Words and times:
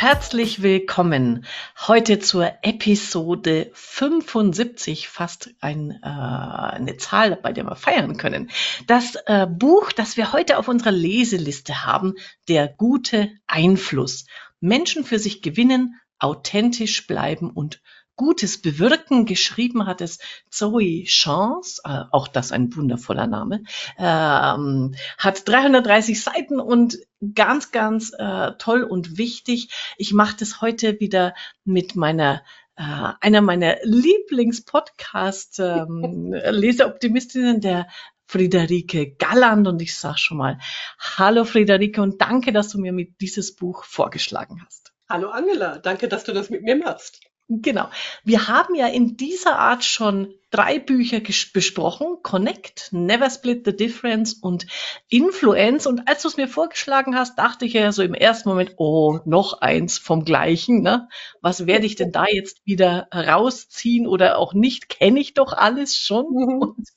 Herzlich 0.00 0.62
willkommen 0.62 1.44
heute 1.86 2.20
zur 2.20 2.50
Episode 2.62 3.70
75, 3.74 5.08
fast 5.08 5.50
ein, 5.60 5.90
äh, 6.02 6.06
eine 6.06 6.96
Zahl, 6.96 7.36
bei 7.36 7.52
der 7.52 7.64
wir 7.64 7.76
feiern 7.76 8.16
können. 8.16 8.50
Das 8.86 9.16
äh, 9.26 9.46
Buch, 9.46 9.92
das 9.92 10.16
wir 10.16 10.32
heute 10.32 10.56
auf 10.56 10.68
unserer 10.68 10.90
Leseliste 10.90 11.84
haben, 11.84 12.14
Der 12.48 12.66
gute 12.66 13.30
Einfluss. 13.46 14.24
Menschen 14.58 15.04
für 15.04 15.18
sich 15.18 15.42
gewinnen, 15.42 16.00
authentisch 16.18 17.06
bleiben 17.06 17.50
und 17.50 17.82
Gutes 18.20 18.60
bewirken. 18.60 19.24
Geschrieben 19.24 19.86
hat 19.86 20.02
es 20.02 20.18
Zoe 20.50 21.04
Chance, 21.04 21.80
äh, 21.86 22.02
auch 22.10 22.28
das 22.28 22.52
ein 22.52 22.76
wundervoller 22.76 23.26
Name, 23.26 23.62
ähm, 23.96 24.94
hat 25.16 25.48
330 25.48 26.22
Seiten 26.22 26.60
und 26.60 26.98
ganz, 27.34 27.70
ganz 27.70 28.12
äh, 28.12 28.52
toll 28.58 28.82
und 28.82 29.16
wichtig. 29.16 29.70
Ich 29.96 30.12
mache 30.12 30.36
das 30.38 30.60
heute 30.60 31.00
wieder 31.00 31.34
mit 31.64 31.96
meiner 31.96 32.42
äh, 32.76 32.82
einer 33.22 33.40
meiner 33.40 33.76
Lieblingspodcast 33.84 35.58
ähm, 35.60 36.32
der 37.62 37.86
Friederike 38.26 39.16
Galland 39.16 39.66
und 39.66 39.80
ich 39.80 39.96
sage 39.96 40.18
schon 40.18 40.36
mal 40.36 40.58
Hallo 40.98 41.46
Friederike 41.46 42.02
und 42.02 42.20
danke, 42.20 42.52
dass 42.52 42.68
du 42.68 42.78
mir 42.78 42.92
mit 42.92 43.18
dieses 43.22 43.56
Buch 43.56 43.84
vorgeschlagen 43.84 44.62
hast. 44.66 44.92
Hallo 45.08 45.30
Angela, 45.30 45.78
danke, 45.78 46.06
dass 46.06 46.24
du 46.24 46.34
das 46.34 46.50
mit 46.50 46.62
mir 46.64 46.76
machst. 46.76 47.29
Genau. 47.52 47.90
Wir 48.22 48.46
haben 48.46 48.76
ja 48.76 48.86
in 48.86 49.16
dieser 49.16 49.58
Art 49.58 49.82
schon 49.82 50.32
drei 50.50 50.78
Bücher 50.78 51.20
besprochen. 51.52 52.18
Connect, 52.22 52.92
Never 52.92 53.28
Split 53.28 53.64
the 53.64 53.74
Difference 53.74 54.34
und 54.34 54.68
Influence. 55.08 55.84
Und 55.88 56.06
als 56.06 56.22
du 56.22 56.28
es 56.28 56.36
mir 56.36 56.46
vorgeschlagen 56.46 57.16
hast, 57.16 57.40
dachte 57.40 57.64
ich 57.64 57.72
ja 57.72 57.90
so 57.90 58.04
im 58.04 58.14
ersten 58.14 58.48
Moment, 58.48 58.74
oh, 58.76 59.18
noch 59.24 59.60
eins 59.62 59.98
vom 59.98 60.24
gleichen. 60.24 60.80
Ne? 60.82 61.08
Was 61.40 61.66
werde 61.66 61.86
ich 61.86 61.96
denn 61.96 62.12
da 62.12 62.26
jetzt 62.30 62.64
wieder 62.66 63.08
rausziehen 63.12 64.06
oder 64.06 64.38
auch 64.38 64.54
nicht? 64.54 64.88
Kenne 64.88 65.18
ich 65.18 65.34
doch 65.34 65.52
alles 65.52 65.96
schon. 65.96 66.26
Mhm. 66.30 66.58
Und 66.60 66.88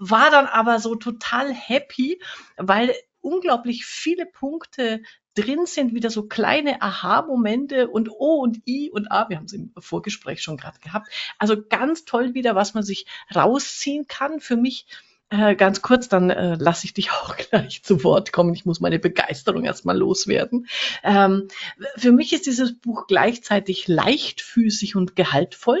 war 0.00 0.32
dann 0.32 0.46
aber 0.46 0.80
so 0.80 0.96
total 0.96 1.54
happy, 1.54 2.20
weil 2.56 2.92
unglaublich 3.20 3.86
viele 3.86 4.26
Punkte 4.26 5.02
drin 5.34 5.66
sind 5.66 5.94
wieder 5.94 6.10
so 6.10 6.24
kleine 6.24 6.82
Aha-Momente 6.82 7.88
und 7.88 8.10
O 8.10 8.40
und 8.42 8.66
I 8.66 8.90
und 8.90 9.10
A. 9.10 9.28
Wir 9.28 9.36
haben 9.36 9.46
es 9.46 9.52
im 9.52 9.72
Vorgespräch 9.78 10.42
schon 10.42 10.56
gerade 10.56 10.78
gehabt. 10.80 11.08
Also 11.38 11.56
ganz 11.62 12.04
toll 12.04 12.34
wieder, 12.34 12.54
was 12.54 12.74
man 12.74 12.82
sich 12.82 13.06
rausziehen 13.34 14.06
kann. 14.06 14.40
Für 14.40 14.56
mich 14.56 14.86
äh, 15.30 15.54
ganz 15.54 15.80
kurz, 15.80 16.08
dann 16.08 16.30
äh, 16.30 16.56
lasse 16.56 16.84
ich 16.84 16.94
dich 16.94 17.10
auch 17.12 17.36
gleich 17.36 17.82
zu 17.82 18.04
Wort 18.04 18.32
kommen. 18.32 18.54
Ich 18.54 18.66
muss 18.66 18.80
meine 18.80 18.98
Begeisterung 18.98 19.64
erstmal 19.64 19.96
loswerden. 19.96 20.66
Ähm, 21.02 21.48
für 21.96 22.12
mich 22.12 22.32
ist 22.32 22.46
dieses 22.46 22.78
Buch 22.78 23.06
gleichzeitig 23.06 23.88
leichtfüßig 23.88 24.96
und 24.96 25.16
gehaltvoll 25.16 25.80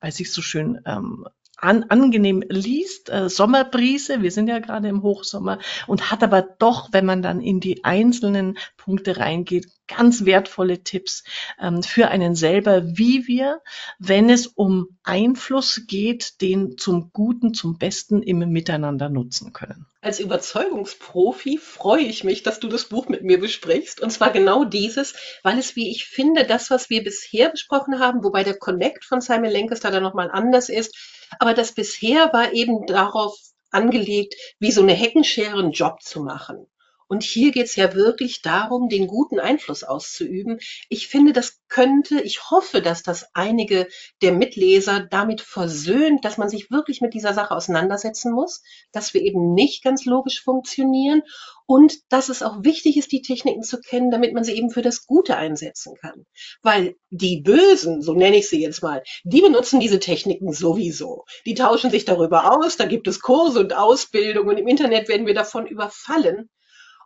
weil 0.00 0.12
sich 0.12 0.32
so 0.32 0.42
schön 0.42 0.80
ähm, 0.84 1.26
an, 1.56 1.84
angenehm 1.88 2.42
liest, 2.48 3.10
äh, 3.10 3.28
Sommerbrise, 3.28 4.22
wir 4.22 4.30
sind 4.30 4.48
ja 4.48 4.58
gerade 4.58 4.88
im 4.88 5.02
Hochsommer, 5.02 5.58
und 5.86 6.10
hat 6.10 6.22
aber 6.22 6.42
doch, 6.42 6.88
wenn 6.92 7.06
man 7.06 7.22
dann 7.22 7.40
in 7.40 7.60
die 7.60 7.84
einzelnen 7.84 8.58
Punkte 8.76 9.16
reingeht, 9.16 9.66
ganz 9.88 10.24
wertvolle 10.24 10.82
Tipps 10.82 11.24
ähm, 11.60 11.82
für 11.82 12.08
einen 12.08 12.34
selber, 12.34 12.82
wie 12.98 13.26
wir, 13.26 13.60
wenn 13.98 14.30
es 14.30 14.46
um 14.46 14.98
Einfluss 15.04 15.82
geht, 15.86 16.40
den 16.40 16.76
zum 16.76 17.10
Guten, 17.12 17.54
zum 17.54 17.78
Besten 17.78 18.22
im 18.22 18.38
Miteinander 18.50 19.08
nutzen 19.08 19.52
können. 19.52 19.86
Als 20.00 20.20
Überzeugungsprofi 20.20 21.58
freue 21.58 22.04
ich 22.04 22.22
mich, 22.22 22.42
dass 22.42 22.60
du 22.60 22.68
das 22.68 22.84
Buch 22.84 23.08
mit 23.08 23.22
mir 23.22 23.40
besprichst. 23.40 24.00
Und 24.00 24.10
zwar 24.10 24.30
genau 24.30 24.64
dieses, 24.64 25.14
weil 25.42 25.58
es, 25.58 25.74
wie 25.74 25.90
ich 25.90 26.04
finde, 26.04 26.44
das, 26.44 26.70
was 26.70 26.90
wir 26.90 27.02
bisher 27.02 27.48
besprochen 27.48 27.98
haben, 27.98 28.22
wobei 28.22 28.44
der 28.44 28.58
Connect 28.58 29.04
von 29.04 29.20
Simon 29.20 29.50
Lancaster 29.50 29.90
da 29.90 30.00
nochmal 30.00 30.30
anders 30.30 30.68
ist, 30.68 30.96
aber 31.38 31.54
das 31.54 31.72
bisher 31.72 32.32
war 32.32 32.52
eben 32.52 32.86
darauf 32.86 33.38
angelegt, 33.70 34.34
wie 34.58 34.70
so 34.70 34.82
eine 34.82 34.94
Heckenschere 34.94 35.58
einen 35.58 35.72
Job 35.72 36.02
zu 36.02 36.22
machen. 36.22 36.66
Und 37.08 37.22
hier 37.22 37.52
geht 37.52 37.66
es 37.66 37.76
ja 37.76 37.94
wirklich 37.94 38.42
darum, 38.42 38.88
den 38.88 39.06
guten 39.06 39.38
Einfluss 39.38 39.84
auszuüben. 39.84 40.58
Ich 40.88 41.08
finde, 41.08 41.32
das 41.32 41.60
könnte, 41.68 42.20
ich 42.20 42.50
hoffe, 42.50 42.82
dass 42.82 43.02
das 43.02 43.26
einige 43.34 43.88
der 44.22 44.32
Mitleser 44.32 45.00
damit 45.00 45.40
versöhnt, 45.40 46.24
dass 46.24 46.38
man 46.38 46.48
sich 46.48 46.70
wirklich 46.70 47.00
mit 47.00 47.14
dieser 47.14 47.34
Sache 47.34 47.54
auseinandersetzen 47.54 48.32
muss, 48.32 48.62
dass 48.92 49.14
wir 49.14 49.22
eben 49.22 49.54
nicht 49.54 49.84
ganz 49.84 50.04
logisch 50.04 50.42
funktionieren 50.42 51.22
und 51.66 51.98
dass 52.10 52.28
es 52.28 52.42
auch 52.42 52.62
wichtig 52.62 52.96
ist, 52.96 53.12
die 53.12 53.22
Techniken 53.22 53.62
zu 53.62 53.80
kennen, 53.80 54.10
damit 54.10 54.32
man 54.32 54.44
sie 54.44 54.56
eben 54.56 54.70
für 54.70 54.82
das 54.82 55.06
Gute 55.06 55.36
einsetzen 55.36 55.94
kann. 56.00 56.24
Weil 56.62 56.94
die 57.10 57.40
Bösen, 57.40 58.02
so 58.02 58.14
nenne 58.14 58.36
ich 58.36 58.48
sie 58.48 58.62
jetzt 58.62 58.82
mal, 58.82 59.02
die 59.24 59.40
benutzen 59.40 59.80
diese 59.80 59.98
Techniken 59.98 60.52
sowieso. 60.52 61.24
Die 61.44 61.54
tauschen 61.54 61.90
sich 61.90 62.04
darüber 62.04 62.56
aus, 62.56 62.76
da 62.76 62.86
gibt 62.86 63.08
es 63.08 63.20
Kurse 63.20 63.60
und 63.60 63.74
Ausbildung 63.74 64.46
und 64.46 64.58
im 64.58 64.68
Internet 64.68 65.08
werden 65.08 65.26
wir 65.26 65.34
davon 65.34 65.66
überfallen. 65.66 66.48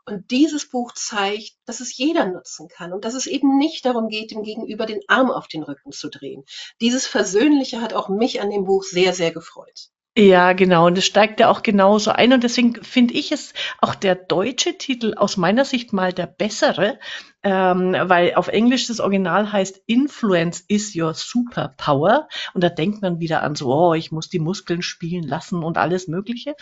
Und 0.07 0.31
dieses 0.31 0.69
Buch 0.69 0.93
zeigt, 0.93 1.53
dass 1.67 1.81
es 1.81 1.97
jeder 1.97 2.27
nutzen 2.27 2.69
kann 2.69 2.93
und 2.93 3.05
dass 3.05 3.15
es 3.15 3.27
eben 3.27 3.59
nicht 3.59 3.85
darum 3.85 4.09
geht, 4.09 4.31
dem 4.31 4.43
Gegenüber 4.43 4.87
den 4.87 5.01
Arm 5.09 5.31
auf 5.31 5.49
den 5.49 5.63
Rücken 5.63 5.93
zu 5.93 6.09
drehen. 6.09 6.45
Dieses 6.81 7.07
Versöhnliche 7.07 7.81
hat 7.81 7.93
auch 7.93 8.09
mich 8.09 8.41
an 8.41 8.51
dem 8.51 8.65
Buch 8.65 8.83
sehr, 8.83 9.13
sehr 9.13 9.33
gefreut. 9.33 9.91
Ja, 10.17 10.55
genau. 10.55 10.87
Und 10.87 10.99
es 10.99 11.07
steigt 11.07 11.39
ja 11.39 11.49
auch 11.49 11.63
genauso 11.63 12.11
ein. 12.11 12.33
Und 12.33 12.43
deswegen 12.43 12.75
finde 12.83 13.15
ich 13.15 13.31
es 13.31 13.55
auch 13.81 13.95
der 13.95 14.17
deutsche 14.17 14.77
Titel 14.77 15.15
aus 15.17 15.37
meiner 15.37 15.65
Sicht 15.65 15.93
mal 15.93 16.13
der 16.13 16.27
bessere, 16.27 16.99
ähm, 17.43 17.95
weil 17.99 18.35
auf 18.35 18.49
Englisch 18.49 18.87
das 18.89 19.01
Original 19.01 19.51
heißt 19.53 19.83
Influence 19.87 20.61
is 20.69 20.95
your 20.95 21.15
superpower. 21.15 22.29
Und 22.55 22.63
da 22.63 22.69
denkt 22.69 23.03
man 23.03 23.21
wieder 23.21 23.43
an 23.43 23.55
so, 23.55 23.73
oh, 23.73 23.95
ich 23.95 24.13
muss 24.13 24.29
die 24.29 24.39
Muskeln 24.39 24.83
spielen 24.83 25.25
lassen 25.25 25.63
und 25.63 25.79
alles 25.79 26.09
Mögliche. 26.09 26.55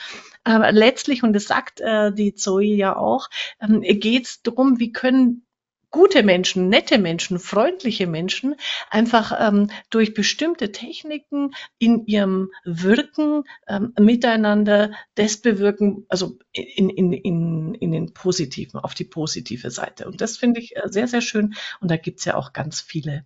Aber 0.44 0.70
letztlich, 0.72 1.22
und 1.22 1.32
das 1.32 1.44
sagt 1.44 1.80
äh, 1.80 2.12
die 2.12 2.34
Zoe 2.34 2.64
ja 2.64 2.96
auch, 2.96 3.28
ähm, 3.60 3.80
geht 3.82 4.26
es 4.26 4.42
darum, 4.42 4.78
wie 4.78 4.92
können 4.92 5.47
gute 5.91 6.22
Menschen, 6.22 6.69
nette 6.69 6.99
Menschen, 6.99 7.38
freundliche 7.38 8.06
Menschen 8.06 8.56
einfach 8.91 9.32
ähm, 9.38 9.71
durch 9.91 10.15
bestimmte 10.15 10.72
Techniken 10.72 11.53
in 11.78 12.06
ihrem 12.06 12.50
Wirken 12.65 13.44
ähm, 13.66 13.94
miteinander 13.99 14.93
das 15.15 15.38
bewirken, 15.38 16.06
also 16.09 16.38
in, 16.53 16.91
in, 16.91 17.12
in, 17.12 17.75
in 17.75 17.93
den 17.93 18.12
positiven, 18.12 18.81
auf 18.81 18.94
die 18.94 19.04
positive 19.04 19.71
Seite. 19.71 20.06
Und 20.06 20.21
das 20.21 20.37
finde 20.37 20.60
ich 20.60 20.76
äh, 20.76 20.88
sehr, 20.88 21.09
sehr 21.09 21.22
schön. 21.22 21.54
Und 21.81 21.91
da 21.91 21.97
gibt's 21.97 22.25
ja 22.25 22.37
auch 22.37 22.53
ganz 22.53 22.81
viele 22.81 23.25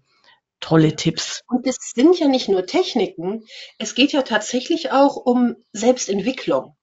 tolle 0.61 0.97
Tipps. 0.97 1.43
Und 1.49 1.67
es 1.67 1.77
sind 1.94 2.19
ja 2.19 2.29
nicht 2.29 2.49
nur 2.49 2.65
Techniken, 2.67 3.44
es 3.79 3.94
geht 3.94 4.12
ja 4.12 4.23
tatsächlich 4.23 4.93
auch 4.93 5.17
um 5.17 5.56
Selbstentwicklung. 5.73 6.77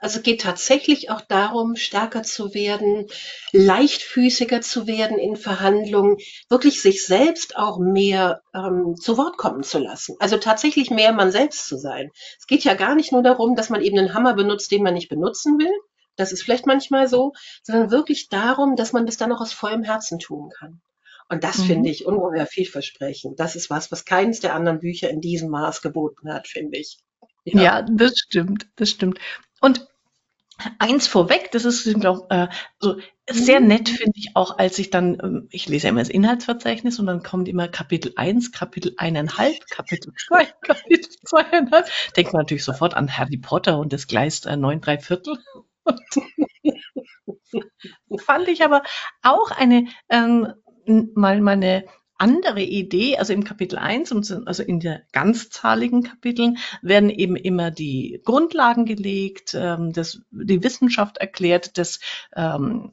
Also 0.00 0.20
geht 0.20 0.40
tatsächlich 0.40 1.10
auch 1.10 1.20
darum, 1.20 1.76
stärker 1.76 2.22
zu 2.22 2.54
werden, 2.54 3.06
leichtfüßiger 3.52 4.60
zu 4.60 4.86
werden 4.86 5.18
in 5.18 5.36
Verhandlungen, 5.36 6.18
wirklich 6.48 6.82
sich 6.82 7.04
selbst 7.04 7.56
auch 7.56 7.78
mehr 7.78 8.42
ähm, 8.54 8.94
zu 9.00 9.16
Wort 9.16 9.36
kommen 9.36 9.62
zu 9.62 9.78
lassen. 9.78 10.16
Also 10.20 10.36
tatsächlich 10.36 10.90
mehr 10.90 11.12
man 11.12 11.30
selbst 11.30 11.66
zu 11.66 11.76
sein. 11.78 12.10
Es 12.38 12.46
geht 12.46 12.64
ja 12.64 12.74
gar 12.74 12.94
nicht 12.94 13.12
nur 13.12 13.22
darum, 13.22 13.54
dass 13.56 13.70
man 13.70 13.82
eben 13.82 13.98
einen 13.98 14.14
Hammer 14.14 14.34
benutzt, 14.34 14.70
den 14.70 14.82
man 14.82 14.94
nicht 14.94 15.08
benutzen 15.08 15.58
will. 15.58 15.72
Das 16.16 16.32
ist 16.32 16.42
vielleicht 16.42 16.66
manchmal 16.66 17.08
so, 17.08 17.32
sondern 17.62 17.90
wirklich 17.90 18.28
darum, 18.28 18.76
dass 18.76 18.92
man 18.92 19.06
das 19.06 19.16
dann 19.16 19.32
auch 19.32 19.40
aus 19.40 19.52
vollem 19.52 19.82
Herzen 19.82 20.18
tun 20.18 20.50
kann. 20.58 20.80
Und 21.28 21.44
das 21.44 21.58
mhm. 21.58 21.64
finde 21.64 21.90
ich 21.90 22.06
ungeheuer 22.06 22.46
vielversprechend. 22.46 23.40
Das 23.40 23.56
ist 23.56 23.68
was, 23.70 23.90
was 23.90 24.04
keines 24.04 24.40
der 24.40 24.54
anderen 24.54 24.78
Bücher 24.78 25.10
in 25.10 25.20
diesem 25.20 25.50
Maß 25.50 25.82
geboten 25.82 26.32
hat, 26.32 26.46
finde 26.46 26.78
ich. 26.78 26.98
Ja. 27.44 27.62
ja, 27.62 27.82
das 27.82 28.14
stimmt, 28.16 28.66
das 28.76 28.90
stimmt. 28.90 29.20
Und 29.60 29.86
eins 30.78 31.06
vorweg, 31.06 31.50
das 31.52 31.64
ist, 31.64 31.84
glaube 32.00 32.26
äh, 32.30 32.48
so 32.78 32.96
sehr 33.28 33.60
nett 33.60 33.88
finde 33.88 34.12
ich 34.14 34.30
auch, 34.34 34.58
als 34.58 34.78
ich 34.78 34.90
dann, 34.90 35.18
ähm, 35.22 35.48
ich 35.50 35.68
lese 35.68 35.88
immer 35.88 36.00
das 36.00 36.08
Inhaltsverzeichnis 36.08 36.98
und 36.98 37.06
dann 37.06 37.22
kommt 37.22 37.48
immer 37.48 37.68
Kapitel 37.68 38.12
1, 38.16 38.52
Kapitel 38.52 38.94
eineinhalb, 38.96 39.66
Kapitel 39.68 40.12
2, 40.14 40.44
Kapitel 40.62 41.10
zweieinhalb. 41.24 41.86
Denkt 42.16 42.32
man 42.32 42.42
natürlich 42.42 42.64
sofort 42.64 42.94
an 42.94 43.16
Harry 43.16 43.36
Potter 43.36 43.78
und 43.78 43.92
das 43.92 44.06
Gleis 44.06 44.44
äh, 44.44 44.56
9, 44.56 44.80
3 44.80 44.98
Viertel. 44.98 45.38
fand 48.18 48.48
ich 48.48 48.64
aber 48.64 48.82
auch 49.22 49.50
eine, 49.50 49.86
ähm, 50.08 50.52
mal 51.14 51.40
meine 51.40 51.84
andere 52.18 52.62
Idee, 52.62 53.18
also 53.18 53.32
im 53.32 53.44
Kapitel 53.44 53.78
1, 53.78 54.12
also 54.46 54.62
in 54.62 54.80
der 54.80 55.02
ganzzahligen 55.12 56.02
Kapiteln, 56.02 56.58
werden 56.82 57.10
eben 57.10 57.36
immer 57.36 57.70
die 57.70 58.20
Grundlagen 58.24 58.84
gelegt, 58.84 59.54
ähm, 59.54 59.92
das, 59.92 60.20
die 60.30 60.62
Wissenschaft 60.62 61.18
erklärt, 61.18 61.78
das, 61.78 62.00
ähm, 62.34 62.92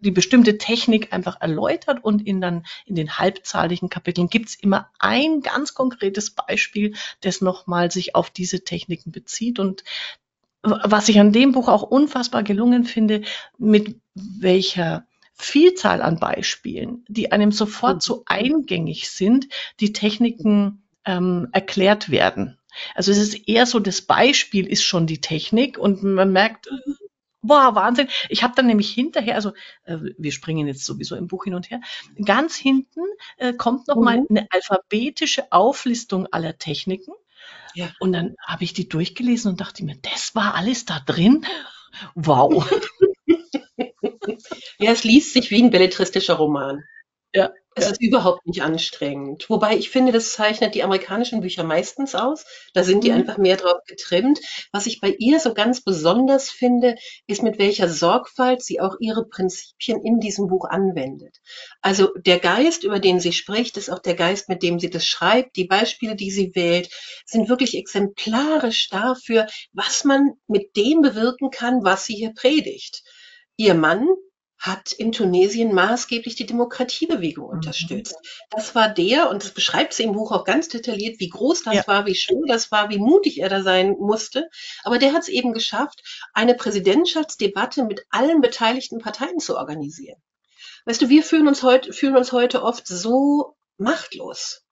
die 0.00 0.10
bestimmte 0.10 0.58
Technik 0.58 1.12
einfach 1.12 1.40
erläutert 1.40 2.04
und 2.04 2.26
in 2.26 2.40
dann 2.40 2.64
in 2.84 2.94
den 2.94 3.18
halbzahligen 3.18 3.88
Kapiteln 3.88 4.28
gibt's 4.28 4.54
immer 4.54 4.90
ein 4.98 5.40
ganz 5.40 5.74
konkretes 5.74 6.30
Beispiel, 6.30 6.94
das 7.22 7.40
nochmal 7.40 7.90
sich 7.90 8.14
auf 8.14 8.30
diese 8.30 8.64
Techniken 8.64 9.12
bezieht 9.12 9.58
und 9.58 9.82
was 10.62 11.08
ich 11.08 11.20
an 11.20 11.32
dem 11.32 11.52
Buch 11.52 11.68
auch 11.68 11.82
unfassbar 11.82 12.42
gelungen 12.42 12.84
finde, 12.84 13.22
mit 13.58 14.00
welcher 14.14 15.06
Vielzahl 15.34 16.00
an 16.00 16.18
Beispielen, 16.18 17.04
die 17.08 17.32
einem 17.32 17.52
sofort 17.52 18.02
so 18.02 18.22
eingängig 18.26 19.10
sind, 19.10 19.48
die 19.80 19.92
Techniken 19.92 20.84
ähm, 21.04 21.48
erklärt 21.52 22.10
werden. 22.10 22.58
Also 22.94 23.12
es 23.12 23.18
ist 23.18 23.48
eher 23.48 23.66
so, 23.66 23.78
das 23.78 24.02
Beispiel 24.02 24.66
ist 24.66 24.84
schon 24.84 25.06
die 25.06 25.20
Technik 25.20 25.78
und 25.78 26.02
man 26.02 26.32
merkt, 26.32 26.68
Boah, 27.44 27.74
Wahnsinn. 27.74 28.08
Ich 28.30 28.42
habe 28.42 28.54
dann 28.56 28.66
nämlich 28.66 28.90
hinterher, 28.90 29.34
also 29.34 29.52
äh, 29.84 29.98
wir 30.16 30.32
springen 30.32 30.66
jetzt 30.66 30.86
sowieso 30.86 31.14
im 31.14 31.26
Buch 31.26 31.44
hin 31.44 31.54
und 31.54 31.70
her, 31.70 31.82
ganz 32.24 32.56
hinten 32.56 33.02
äh, 33.36 33.52
kommt 33.52 33.86
noch 33.86 33.96
mhm. 33.96 34.26
eine 34.30 34.46
alphabetische 34.50 35.52
Auflistung 35.52 36.26
aller 36.32 36.56
Techniken. 36.56 37.12
Ja. 37.74 37.90
Und 38.00 38.12
dann 38.12 38.36
habe 38.46 38.64
ich 38.64 38.72
die 38.72 38.88
durchgelesen 38.88 39.50
und 39.50 39.60
dachte 39.60 39.84
mir, 39.84 39.96
das 40.00 40.34
war 40.34 40.54
alles 40.54 40.86
da 40.86 41.00
drin. 41.00 41.44
Wow. 42.14 42.66
ja, 44.84 44.92
es 44.92 45.04
liest 45.04 45.32
sich 45.32 45.50
wie 45.50 45.62
ein 45.62 45.70
belletristischer 45.70 46.34
Roman. 46.34 46.84
Ja. 47.34 47.50
Es 47.76 47.90
ist 47.90 48.00
überhaupt 48.00 48.46
nicht 48.46 48.62
anstrengend. 48.62 49.50
Wobei 49.50 49.76
ich 49.76 49.90
finde, 49.90 50.12
das 50.12 50.32
zeichnet 50.32 50.76
die 50.76 50.84
amerikanischen 50.84 51.40
Bücher 51.40 51.64
meistens 51.64 52.14
aus. 52.14 52.44
Da 52.72 52.84
sind 52.84 53.02
die 53.02 53.10
mhm. 53.10 53.16
einfach 53.16 53.36
mehr 53.36 53.56
drauf 53.56 53.80
getrimmt. 53.88 54.38
Was 54.70 54.86
ich 54.86 55.00
bei 55.00 55.16
ihr 55.18 55.40
so 55.40 55.54
ganz 55.54 55.82
besonders 55.82 56.50
finde, 56.50 56.94
ist, 57.26 57.42
mit 57.42 57.58
welcher 57.58 57.88
Sorgfalt 57.88 58.62
sie 58.62 58.80
auch 58.80 58.94
ihre 59.00 59.26
Prinzipien 59.26 60.04
in 60.04 60.20
diesem 60.20 60.46
Buch 60.46 60.66
anwendet. 60.66 61.38
Also 61.82 62.12
der 62.14 62.38
Geist, 62.38 62.84
über 62.84 63.00
den 63.00 63.18
sie 63.18 63.32
spricht, 63.32 63.76
ist 63.76 63.90
auch 63.90 63.98
der 63.98 64.14
Geist, 64.14 64.48
mit 64.48 64.62
dem 64.62 64.78
sie 64.78 64.90
das 64.90 65.04
schreibt. 65.04 65.56
Die 65.56 65.64
Beispiele, 65.64 66.14
die 66.14 66.30
sie 66.30 66.54
wählt, 66.54 66.90
sind 67.26 67.48
wirklich 67.48 67.76
exemplarisch 67.76 68.88
dafür, 68.90 69.48
was 69.72 70.04
man 70.04 70.34
mit 70.46 70.76
dem 70.76 71.00
bewirken 71.00 71.50
kann, 71.50 71.82
was 71.82 72.04
sie 72.04 72.14
hier 72.14 72.32
predigt. 72.34 73.02
Ihr 73.56 73.74
Mann 73.74 74.06
hat 74.64 74.92
in 74.92 75.12
Tunesien 75.12 75.74
maßgeblich 75.74 76.36
die 76.36 76.46
Demokratiebewegung 76.46 77.44
mhm. 77.44 77.52
unterstützt. 77.52 78.16
Das 78.50 78.74
war 78.74 78.88
der, 78.88 79.28
und 79.28 79.44
das 79.44 79.50
beschreibt 79.50 79.92
sie 79.92 80.04
im 80.04 80.12
Buch 80.12 80.32
auch 80.32 80.44
ganz 80.44 80.68
detailliert, 80.68 81.20
wie 81.20 81.28
groß 81.28 81.64
das 81.64 81.74
ja. 81.74 81.86
war, 81.86 82.06
wie 82.06 82.14
schwer 82.14 82.40
das 82.48 82.72
war, 82.72 82.88
wie 82.88 82.98
mutig 82.98 83.42
er 83.42 83.50
da 83.50 83.62
sein 83.62 83.96
musste. 83.98 84.48
Aber 84.82 84.98
der 84.98 85.12
hat 85.12 85.22
es 85.22 85.28
eben 85.28 85.52
geschafft, 85.52 86.02
eine 86.32 86.54
Präsidentschaftsdebatte 86.54 87.84
mit 87.84 88.06
allen 88.08 88.40
beteiligten 88.40 89.00
Parteien 89.00 89.38
zu 89.38 89.58
organisieren. 89.58 90.16
Weißt 90.86 91.02
du, 91.02 91.10
wir 91.10 91.22
fühlen 91.22 91.46
uns 91.46 91.62
heute, 91.62 91.92
fühlen 91.92 92.16
uns 92.16 92.32
heute 92.32 92.62
oft 92.62 92.86
so 92.86 93.56
machtlos. 93.76 94.62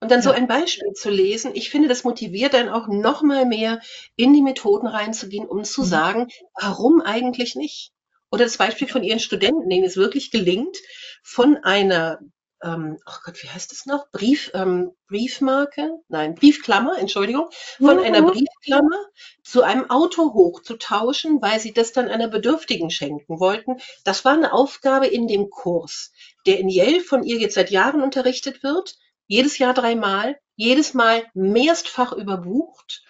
Und 0.00 0.10
dann 0.10 0.20
ja. 0.20 0.24
so 0.24 0.30
ein 0.30 0.48
Beispiel 0.48 0.92
zu 0.94 1.10
lesen, 1.10 1.52
ich 1.54 1.68
finde, 1.68 1.88
das 1.88 2.04
motiviert 2.04 2.54
dann 2.54 2.70
auch 2.70 2.88
noch 2.88 3.22
mal 3.22 3.44
mehr 3.44 3.80
in 4.16 4.32
die 4.32 4.42
Methoden 4.42 4.86
reinzugehen, 4.86 5.46
um 5.46 5.62
zu 5.64 5.82
mhm. 5.82 5.86
sagen, 5.86 6.28
warum 6.58 7.02
eigentlich 7.02 7.54
nicht? 7.54 7.91
Oder 8.32 8.44
das 8.44 8.56
Beispiel 8.56 8.88
von 8.88 9.02
ihren 9.02 9.20
Studenten, 9.20 9.68
denen 9.68 9.84
es 9.84 9.98
wirklich 9.98 10.30
gelingt, 10.30 10.78
von 11.22 11.58
einer, 11.58 12.18
ähm, 12.62 12.96
oh 13.04 13.18
Gott, 13.24 13.42
wie 13.42 13.48
heißt 13.48 13.72
es 13.72 13.84
noch? 13.84 14.10
Brief, 14.10 14.50
ähm, 14.54 14.92
Briefmarke? 15.06 15.98
Nein, 16.08 16.34
Briefklammer, 16.34 16.98
Entschuldigung, 16.98 17.50
von 17.76 17.98
mhm. 17.98 18.04
einer 18.04 18.22
Briefklammer 18.22 18.96
zu 19.44 19.60
einem 19.60 19.90
Auto 19.90 20.32
hochzutauschen, 20.32 21.42
weil 21.42 21.60
sie 21.60 21.74
das 21.74 21.92
dann 21.92 22.08
einer 22.08 22.28
Bedürftigen 22.28 22.88
schenken 22.88 23.38
wollten. 23.38 23.76
Das 24.02 24.24
war 24.24 24.32
eine 24.32 24.54
Aufgabe 24.54 25.08
in 25.08 25.28
dem 25.28 25.50
Kurs, 25.50 26.10
der 26.46 26.58
in 26.58 26.70
Yale 26.70 27.02
von 27.02 27.24
ihr 27.24 27.36
jetzt 27.36 27.56
seit 27.56 27.70
Jahren 27.70 28.02
unterrichtet 28.02 28.62
wird. 28.62 28.96
Jedes 29.26 29.58
Jahr 29.58 29.74
dreimal, 29.74 30.38
jedes 30.56 30.94
Mal 30.94 31.26
mehrfach 31.34 32.14
überbucht. 32.14 33.02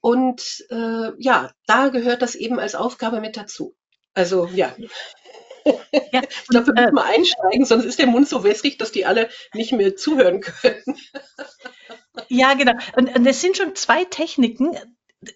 Und 0.00 0.64
äh, 0.70 1.10
ja, 1.18 1.50
da 1.66 1.88
gehört 1.88 2.22
das 2.22 2.36
eben 2.36 2.60
als 2.60 2.76
Aufgabe 2.76 3.20
mit 3.20 3.36
dazu. 3.36 3.74
Also 4.14 4.46
ja. 4.54 4.74
Ja, 5.64 6.22
glaube, 6.48 6.68
wir 6.68 6.74
müssen 6.74 6.88
äh, 6.88 6.92
mal 6.92 7.04
einsteigen, 7.04 7.64
sonst 7.64 7.84
ist 7.84 7.98
der 7.98 8.08
Mund 8.08 8.28
so 8.28 8.42
wässrig, 8.42 8.78
dass 8.78 8.90
die 8.90 9.06
alle 9.06 9.28
nicht 9.54 9.72
mehr 9.72 9.96
zuhören 9.96 10.40
können. 10.40 10.82
Ja, 12.28 12.52
genau. 12.52 12.72
Und, 12.94 13.16
und 13.16 13.26
es 13.26 13.40
sind 13.40 13.56
schon 13.56 13.74
zwei 13.74 14.04
Techniken, 14.04 14.76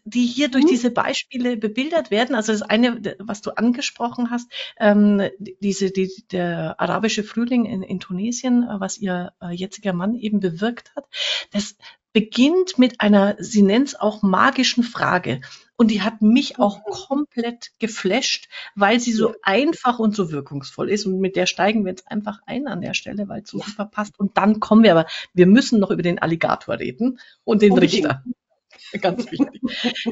die 0.05 0.27
hier 0.27 0.49
durch 0.49 0.65
mhm. 0.65 0.69
diese 0.69 0.91
Beispiele 0.91 1.57
bebildert 1.57 2.11
werden. 2.11 2.35
Also 2.35 2.53
das 2.53 2.63
eine, 2.63 3.17
was 3.19 3.41
du 3.41 3.51
angesprochen 3.51 4.31
hast, 4.31 4.51
ähm, 4.79 5.23
diese, 5.39 5.91
die, 5.91 6.13
der 6.31 6.79
arabische 6.79 7.25
Frühling 7.25 7.65
in, 7.65 7.83
in 7.83 8.01
Tunesien, 8.01 8.67
was 8.79 8.99
ihr 8.99 9.33
äh, 9.41 9.53
jetziger 9.53 9.93
Mann 9.93 10.15
eben 10.17 10.41
bewirkt 10.41 10.95
hat, 10.97 11.07
das 11.53 11.77
beginnt 12.13 12.79
mit 12.79 13.01
einer, 13.01 13.37
sie 13.39 13.63
nennt 13.63 13.89
es 13.89 13.95
auch 13.95 14.23
magischen 14.23 14.83
Frage. 14.83 15.41
Und 15.77 15.91
die 15.91 16.03
hat 16.03 16.23
mich 16.23 16.59
auch 16.59 16.79
mhm. 16.79 16.91
komplett 16.91 17.71
geflasht, 17.79 18.49
weil 18.75 18.99
sie 18.99 19.13
so 19.13 19.35
einfach 19.43 19.99
und 19.99 20.17
so 20.17 20.31
wirkungsvoll 20.31 20.91
ist. 20.91 21.07
Und 21.07 21.21
mit 21.21 21.37
der 21.37 21.47
steigen 21.47 21.85
wir 21.85 21.91
jetzt 21.91 22.11
einfach 22.11 22.41
ein 22.47 22.67
an 22.67 22.81
der 22.81 22.95
Stelle, 22.95 23.29
weil 23.29 23.43
es 23.43 23.51
so 23.51 23.59
super 23.59 23.87
passt. 23.87 24.19
Und 24.19 24.37
dann 24.39 24.61
kommen 24.61 24.83
wir 24.83 24.93
aber, 24.93 25.07
wir 25.35 25.47
müssen 25.47 25.79
noch 25.79 25.91
über 25.91 26.03
den 26.03 26.19
Alligator 26.19 26.79
reden 26.79 27.19
und 27.45 27.63
den 27.63 27.77
Richter. 27.77 28.25
Ganz 29.01 29.31
wichtig. 29.31 29.61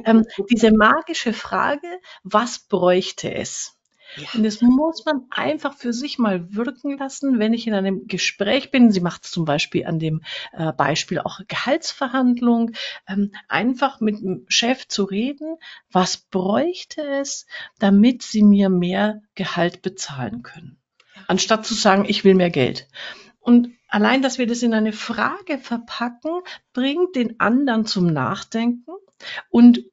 ähm, 0.05 0.25
diese 0.51 0.73
magische 0.73 1.33
Frage, 1.33 1.87
was 2.23 2.61
bräuchte 2.61 3.33
es? 3.33 3.77
Ja. 4.17 4.29
Und 4.35 4.45
das 4.45 4.61
muss 4.61 5.05
man 5.05 5.27
einfach 5.31 5.77
für 5.77 5.93
sich 5.93 6.19
mal 6.19 6.55
wirken 6.55 6.97
lassen, 6.99 7.39
wenn 7.39 7.53
ich 7.53 7.67
in 7.67 7.75
einem 7.75 8.07
Gespräch 8.07 8.71
bin. 8.71 8.93
Sie 8.93 9.01
macht 9.01 9.25
es 9.25 9.31
zum 9.31 9.45
Beispiel 9.45 9.87
an 9.87 9.99
dem 9.99 10.23
äh, 10.53 10.73
Beispiel 10.73 11.19
auch 11.19 11.41
Gehaltsverhandlung, 11.49 12.73
ähm, 13.09 13.33
einfach 13.49 14.01
mit 14.01 14.21
dem 14.21 14.45
Chef 14.49 14.87
zu 14.89 15.05
reden, 15.05 15.57
was 15.91 16.17
bräuchte 16.17 17.03
es, 17.03 17.47
damit 17.79 18.23
sie 18.23 18.43
mir 18.43 18.69
mehr 18.69 19.23
Gehalt 19.35 19.83
bezahlen 19.83 20.43
können. 20.43 20.79
Anstatt 21.27 21.67
zu 21.67 21.75
sagen, 21.75 22.05
ich 22.07 22.25
will 22.25 22.35
mehr 22.35 22.51
Geld. 22.51 22.89
Und 23.41 23.71
allein, 23.89 24.23
dass 24.23 24.39
wir 24.39 24.47
das 24.47 24.63
in 24.63 24.75
eine 24.75 24.93
Frage 24.93 25.59
verpacken, 25.59 26.41
bringt 26.73 27.17
den 27.17 27.41
anderen 27.41 27.87
zum 27.87 28.07
Nachdenken 28.07 28.93
und 29.51 29.85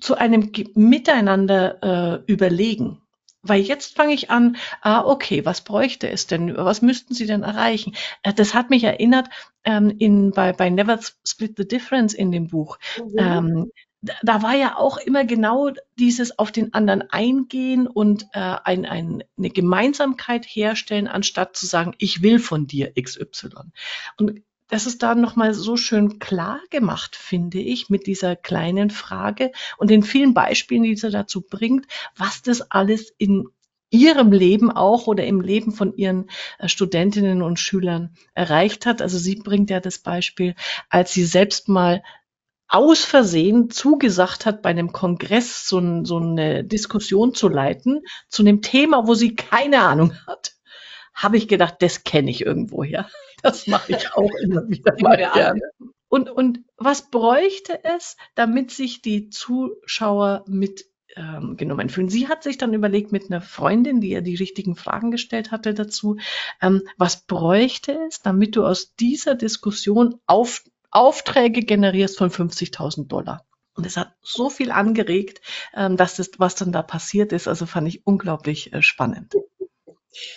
zu 0.00 0.16
einem 0.16 0.50
Miteinander 0.74 2.22
äh, 2.26 2.32
überlegen. 2.32 3.02
Weil 3.42 3.62
jetzt 3.62 3.96
fange 3.96 4.12
ich 4.12 4.30
an, 4.30 4.56
ah, 4.82 5.04
okay, 5.04 5.44
was 5.44 5.62
bräuchte 5.62 6.08
es 6.08 6.26
denn? 6.26 6.56
Was 6.56 6.82
müssten 6.82 7.14
Sie 7.14 7.26
denn 7.26 7.42
erreichen? 7.42 7.94
Äh, 8.22 8.34
das 8.34 8.54
hat 8.54 8.70
mich 8.70 8.84
erinnert 8.84 9.28
ähm, 9.64 9.94
in, 9.98 10.30
bei, 10.32 10.52
bei 10.52 10.68
Never 10.68 10.98
Split 11.26 11.54
the 11.56 11.66
Difference 11.66 12.14
in 12.14 12.32
dem 12.32 12.48
Buch. 12.48 12.78
Mhm. 12.98 13.18
Ähm, 13.18 13.70
da 14.22 14.42
war 14.42 14.54
ja 14.54 14.76
auch 14.76 14.96
immer 14.96 15.24
genau 15.24 15.70
dieses 15.98 16.38
auf 16.38 16.52
den 16.52 16.72
anderen 16.72 17.02
eingehen 17.10 17.86
und 17.86 18.24
äh, 18.32 18.56
ein, 18.64 18.86
ein, 18.86 19.24
eine 19.36 19.50
Gemeinsamkeit 19.50 20.46
herstellen, 20.46 21.06
anstatt 21.06 21.56
zu 21.56 21.66
sagen, 21.66 21.94
ich 21.98 22.22
will 22.22 22.38
von 22.38 22.66
dir 22.66 22.92
XY. 22.94 23.50
Und 24.16 24.42
das 24.70 24.86
ist 24.86 25.02
da 25.02 25.14
nochmal 25.14 25.54
so 25.54 25.76
schön 25.76 26.18
klar 26.18 26.60
gemacht, 26.70 27.16
finde 27.16 27.58
ich, 27.58 27.90
mit 27.90 28.06
dieser 28.06 28.36
kleinen 28.36 28.90
Frage 28.90 29.52
und 29.78 29.90
den 29.90 30.02
vielen 30.02 30.34
Beispielen, 30.34 30.84
die 30.84 30.96
sie 30.96 31.10
dazu 31.10 31.42
bringt, 31.42 31.86
was 32.16 32.42
das 32.42 32.70
alles 32.70 33.12
in 33.18 33.48
ihrem 33.90 34.32
Leben 34.32 34.70
auch 34.70 35.06
oder 35.06 35.26
im 35.26 35.40
Leben 35.40 35.72
von 35.72 35.96
ihren 35.96 36.30
äh, 36.58 36.68
Studentinnen 36.68 37.42
und 37.42 37.58
Schülern 37.58 38.14
erreicht 38.34 38.86
hat. 38.86 39.02
Also 39.02 39.18
sie 39.18 39.36
bringt 39.36 39.68
ja 39.68 39.80
das 39.80 39.98
Beispiel, 39.98 40.54
als 40.88 41.12
sie 41.12 41.24
selbst 41.24 41.68
mal 41.68 42.02
aus 42.68 43.04
Versehen 43.04 43.68
zugesagt 43.68 44.46
hat, 44.46 44.62
bei 44.62 44.70
einem 44.70 44.92
Kongress 44.92 45.68
so, 45.68 46.04
so 46.04 46.18
eine 46.18 46.62
Diskussion 46.62 47.34
zu 47.34 47.48
leiten 47.48 48.02
zu 48.28 48.42
einem 48.42 48.62
Thema, 48.62 49.08
wo 49.08 49.14
sie 49.14 49.34
keine 49.34 49.80
Ahnung 49.80 50.14
hat, 50.28 50.52
habe 51.20 51.36
ich 51.36 51.48
gedacht, 51.48 51.76
das 51.80 52.04
kenne 52.04 52.30
ich 52.30 52.44
irgendwoher. 52.44 53.08
Das 53.42 53.66
mache 53.66 53.92
ich 53.92 54.12
auch 54.14 54.30
immer 54.42 54.68
wieder 54.68 54.94
mal 55.00 55.16
gerne. 55.16 55.62
Und, 56.10 56.28
und 56.28 56.58
was 56.76 57.10
bräuchte 57.10 57.82
es, 57.84 58.18
damit 58.34 58.70
sich 58.70 59.00
die 59.00 59.30
Zuschauer 59.30 60.44
mit 60.46 60.84
ähm, 61.16 61.56
genommen 61.56 61.88
fühlen. 61.88 62.10
Sie 62.10 62.28
hat 62.28 62.42
sich 62.42 62.58
dann 62.58 62.74
überlegt 62.74 63.12
mit 63.12 63.30
einer 63.30 63.40
Freundin, 63.40 64.02
die 64.02 64.10
ihr 64.10 64.20
die 64.20 64.34
richtigen 64.34 64.76
Fragen 64.76 65.10
gestellt 65.10 65.52
hatte 65.52 65.72
dazu, 65.72 66.18
ähm, 66.60 66.82
was 66.98 67.24
bräuchte 67.26 67.98
es, 68.06 68.20
damit 68.20 68.56
du 68.56 68.66
aus 68.66 68.94
dieser 68.96 69.34
Diskussion 69.34 70.20
auf, 70.26 70.62
Aufträge 70.90 71.62
generierst 71.62 72.18
von 72.18 72.30
50.000 72.30 73.08
Dollar. 73.08 73.46
Und 73.74 73.86
es 73.86 73.96
hat 73.96 74.12
so 74.20 74.50
viel 74.50 74.70
angeregt, 74.70 75.40
ähm, 75.74 75.96
dass 75.96 76.16
das, 76.16 76.30
was 76.38 76.54
dann 76.56 76.72
da 76.72 76.82
passiert 76.82 77.32
ist, 77.32 77.48
also 77.48 77.66
fand 77.66 77.88
ich 77.88 78.06
unglaublich 78.06 78.72
äh, 78.72 78.82
spannend. 78.82 79.34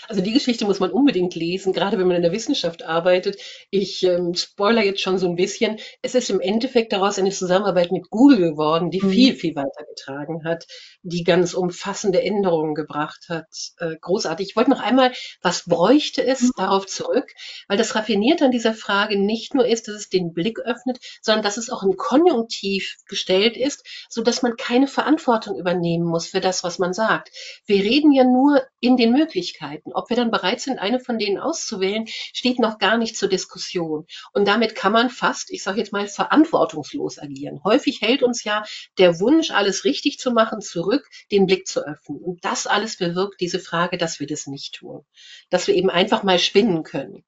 Also 0.07 0.21
die 0.21 0.33
Geschichte 0.33 0.65
muss 0.65 0.79
man 0.79 0.91
unbedingt 0.91 1.35
lesen, 1.35 1.73
gerade 1.73 1.97
wenn 1.97 2.07
man 2.07 2.15
in 2.15 2.21
der 2.21 2.31
Wissenschaft 2.31 2.83
arbeitet. 2.83 3.37
Ich 3.71 4.03
ähm, 4.03 4.33
spoiler 4.35 4.83
jetzt 4.83 5.01
schon 5.01 5.17
so 5.17 5.27
ein 5.27 5.35
bisschen. 5.35 5.79
Es 6.01 6.13
ist 6.13 6.29
im 6.29 6.39
Endeffekt 6.39 6.93
daraus 6.93 7.17
eine 7.17 7.31
Zusammenarbeit 7.31 7.91
mit 7.91 8.09
Google 8.09 8.51
geworden, 8.51 8.91
die 8.91 9.01
mhm. 9.01 9.09
viel, 9.09 9.35
viel 9.35 9.55
weitergetragen 9.55 10.43
hat, 10.43 10.67
die 11.01 11.23
ganz 11.23 11.53
umfassende 11.53 12.21
Änderungen 12.21 12.75
gebracht 12.75 13.25
hat. 13.29 13.47
Äh, 13.77 13.95
großartig. 13.99 14.49
Ich 14.49 14.55
wollte 14.55 14.69
noch 14.69 14.81
einmal, 14.81 15.11
was 15.41 15.65
bräuchte 15.65 16.23
es, 16.23 16.41
mhm. 16.41 16.51
darauf 16.57 16.85
zurück, 16.85 17.33
weil 17.67 17.77
das 17.77 17.95
Raffinierte 17.95 18.45
an 18.45 18.51
dieser 18.51 18.73
Frage 18.73 19.19
nicht 19.19 19.55
nur 19.55 19.65
ist, 19.65 19.87
dass 19.87 19.95
es 19.95 20.09
den 20.09 20.33
Blick 20.33 20.59
öffnet, 20.59 20.99
sondern 21.21 21.43
dass 21.43 21.57
es 21.57 21.69
auch 21.69 21.81
im 21.83 21.97
Konjunktiv 21.97 22.97
gestellt 23.07 23.57
ist, 23.57 23.83
so 24.09 24.21
dass 24.21 24.43
man 24.43 24.55
keine 24.55 24.87
Verantwortung 24.87 25.57
übernehmen 25.57 26.05
muss 26.05 26.27
für 26.27 26.41
das, 26.41 26.63
was 26.63 26.77
man 26.77 26.93
sagt. 26.93 27.31
Wir 27.65 27.83
reden 27.83 28.11
ja 28.11 28.23
nur 28.23 28.61
in 28.79 28.97
den 28.97 29.11
Möglichkeiten. 29.11 29.62
Möglichkeiten. 29.63 29.93
Ob 29.93 30.09
wir 30.09 30.17
dann 30.17 30.31
bereit 30.31 30.61
sind, 30.61 30.79
eine 30.79 30.99
von 30.99 31.17
denen 31.17 31.39
auszuwählen, 31.39 32.05
steht 32.07 32.59
noch 32.59 32.77
gar 32.77 32.97
nicht 32.97 33.17
zur 33.17 33.29
Diskussion. 33.29 34.05
Und 34.33 34.47
damit 34.47 34.75
kann 34.75 34.91
man 34.91 35.09
fast, 35.09 35.51
ich 35.51 35.63
sage 35.63 35.79
jetzt 35.79 35.93
mal, 35.93 36.07
verantwortungslos 36.07 37.19
agieren. 37.19 37.61
Häufig 37.63 38.01
hält 38.01 38.23
uns 38.23 38.43
ja 38.43 38.63
der 38.97 39.19
Wunsch, 39.19 39.51
alles 39.51 39.85
richtig 39.85 40.19
zu 40.19 40.31
machen, 40.31 40.61
zurück, 40.61 41.07
den 41.31 41.45
Blick 41.45 41.67
zu 41.67 41.85
öffnen. 41.85 42.19
Und 42.19 42.43
das 42.45 42.67
alles 42.67 42.97
bewirkt 42.97 43.41
diese 43.41 43.59
Frage, 43.59 43.97
dass 43.97 44.19
wir 44.19 44.27
das 44.27 44.47
nicht 44.47 44.75
tun. 44.75 45.05
Dass 45.49 45.67
wir 45.67 45.75
eben 45.75 45.89
einfach 45.89 46.23
mal 46.23 46.39
spinnen 46.39 46.83
können 46.83 47.23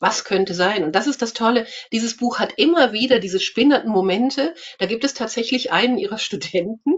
was 0.00 0.22
könnte 0.22 0.54
sein? 0.54 0.84
Und 0.84 0.92
das 0.92 1.08
ist 1.08 1.22
das 1.22 1.32
Tolle. 1.32 1.66
Dieses 1.90 2.16
Buch 2.16 2.38
hat 2.38 2.52
immer 2.56 2.92
wieder 2.92 3.18
diese 3.18 3.40
spinnenden 3.40 3.90
Momente. 3.90 4.54
Da 4.78 4.86
gibt 4.86 5.02
es 5.02 5.12
tatsächlich 5.12 5.72
einen 5.72 5.98
ihrer 5.98 6.18
Studenten, 6.18 6.94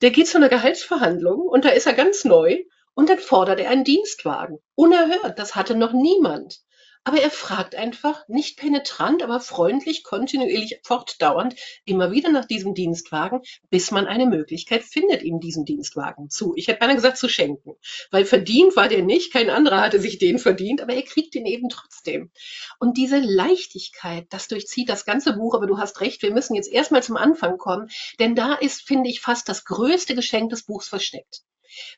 der 0.00 0.10
geht 0.10 0.26
zu 0.26 0.38
einer 0.38 0.48
Gehaltsverhandlung 0.48 1.38
und 1.42 1.64
da 1.64 1.68
ist 1.68 1.86
er 1.86 1.92
ganz 1.92 2.24
neu 2.24 2.64
und 2.94 3.08
dann 3.08 3.18
fordert 3.18 3.60
er 3.60 3.70
einen 3.70 3.84
Dienstwagen. 3.84 4.58
Unerhört. 4.74 5.38
Das 5.38 5.54
hatte 5.54 5.74
noch 5.74 5.92
niemand. 5.92 6.60
Aber 7.04 7.20
er 7.20 7.32
fragt 7.32 7.74
einfach 7.74 8.28
nicht 8.28 8.56
penetrant, 8.58 9.24
aber 9.24 9.40
freundlich, 9.40 10.04
kontinuierlich, 10.04 10.78
fortdauernd 10.84 11.56
immer 11.84 12.12
wieder 12.12 12.30
nach 12.30 12.44
diesem 12.44 12.74
Dienstwagen, 12.74 13.40
bis 13.70 13.90
man 13.90 14.06
eine 14.06 14.26
Möglichkeit 14.26 14.84
findet, 14.84 15.22
ihm 15.22 15.40
diesen 15.40 15.64
Dienstwagen 15.64 16.30
zu. 16.30 16.52
Ich 16.54 16.68
hätte 16.68 16.78
beinahe 16.78 16.94
gesagt, 16.94 17.16
zu 17.16 17.28
schenken. 17.28 17.72
Weil 18.12 18.24
verdient 18.24 18.76
war 18.76 18.88
der 18.88 19.02
nicht, 19.02 19.32
kein 19.32 19.50
anderer 19.50 19.80
hatte 19.80 19.98
sich 19.98 20.18
den 20.18 20.38
verdient, 20.38 20.80
aber 20.80 20.94
er 20.94 21.02
kriegt 21.02 21.34
den 21.34 21.44
eben 21.44 21.68
trotzdem. 21.68 22.30
Und 22.78 22.96
diese 22.96 23.18
Leichtigkeit, 23.18 24.26
das 24.30 24.46
durchzieht 24.46 24.88
das 24.88 25.04
ganze 25.04 25.32
Buch, 25.32 25.54
aber 25.56 25.66
du 25.66 25.78
hast 25.78 26.00
recht, 26.00 26.22
wir 26.22 26.32
müssen 26.32 26.54
jetzt 26.54 26.70
erstmal 26.70 27.02
zum 27.02 27.16
Anfang 27.16 27.58
kommen, 27.58 27.90
denn 28.20 28.36
da 28.36 28.54
ist, 28.54 28.82
finde 28.82 29.10
ich, 29.10 29.20
fast 29.20 29.48
das 29.48 29.64
größte 29.64 30.14
Geschenk 30.14 30.50
des 30.50 30.62
Buchs 30.62 30.86
versteckt. 30.86 31.42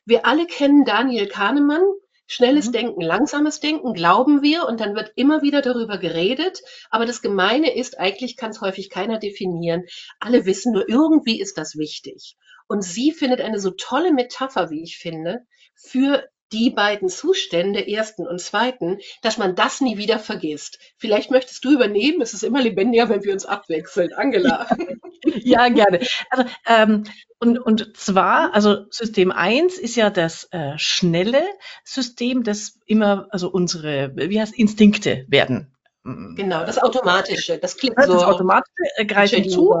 Wir 0.05 0.25
alle 0.25 0.45
kennen 0.47 0.85
Daniel 0.85 1.27
Kahnemann, 1.27 1.83
Schnelles 2.27 2.67
mhm. 2.67 2.71
Denken, 2.71 3.01
langsames 3.01 3.59
Denken, 3.59 3.93
glauben 3.93 4.41
wir 4.41 4.65
und 4.65 4.79
dann 4.79 4.95
wird 4.95 5.11
immer 5.15 5.41
wieder 5.41 5.61
darüber 5.61 5.97
geredet. 5.97 6.61
Aber 6.89 7.05
das 7.05 7.21
Gemeine 7.21 7.75
ist, 7.75 7.99
eigentlich 7.99 8.35
kann 8.35 8.51
es 8.51 8.61
häufig 8.61 8.89
keiner 8.89 9.19
definieren. 9.19 9.83
Alle 10.19 10.45
wissen 10.45 10.73
nur, 10.73 10.89
irgendwie 10.89 11.39
ist 11.39 11.57
das 11.57 11.75
wichtig. 11.75 12.35
Und 12.67 12.83
sie 12.83 13.11
findet 13.11 13.41
eine 13.41 13.59
so 13.59 13.71
tolle 13.71 14.11
Metapher, 14.11 14.71
wie 14.71 14.81
ich 14.81 14.97
finde, 14.97 15.45
für 15.75 16.27
die 16.55 16.69
beiden 16.69 17.09
Zustände, 17.09 17.85
ersten 17.85 18.25
und 18.25 18.39
zweiten, 18.39 18.99
dass 19.21 19.37
man 19.37 19.55
das 19.55 19.81
nie 19.81 19.97
wieder 19.97 20.19
vergisst. 20.19 20.79
Vielleicht 20.97 21.29
möchtest 21.29 21.65
du 21.65 21.73
übernehmen, 21.73 22.21
es 22.21 22.33
ist 22.33 22.43
immer 22.43 22.61
lebendiger, 22.61 23.09
wenn 23.09 23.23
wir 23.23 23.33
uns 23.33 23.45
abwechseln. 23.45 24.13
Angela. 24.13 24.65
ja, 25.43 25.67
gerne. 25.69 25.99
Also, 26.29 26.45
ähm, 26.65 27.03
und, 27.39 27.59
und 27.59 27.97
zwar, 27.97 28.53
also 28.53 28.85
System 28.89 29.31
1 29.31 29.77
ist 29.77 29.97
ja 29.97 30.09
das 30.09 30.47
äh, 30.51 30.77
schnelle 30.77 31.43
System, 31.83 32.43
das 32.43 32.79
immer, 32.85 33.27
also 33.31 33.49
unsere, 33.49 34.13
wie 34.15 34.39
heißt 34.39 34.57
Instinkte 34.57 35.25
werden 35.27 35.74
Genau, 36.05 36.63
das 36.63 36.77
Automatische, 36.77 37.57
das 37.57 37.77
klingt 37.77 37.95
so. 37.99 38.13
Das 38.13 38.21
Automatische 38.21 38.83
äh, 38.97 39.05
greifen 39.05 39.49
zu. 39.49 39.73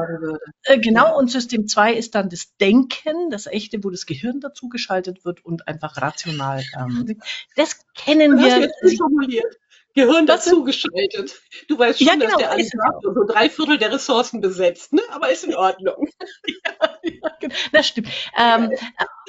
Äh, 0.63 0.79
genau, 0.79 1.05
ja. 1.05 1.13
und 1.13 1.29
System 1.29 1.67
2 1.67 1.93
ist 1.93 2.15
dann 2.15 2.29
das 2.29 2.57
Denken, 2.57 3.29
das 3.29 3.45
echte, 3.45 3.83
wo 3.83 3.91
das 3.91 4.07
Gehirn 4.07 4.39
dazugeschaltet 4.39 5.23
wird 5.23 5.45
und 5.45 5.67
einfach 5.67 6.01
rational. 6.01 6.63
Ähm, 6.79 7.19
das 7.55 7.79
kennen 7.93 8.39
wir. 8.39 8.59
Jetzt 8.59 8.97
formuliert. 8.97 9.55
Gehirn 9.95 10.25
dazu 10.25 10.63
geschaltet. 10.63 11.41
Du 11.69 11.79
weißt 11.79 11.99
schon, 11.99 12.07
ja, 12.07 12.13
genau, 12.15 12.27
dass 12.31 12.37
der 12.37 12.51
Alligator 12.51 13.13
so 13.13 13.23
drei 13.25 13.49
Viertel 13.49 13.77
der 13.77 13.93
Ressourcen 13.93 14.41
besetzt, 14.41 14.91
ne? 14.91 15.01
aber 15.09 15.31
ist 15.31 15.45
in 15.45 15.55
Ordnung. 15.55 16.09
ja, 16.47 16.99
ja, 17.01 17.29
genau. 17.39 17.55
Das 17.71 17.87
stimmt. 17.87 18.09
Ähm, 18.37 18.71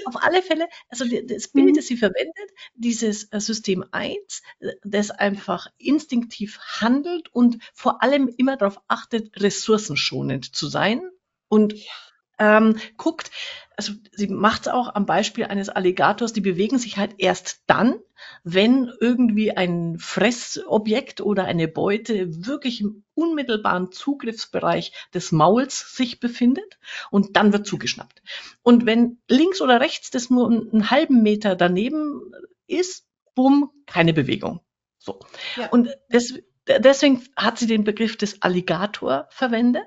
auf 0.06 0.22
alle 0.22 0.42
Fälle, 0.42 0.68
also 0.88 1.04
das 1.04 1.48
Bild, 1.48 1.68
mhm. 1.68 1.74
das 1.74 1.86
sie 1.86 1.96
verwendet, 1.96 2.50
dieses 2.74 3.32
äh, 3.32 3.40
System 3.40 3.84
1, 3.92 4.42
äh, 4.58 4.72
das 4.82 5.12
einfach 5.12 5.68
instinktiv 5.78 6.58
handelt 6.80 7.28
und 7.32 7.58
vor 7.72 8.02
allem 8.02 8.28
immer 8.36 8.56
darauf 8.56 8.80
achtet, 8.88 9.40
ressourcenschonend 9.40 10.54
zu 10.54 10.66
sein 10.66 11.00
und 11.48 11.74
ähm, 12.38 12.76
guckt, 12.96 13.30
also 13.76 13.92
sie 14.12 14.28
macht 14.28 14.62
es 14.62 14.68
auch 14.68 14.94
am 14.94 15.04
Beispiel 15.04 15.44
eines 15.44 15.68
Alligators, 15.68 16.32
die 16.32 16.40
bewegen 16.40 16.78
sich 16.78 16.96
halt 16.96 17.14
erst 17.18 17.62
dann, 17.66 18.00
wenn 18.42 18.90
irgendwie 19.00 19.52
ein 19.52 19.98
Fressobjekt 19.98 21.20
oder 21.20 21.44
eine 21.44 21.68
Beute 21.68 22.46
wirklich 22.46 22.80
im 22.80 23.04
unmittelbaren 23.14 23.92
Zugriffsbereich 23.92 24.92
des 25.12 25.30
Mauls 25.30 25.94
sich 25.94 26.20
befindet 26.20 26.78
und 27.10 27.36
dann 27.36 27.52
wird 27.52 27.66
zugeschnappt. 27.66 28.22
Und 28.62 28.86
wenn 28.86 29.18
links 29.28 29.60
oder 29.60 29.80
rechts 29.80 30.10
das 30.10 30.30
nur 30.30 30.50
einen 30.50 30.90
halben 30.90 31.22
Meter 31.22 31.54
daneben 31.54 32.32
ist, 32.66 33.06
bumm, 33.34 33.70
keine 33.84 34.14
Bewegung. 34.14 34.60
So. 34.98 35.20
Ja. 35.56 35.68
Und 35.68 35.90
das, 36.08 36.34
deswegen 36.66 37.22
hat 37.36 37.58
sie 37.58 37.66
den 37.66 37.84
Begriff 37.84 38.16
des 38.16 38.40
Alligator 38.40 39.26
verwendet. 39.30 39.86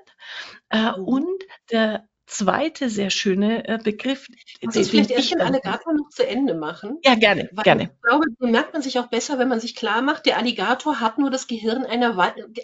Äh, 0.70 0.92
mhm. 0.92 1.04
und 1.04 1.42
der 1.72 2.08
zweite 2.30 2.88
sehr 2.88 3.10
schöne 3.10 3.66
äh, 3.68 3.78
Begriff. 3.82 4.28
Kannst 4.60 4.76
du 4.76 4.84
vielleicht 4.84 5.10
erst 5.10 5.32
den 5.32 5.40
Alligator 5.40 5.92
noch 5.92 6.08
zu 6.10 6.26
Ende 6.26 6.54
machen? 6.54 6.98
Ja, 7.02 7.14
gerne, 7.14 7.50
Weil 7.52 7.64
gerne. 7.64 7.82
Ich 7.84 8.02
glaube, 8.02 8.26
den 8.40 8.50
merkt 8.50 8.72
man 8.72 8.82
sich 8.82 8.98
auch 8.98 9.08
besser, 9.08 9.38
wenn 9.38 9.48
man 9.48 9.60
sich 9.60 9.74
klar 9.74 10.02
macht, 10.02 10.26
der 10.26 10.38
Alligator 10.38 11.00
hat 11.00 11.18
nur 11.18 11.30
das 11.30 11.46
Gehirn 11.46 11.84
einer, 11.84 12.16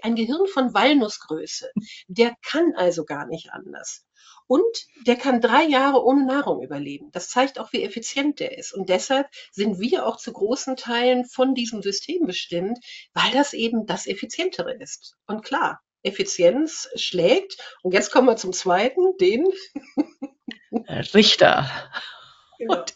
ein 0.03 0.17
Gehirn 0.17 0.47
von 0.47 0.73
Walnussgröße. 0.73 1.71
Der 2.09 2.35
kann 2.43 2.75
also 2.77 3.05
gar 3.05 3.27
nicht 3.27 3.53
anders. 3.53 4.07
Und 4.49 4.87
der 5.07 5.17
kann 5.17 5.41
drei 5.41 5.65
Jahre 5.65 6.05
ohne 6.05 6.25
Nahrung 6.25 6.63
überleben. 6.63 7.11
Das 7.11 7.29
zeigt 7.29 7.59
auch, 7.59 7.73
wie 7.73 7.83
effizient 7.83 8.39
der 8.39 8.57
ist. 8.57 8.73
Und 8.73 8.89
deshalb 8.89 9.27
sind 9.51 9.81
wir 9.81 10.07
auch 10.07 10.17
zu 10.17 10.33
großen 10.33 10.77
Teilen 10.77 11.25
von 11.25 11.55
diesem 11.55 11.83
System 11.83 12.27
bestimmt, 12.27 12.79
weil 13.13 13.33
das 13.33 13.53
eben 13.55 13.87
das 13.87 14.07
Effizientere 14.07 14.75
ist. 14.75 15.17
Und 15.27 15.43
klar, 15.43 15.81
Effizienz 16.07 16.89
schlägt. 16.95 17.57
Und 17.83 17.93
jetzt 17.93 18.11
kommen 18.11 18.27
wir 18.27 18.37
zum 18.37 18.53
zweiten, 18.53 19.17
den 19.19 19.47
Richter. 21.15 21.71
Genau. 22.59 22.79
Und 22.79 22.95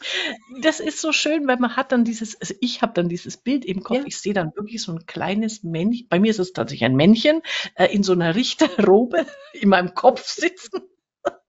das 0.62 0.80
ist 0.80 1.00
so 1.00 1.12
schön, 1.12 1.46
weil 1.46 1.58
man 1.58 1.76
hat 1.76 1.92
dann 1.92 2.04
dieses, 2.04 2.40
also 2.40 2.54
ich 2.60 2.82
habe 2.82 2.92
dann 2.94 3.08
dieses 3.08 3.36
Bild 3.36 3.64
im 3.64 3.82
Kopf, 3.82 3.98
ja. 3.98 4.04
ich 4.06 4.18
sehe 4.18 4.32
dann 4.32 4.54
wirklich 4.56 4.82
so 4.82 4.92
ein 4.92 5.06
kleines 5.06 5.62
Männchen, 5.62 6.08
bei 6.08 6.18
mir 6.18 6.30
ist 6.30 6.38
es 6.38 6.52
tatsächlich 6.52 6.86
ein 6.86 6.96
Männchen, 6.96 7.42
äh, 7.74 7.86
in 7.86 8.02
so 8.02 8.12
einer 8.12 8.34
Richterrobe 8.34 9.26
in 9.52 9.68
meinem 9.68 9.94
Kopf 9.94 10.26
sitzen. 10.26 10.80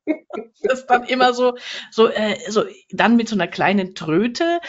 das 0.64 0.86
dann 0.88 1.06
immer 1.06 1.34
so, 1.34 1.56
so, 1.92 2.08
äh, 2.08 2.38
so, 2.50 2.66
dann 2.90 3.16
mit 3.16 3.30
so 3.30 3.36
einer 3.36 3.48
kleinen 3.48 3.96
Tröte. 3.96 4.60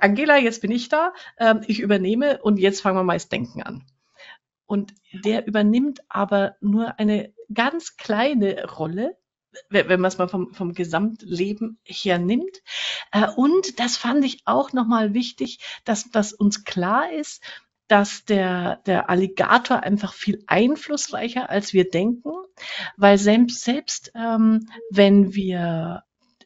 Angela, 0.00 0.38
jetzt 0.38 0.62
bin 0.62 0.70
ich 0.70 0.88
da, 0.88 1.12
ähm, 1.38 1.60
ich 1.66 1.80
übernehme 1.80 2.38
und 2.42 2.58
jetzt 2.58 2.80
fangen 2.80 2.96
wir 2.96 3.02
mal 3.02 3.16
das 3.16 3.28
Denken 3.28 3.62
an. 3.62 3.84
Und 4.66 4.94
der 5.12 5.46
übernimmt 5.46 6.00
aber 6.08 6.56
nur 6.60 6.98
eine 6.98 7.32
ganz 7.52 7.96
kleine 7.96 8.66
Rolle, 8.66 9.16
wenn 9.70 10.00
man 10.00 10.08
es 10.08 10.18
mal 10.18 10.28
vom, 10.28 10.52
vom 10.52 10.74
Gesamtleben 10.74 11.78
her 11.84 12.18
nimmt. 12.18 12.62
Äh, 13.12 13.28
und 13.36 13.78
das 13.80 13.96
fand 13.96 14.24
ich 14.24 14.42
auch 14.44 14.72
nochmal 14.72 15.14
wichtig, 15.14 15.60
dass, 15.84 16.10
dass 16.10 16.32
uns 16.32 16.64
klar 16.64 17.12
ist, 17.12 17.42
dass 17.88 18.24
der, 18.24 18.76
der 18.86 19.08
Alligator 19.08 19.80
einfach 19.82 20.12
viel 20.12 20.42
einflussreicher 20.46 21.48
als 21.48 21.72
wir 21.72 21.88
denken, 21.88 22.32
weil 22.96 23.16
selbst, 23.16 23.62
selbst 23.62 24.12
ähm, 24.14 24.68
wenn 24.90 25.34
wir 25.34 26.02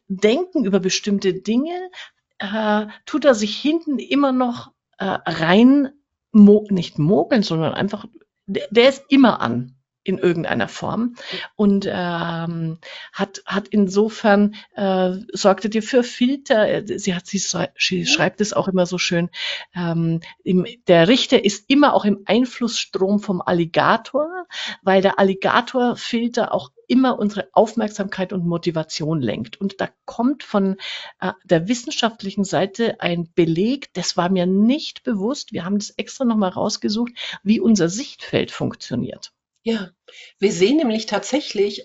denken 0.07 0.65
über 0.65 0.79
bestimmte 0.79 1.33
Dinge, 1.33 1.89
äh, 2.37 2.85
tut 3.05 3.25
er 3.25 3.33
sich 3.33 3.57
hinten 3.57 3.97
immer 3.97 4.31
noch 4.31 4.71
äh, 4.97 5.05
rein 5.05 5.91
mo 6.31 6.65
nicht 6.69 6.99
mogeln, 6.99 7.43
sondern 7.43 7.73
einfach, 7.73 8.05
der, 8.45 8.67
der 8.71 8.89
ist 8.89 9.05
immer 9.09 9.41
an 9.41 9.75
in 10.03 10.17
irgendeiner 10.17 10.67
Form 10.67 11.15
und 11.55 11.87
ähm, 11.87 12.79
hat 13.13 13.41
hat 13.45 13.67
insofern 13.67 14.55
äh, 14.75 15.11
sorgte 15.31 15.69
dir 15.69 15.83
für 15.83 16.03
Filter. 16.03 16.83
Sie 16.85 17.13
hat 17.13 17.27
sie, 17.27 17.39
sie 17.39 18.05
schreibt 18.05 18.41
es 18.41 18.53
auch 18.53 18.67
immer 18.67 18.85
so 18.85 18.97
schön. 18.97 19.29
Ähm, 19.75 20.21
im, 20.43 20.65
der 20.87 21.07
Richter 21.07 21.43
ist 21.45 21.69
immer 21.69 21.93
auch 21.93 22.05
im 22.05 22.23
Einflussstrom 22.25 23.19
vom 23.19 23.41
Alligator, 23.41 24.45
weil 24.81 25.01
der 25.01 25.19
Alligatorfilter 25.19 26.53
auch 26.53 26.71
immer 26.87 27.17
unsere 27.19 27.47
Aufmerksamkeit 27.53 28.33
und 28.33 28.45
Motivation 28.45 29.21
lenkt. 29.21 29.61
Und 29.61 29.79
da 29.79 29.87
kommt 30.03 30.43
von 30.43 30.75
äh, 31.21 31.31
der 31.45 31.69
wissenschaftlichen 31.69 32.43
Seite 32.43 32.99
ein 32.99 33.29
Beleg, 33.33 33.93
das 33.93 34.17
war 34.17 34.29
mir 34.29 34.45
nicht 34.45 35.03
bewusst. 35.03 35.53
Wir 35.53 35.63
haben 35.63 35.79
das 35.79 35.91
extra 35.91 36.25
nochmal 36.25 36.49
rausgesucht, 36.49 37.13
wie 37.43 37.61
unser 37.61 37.87
Sichtfeld 37.87 38.51
funktioniert. 38.51 39.31
Ja, 39.63 39.91
wir 40.39 40.51
sehen 40.51 40.77
nämlich 40.77 41.05
tatsächlich 41.05 41.83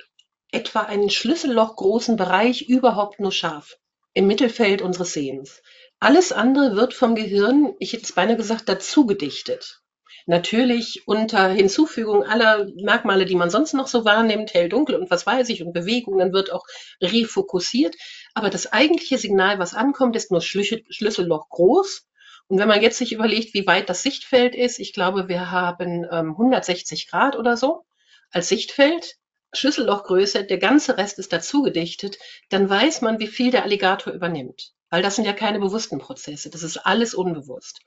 etwa 0.51 0.81
einen 0.81 1.11
schlüssellochgroßen 1.11 2.17
Bereich 2.17 2.63
überhaupt 2.69 3.21
nur 3.21 3.33
scharf 3.33 3.77
im 4.15 4.27
Mittelfeld 4.27 4.81
unseres 4.81 5.13
Sehens. 5.13 5.63
Alles 6.01 6.33
andere 6.33 6.75
wird 6.75 6.95
vom 6.95 7.15
Gehirn, 7.15 7.75
ich 7.79 7.93
hätte 7.93 8.05
es 8.05 8.13
beinahe 8.13 8.37
gesagt, 8.37 8.71
dazu 8.71 9.05
gedichtet. 9.05 9.83
Natürlich 10.25 11.07
unter 11.07 11.49
Hinzufügung 11.49 12.25
aller 12.25 12.67
Merkmale, 12.77 13.27
die 13.27 13.37
man 13.37 13.51
sonst 13.51 13.75
noch 13.75 13.89
so 13.89 14.07
wahrnimmt, 14.07 14.55
hell, 14.55 14.71
dunkel 14.71 14.97
und 14.97 15.11
was 15.11 15.27
weiß 15.27 15.51
ich 15.51 15.63
und 15.63 15.75
Bewegung, 15.75 16.19
dann 16.19 16.33
wird 16.33 16.51
auch 16.51 16.65
refokussiert. 17.03 17.95
Aber 18.33 18.49
das 18.49 18.73
eigentliche 18.73 19.19
Signal, 19.19 19.59
was 19.59 19.75
ankommt, 19.75 20.17
ist 20.17 20.31
nur 20.31 20.41
Schlüsselloch 20.41 21.51
groß 21.51 22.07
Und 22.49 22.59
wenn 22.59 22.69
man 22.69 22.83
jetzt 22.83 22.99
sich 22.99 23.13
überlegt, 23.13 23.55
wie 23.55 23.67
weit 23.67 23.89
das 23.89 24.03
Sichtfeld 24.03 24.55
ist, 24.55 24.79
ich 24.79 24.93
glaube, 24.93 25.29
wir 25.29 25.51
haben 25.51 26.07
ähm, 26.11 26.31
160 26.33 27.09
Grad 27.09 27.37
oder 27.37 27.57
so 27.57 27.85
als 28.31 28.49
Sichtfeld, 28.49 29.17
Schlüssellochgröße, 29.53 30.45
der 30.45 30.59
ganze 30.59 30.99
Rest 30.99 31.19
ist 31.19 31.33
dazu 31.33 31.63
gedichtet, 31.63 32.19
dann 32.51 32.69
weiß 32.69 33.01
man, 33.01 33.19
wie 33.19 33.27
viel 33.27 33.51
der 33.51 33.65
Alligator 33.65 34.13
übernimmt. 34.13 34.73
Weil 34.91 35.03
das 35.03 35.17
sind 35.17 35.25
ja 35.25 35.33
keine 35.33 35.59
bewussten 35.59 35.99
Prozesse, 35.99 36.51
das 36.51 36.63
ist 36.63 36.79
alles 36.79 37.15
unbewusst. 37.15 37.81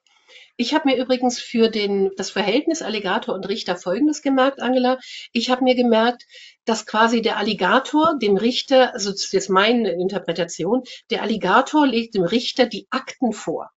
Ich 0.57 0.73
habe 0.73 0.89
mir 0.89 0.97
übrigens 0.97 1.39
für 1.39 1.69
den, 1.69 2.11
das 2.17 2.31
Verhältnis 2.31 2.81
Alligator 2.81 3.33
und 3.33 3.47
Richter 3.47 3.77
Folgendes 3.77 4.21
gemerkt, 4.21 4.61
Angela. 4.61 4.99
Ich 5.31 5.49
habe 5.49 5.63
mir 5.63 5.75
gemerkt, 5.75 6.25
dass 6.65 6.85
quasi 6.85 7.21
der 7.21 7.37
Alligator 7.37 8.17
dem 8.19 8.35
Richter, 8.35 8.93
also 8.93 9.11
das 9.11 9.23
ist 9.23 9.33
jetzt 9.33 9.49
meine 9.49 9.91
Interpretation, 9.91 10.83
der 11.09 11.23
Alligator 11.23 11.87
legt 11.87 12.13
dem 12.13 12.23
Richter 12.23 12.65
die 12.65 12.87
Akten 12.89 13.31
vor. 13.31 13.71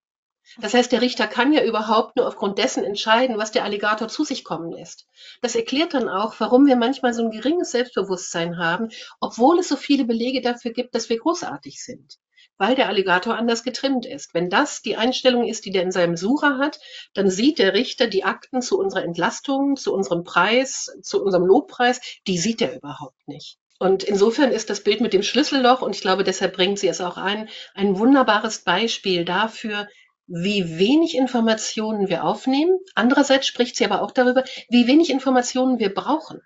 Das 0.60 0.74
heißt, 0.74 0.92
der 0.92 1.00
Richter 1.00 1.26
kann 1.26 1.52
ja 1.52 1.64
überhaupt 1.64 2.16
nur 2.16 2.26
aufgrund 2.26 2.58
dessen 2.58 2.84
entscheiden, 2.84 3.38
was 3.38 3.52
der 3.52 3.64
Alligator 3.64 4.08
zu 4.08 4.24
sich 4.24 4.44
kommen 4.44 4.70
lässt. 4.70 5.06
Das 5.40 5.54
erklärt 5.54 5.94
dann 5.94 6.08
auch, 6.08 6.34
warum 6.38 6.66
wir 6.66 6.76
manchmal 6.76 7.14
so 7.14 7.22
ein 7.22 7.30
geringes 7.30 7.70
Selbstbewusstsein 7.70 8.58
haben, 8.58 8.90
obwohl 9.20 9.58
es 9.58 9.68
so 9.68 9.76
viele 9.76 10.04
Belege 10.04 10.40
dafür 10.40 10.72
gibt, 10.72 10.94
dass 10.94 11.08
wir 11.08 11.18
großartig 11.18 11.82
sind 11.82 12.18
weil 12.58 12.76
der 12.76 12.88
Alligator 12.88 13.36
anders 13.36 13.64
getrimmt 13.64 14.06
ist. 14.06 14.34
Wenn 14.34 14.48
das 14.48 14.82
die 14.82 14.96
Einstellung 14.96 15.48
ist, 15.48 15.64
die 15.64 15.72
der 15.72 15.82
in 15.82 15.90
seinem 15.90 16.16
Sucher 16.16 16.58
hat, 16.58 16.78
dann 17.12 17.28
sieht 17.28 17.58
der 17.58 17.74
Richter 17.74 18.06
die 18.06 18.22
Akten 18.22 18.62
zu 18.62 18.78
unserer 18.78 19.02
Entlastung, 19.02 19.76
zu 19.76 19.92
unserem 19.92 20.22
Preis, 20.22 20.96
zu 21.02 21.24
unserem 21.24 21.44
Lobpreis, 21.44 22.00
die 22.28 22.38
sieht 22.38 22.62
er 22.62 22.76
überhaupt 22.76 23.26
nicht. 23.26 23.58
Und 23.80 24.04
insofern 24.04 24.52
ist 24.52 24.70
das 24.70 24.84
Bild 24.84 25.00
mit 25.00 25.12
dem 25.12 25.24
Schlüsselloch, 25.24 25.82
und 25.82 25.96
ich 25.96 26.02
glaube, 26.02 26.22
deshalb 26.22 26.54
bringt 26.54 26.78
sie 26.78 26.86
es 26.86 27.00
auch 27.00 27.16
ein, 27.16 27.48
ein 27.74 27.98
wunderbares 27.98 28.60
Beispiel 28.60 29.24
dafür, 29.24 29.88
wie 30.34 30.78
wenig 30.78 31.14
Informationen 31.14 32.08
wir 32.08 32.24
aufnehmen. 32.24 32.78
Andererseits 32.94 33.46
spricht 33.46 33.76
sie 33.76 33.84
aber 33.84 34.00
auch 34.00 34.12
darüber, 34.12 34.44
wie 34.70 34.86
wenig 34.86 35.10
Informationen 35.10 35.78
wir 35.78 35.92
brauchen. 35.92 36.40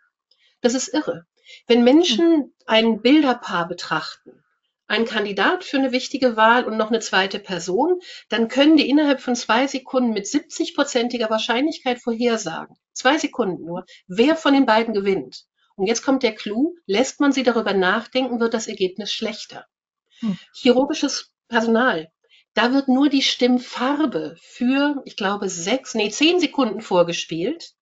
Das 0.61 0.75
ist 0.75 0.89
irre. 0.89 1.25
Wenn 1.69 1.85
Menschen 1.85 2.53
ein 2.67 3.01
Bilderpaar 3.01 3.69
betrachten, 3.69 4.43
ein 4.89 5.05
Kandidat 5.05 5.63
für 5.63 5.77
eine 5.77 5.93
wichtige 5.93 6.37
Wahl 6.37 6.65
und 6.65 6.77
noch 6.77 6.89
eine 6.89 6.99
zweite 6.99 7.39
Person, 7.39 8.01
dann 8.29 8.49
können 8.49 8.77
die 8.77 8.89
innerhalb 8.89 9.21
von 9.21 9.37
zwei 9.37 9.69
Sekunden 9.69 10.11
mit 10.13 10.27
70-prozentiger 10.27 11.31
Wahrscheinlichkeit 11.31 12.01
vorhersagen, 12.01 12.77
zwei 12.93 13.19
Sekunden 13.19 13.65
nur, 13.65 13.85
wer 14.09 14.35
von 14.35 14.53
den 14.53 14.67
beiden 14.67 14.95
gewinnt. 14.95 15.45
Und 15.77 15.87
jetzt 15.87 16.03
kommt 16.03 16.25
der 16.25 16.35
Clou, 16.35 16.75
lässt 16.87 17.21
man 17.21 17.31
sie 17.31 17.45
darüber 17.45 17.73
nachdenken, 17.73 18.41
wird 18.41 18.55
das 18.55 18.67
Ergebnis 18.67 19.13
schlechter. 19.13 19.67
Hm. 20.19 20.37
Chirurgisches 20.55 21.33
Personal. 21.47 22.11
Da 22.57 22.73
wird 22.73 22.89
nur 22.89 23.11
die 23.11 23.21
Stimmfarbe 23.21 24.35
für, 24.41 25.03
ich 25.05 25.17
glaube, 25.17 25.51
sechs, 25.51 25.95
nee, 25.95 26.09
zehn 26.09 26.41
Sekunden 26.41 26.81
vorgespielt. 26.81 27.75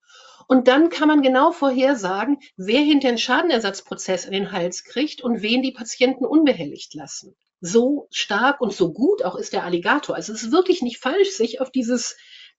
Und 0.49 0.67
dann 0.67 0.91
kann 0.91 1.07
man 1.07 1.23
genau 1.23 1.53
vorhersagen, 1.53 2.39
wer 2.57 2.81
hinter 2.81 3.07
den 3.07 3.19
Schadenersatzprozess 3.19 4.25
in 4.25 4.33
den 4.33 4.51
Hals 4.51 4.83
kriegt 4.83 5.23
und 5.23 5.43
wen 5.43 5.63
die 5.63 5.71
Patienten 5.71 6.27
unbehelligt 6.27 6.93
lassen. 6.93 7.37
So 7.61 8.09
stark 8.11 8.61
und 8.61 8.73
so 8.73 8.93
gut 8.93 9.25
auch 9.25 9.37
ist 9.37 9.53
der 9.53 9.63
Alligator. 9.63 10.17
Also 10.17 10.33
es 10.33 10.43
ist 10.43 10.51
wirklich 10.51 10.83
nicht 10.83 10.99
falsch, 10.99 11.31
sich 11.31 11.61
auf 11.61 11.71
dieses 11.71 12.17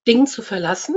Ding 0.07 0.25
zu 0.25 0.41
verlassen. 0.41 0.95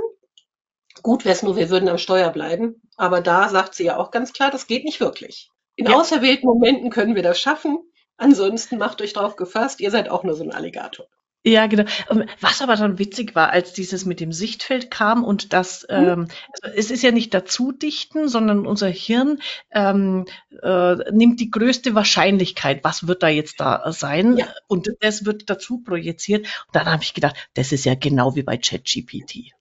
Gut 1.03 1.25
wäre 1.25 1.35
es 1.35 1.43
nur, 1.43 1.57
wir 1.57 1.69
würden 1.69 1.89
am 1.89 1.99
Steuer 1.99 2.31
bleiben. 2.31 2.81
Aber 2.97 3.21
da 3.21 3.49
sagt 3.49 3.75
sie 3.75 3.87
ja 3.87 3.97
auch 3.97 4.13
ganz 4.13 4.33
klar, 4.33 4.53
das 4.53 4.69
geht 4.69 4.85
nicht 4.85 5.01
wirklich. 5.01 5.51
In 5.75 5.87
ja. 5.87 5.97
auserwählten 5.97 6.47
Momenten 6.47 6.91
können 6.91 7.17
wir 7.17 7.25
das 7.25 7.41
schaffen. 7.41 7.81
Ansonsten 8.19 8.77
macht 8.79 9.01
euch 9.01 9.15
drauf 9.15 9.37
gefasst, 9.37 9.81
ihr 9.81 9.91
seid 9.91 10.11
auch 10.11 10.25
nur 10.25 10.35
so 10.35 10.45
ein 10.45 10.53
Alligator. 10.53 11.07
Ja, 11.45 11.67
genau. 11.67 11.85
Ähm, 12.11 12.25
was 12.41 12.61
aber 12.61 12.77
dann 12.77 12.99
witzig 12.99 13.35
war, 13.35 13.51
als 13.51 13.73
dieses 13.73 14.05
mit 14.05 14.21
dem 14.21 14.33
Sichtfeld 14.33 14.91
kam 14.91 15.23
und 15.25 15.53
das, 15.53 15.87
mhm. 15.89 15.97
ähm, 15.97 16.29
also 16.53 16.77
es 16.77 16.90
ist 16.90 17.03
ja 17.03 17.12
nicht 17.12 17.33
dazu 17.33 17.71
dichten, 17.73 18.29
sondern 18.29 18.66
unser 18.66 18.88
Hirn 18.88 19.40
ähm, 19.71 20.27
äh, 20.62 20.97
nimmt 21.12 21.38
die 21.40 21.51
größte 21.51 21.95
Wahrscheinlichkeit, 21.95 22.83
was 22.83 23.07
wird 23.07 23.23
da 23.23 23.29
jetzt 23.29 23.61
da 23.61 23.92
sein 23.92 24.37
ja. 24.37 24.49
und 24.66 24.90
das 25.01 25.25
wird 25.25 25.49
dazu 25.49 25.79
projiziert. 25.79 26.47
Und 26.66 26.75
dann 26.75 26.87
habe 26.87 27.05
ich 27.05 27.14
gedacht, 27.14 27.37
das 27.55 27.73
ist 27.73 27.85
ja 27.85 27.95
genau 27.95 28.35
wie 28.35 28.42
bei 28.42 28.57
ChatGPT. 28.57 29.53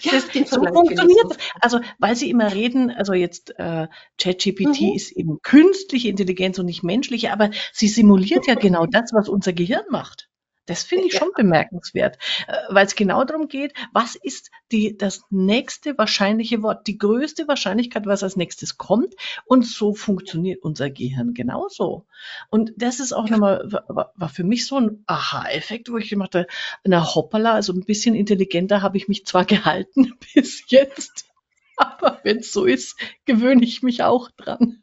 Ja, 0.00 0.12
das, 0.12 0.50
so 0.50 0.62
funktioniert 0.64 1.24
das. 1.28 1.38
Also, 1.60 1.80
weil 1.98 2.16
sie 2.16 2.30
immer 2.30 2.52
reden, 2.52 2.90
also 2.90 3.12
jetzt 3.12 3.58
äh, 3.58 3.88
ChatGPT 4.18 4.80
mhm. 4.80 4.94
ist 4.94 5.12
eben 5.12 5.40
künstliche 5.42 6.08
Intelligenz 6.08 6.58
und 6.58 6.66
nicht 6.66 6.82
menschliche, 6.82 7.32
aber 7.32 7.50
sie 7.72 7.88
simuliert 7.88 8.46
ja 8.46 8.54
genau 8.54 8.86
das, 8.86 9.12
was 9.12 9.28
unser 9.28 9.52
Gehirn 9.52 9.84
macht. 9.90 10.28
Das 10.66 10.82
finde 10.82 11.06
ich 11.06 11.14
schon 11.14 11.30
bemerkenswert, 11.36 12.16
äh, 12.46 12.56
weil 12.70 12.86
es 12.86 12.94
genau 12.94 13.24
darum 13.24 13.48
geht, 13.48 13.74
was 13.92 14.14
ist 14.14 14.50
die, 14.72 14.96
das 14.96 15.22
nächste 15.30 15.96
wahrscheinliche 15.98 16.62
Wort, 16.62 16.86
die 16.86 16.98
größte 16.98 17.46
Wahrscheinlichkeit, 17.48 18.06
was 18.06 18.22
als 18.22 18.36
nächstes 18.36 18.78
kommt. 18.78 19.14
Und 19.44 19.66
so 19.66 19.94
funktioniert 19.94 20.62
unser 20.62 20.90
Gehirn 20.90 21.34
genauso. 21.34 22.06
Und 22.50 22.72
das 22.76 23.00
ist 23.00 23.12
auch 23.12 23.28
nochmal, 23.28 23.62
war, 23.70 24.12
war 24.14 24.28
für 24.28 24.44
mich 24.44 24.66
so 24.66 24.78
ein 24.78 25.04
Aha-Effekt, 25.06 25.90
wo 25.90 25.98
ich 25.98 26.08
gemacht 26.08 26.34
habe, 26.34 26.46
na 26.84 27.14
hoppala, 27.14 27.52
also 27.52 27.72
ein 27.72 27.84
bisschen 27.84 28.14
intelligenter 28.14 28.82
habe 28.82 28.96
ich 28.96 29.08
mich 29.08 29.26
zwar 29.26 29.44
gehalten 29.44 30.14
bis 30.34 30.64
jetzt, 30.68 31.26
aber 31.76 32.20
wenn 32.22 32.38
es 32.38 32.52
so 32.52 32.64
ist, 32.64 32.98
gewöhne 33.24 33.64
ich 33.64 33.82
mich 33.82 34.02
auch 34.02 34.30
dran. 34.30 34.82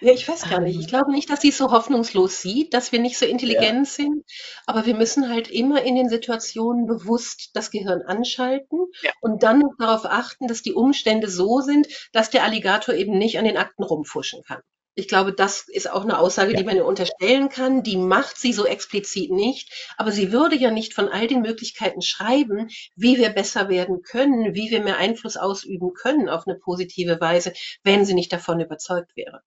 Ja, 0.00 0.12
ich 0.12 0.28
weiß 0.28 0.48
gar 0.48 0.60
nicht. 0.60 0.76
Ich 0.76 0.84
ähm. 0.84 0.88
glaube 0.88 1.10
nicht, 1.10 1.28
dass 1.28 1.40
sie 1.40 1.48
es 1.48 1.58
so 1.58 1.70
hoffnungslos 1.70 2.40
sieht, 2.40 2.72
dass 2.72 2.92
wir 2.92 3.00
nicht 3.00 3.18
so 3.18 3.26
intelligent 3.26 3.86
ja. 3.86 3.92
sind, 3.92 4.24
aber 4.66 4.86
wir 4.86 4.94
müssen 4.94 5.28
halt 5.28 5.48
immer 5.48 5.82
in 5.82 5.96
den 5.96 6.08
Situationen 6.08 6.86
bewusst 6.86 7.50
das 7.54 7.70
Gehirn 7.70 8.02
anschalten 8.02 8.78
ja. 9.02 9.10
und 9.20 9.42
dann 9.42 9.64
darauf 9.78 10.04
achten, 10.04 10.46
dass 10.46 10.62
die 10.62 10.72
Umstände 10.72 11.28
so 11.28 11.60
sind, 11.60 11.88
dass 12.12 12.30
der 12.30 12.44
Alligator 12.44 12.94
eben 12.94 13.18
nicht 13.18 13.38
an 13.38 13.44
den 13.44 13.56
Akten 13.56 13.82
rumfuschen 13.82 14.42
kann. 14.44 14.60
Ich 14.94 15.06
glaube, 15.06 15.32
das 15.32 15.68
ist 15.68 15.88
auch 15.88 16.02
eine 16.02 16.18
Aussage, 16.18 16.50
ja. 16.52 16.58
die 16.58 16.64
man 16.64 16.74
ihr 16.74 16.84
unterstellen 16.84 17.48
kann. 17.48 17.84
Die 17.84 17.96
macht 17.96 18.36
sie 18.36 18.52
so 18.52 18.66
explizit 18.66 19.30
nicht. 19.30 19.92
Aber 19.96 20.10
sie 20.10 20.32
würde 20.32 20.56
ja 20.56 20.72
nicht 20.72 20.92
von 20.92 21.08
all 21.08 21.28
den 21.28 21.40
Möglichkeiten 21.40 22.02
schreiben, 22.02 22.68
wie 22.96 23.16
wir 23.16 23.30
besser 23.30 23.68
werden 23.68 24.02
können, 24.02 24.56
wie 24.56 24.72
wir 24.72 24.82
mehr 24.82 24.96
Einfluss 24.96 25.36
ausüben 25.36 25.92
können 25.94 26.28
auf 26.28 26.48
eine 26.48 26.58
positive 26.58 27.20
Weise, 27.20 27.52
wenn 27.84 28.04
sie 28.04 28.14
nicht 28.14 28.32
davon 28.32 28.58
überzeugt 28.58 29.14
wäre. 29.14 29.42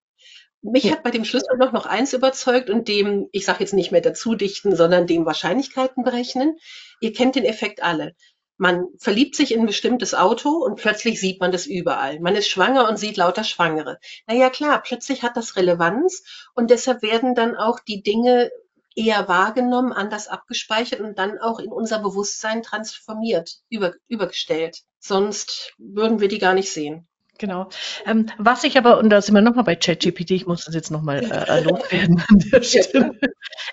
Mich 0.63 0.91
hat 0.91 1.04
bei 1.04 1.10
dem 1.10 1.26
Schlüssel 1.26 1.58
noch, 1.58 1.71
noch 1.71 1.88
eins 1.88 2.13
überzeugt 2.13 2.69
und 2.69 2.88
dem, 2.88 3.28
ich 3.32 3.45
sage 3.45 3.62
jetzt 3.62 3.74
nicht 3.74 3.91
mehr 3.91 4.02
dazu 4.02 4.36
dichten, 4.36 4.76
sondern 4.76 5.08
dem 5.08 5.26
Wahrscheinlichkeiten 5.26 6.04
berechnen. 6.04 6.58
Ihr 7.00 7.13
kennt 7.13 7.36
den 7.36 7.45
Effekt 7.45 7.82
alle. 7.82 8.15
Man 8.58 8.86
verliebt 9.00 9.36
sich 9.36 9.54
in 9.54 9.62
ein 9.62 9.65
bestimmtes 9.65 10.13
Auto 10.13 10.50
und 10.50 10.76
plötzlich 10.76 11.19
sieht 11.19 11.39
man 11.39 11.52
das 11.52 11.65
überall. 11.65 12.19
Man 12.19 12.36
ist 12.36 12.47
schwanger 12.47 12.88
und 12.88 12.97
sieht 12.97 13.17
lauter 13.17 13.43
Schwangere. 13.43 13.97
Naja, 14.28 14.52
klar, 14.52 14.84
plötzlich 14.84 15.24
hat 15.24 15.36
das 15.36 15.56
Relevanz 15.56 16.24
und 16.54 16.69
deshalb 16.69 17.02
werden 17.02 17.34
dann 17.34 17.56
auch 17.56 17.80
die 17.80 18.04
Dinge 18.04 18.52
eher 18.95 19.28
wahrgenommen, 19.28 19.93
anders 19.93 20.28
abgespeichert 20.28 21.00
und 21.00 21.17
dann 21.17 21.39
auch 21.39 21.60
in 21.60 21.71
unser 21.71 22.00
Bewusstsein 22.00 22.62
transformiert, 22.62 23.58
über, 23.69 23.93
übergestellt. 24.08 24.82
Sonst 25.00 25.74
würden 25.80 26.19
wir 26.19 26.28
die 26.28 26.38
gar 26.38 26.54
nicht 26.54 26.71
sehen. 26.71 27.08
Genau. 27.38 27.70
Ähm, 28.06 28.28
was 28.38 28.63
ich 28.63 28.78
aber, 28.78 29.00
und 29.00 29.10
da 29.10 29.22
sind 29.22 29.34
wir 29.34 29.41
nochmal 29.41 29.63
bei 29.63 29.76
ChatGPT, 29.76 30.32
ich 30.32 30.48
muss 30.48 30.65
das 30.65 30.76
jetzt 30.76 30.91
nochmal 30.91 31.24
äh, 31.24 31.62
loswerden 31.62 32.24
an 32.28 32.39
der 32.39 32.62
Stelle, 32.62 33.20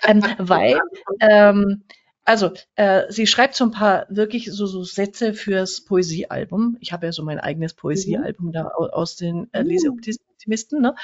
ähm, 0.03 0.23
weil, 0.37 0.79
ähm, 1.19 1.83
also, 2.25 2.51
äh, 2.75 3.03
sie 3.09 3.25
schreibt 3.25 3.55
so 3.55 3.65
ein 3.65 3.71
paar 3.71 4.05
wirklich 4.09 4.51
so, 4.51 4.67
so 4.67 4.83
Sätze 4.83 5.33
fürs 5.33 5.81
Poesiealbum. 5.81 6.77
Ich 6.79 6.93
habe 6.93 7.07
ja 7.07 7.11
so 7.11 7.23
mein 7.23 7.39
eigenes 7.39 7.73
Poesiealbum 7.73 8.47
mhm. 8.47 8.51
da 8.51 8.67
aus 8.67 9.15
den 9.15 9.51
äh, 9.51 9.63
Leseoptimisten. 9.63 10.81
Ne? 10.81 10.95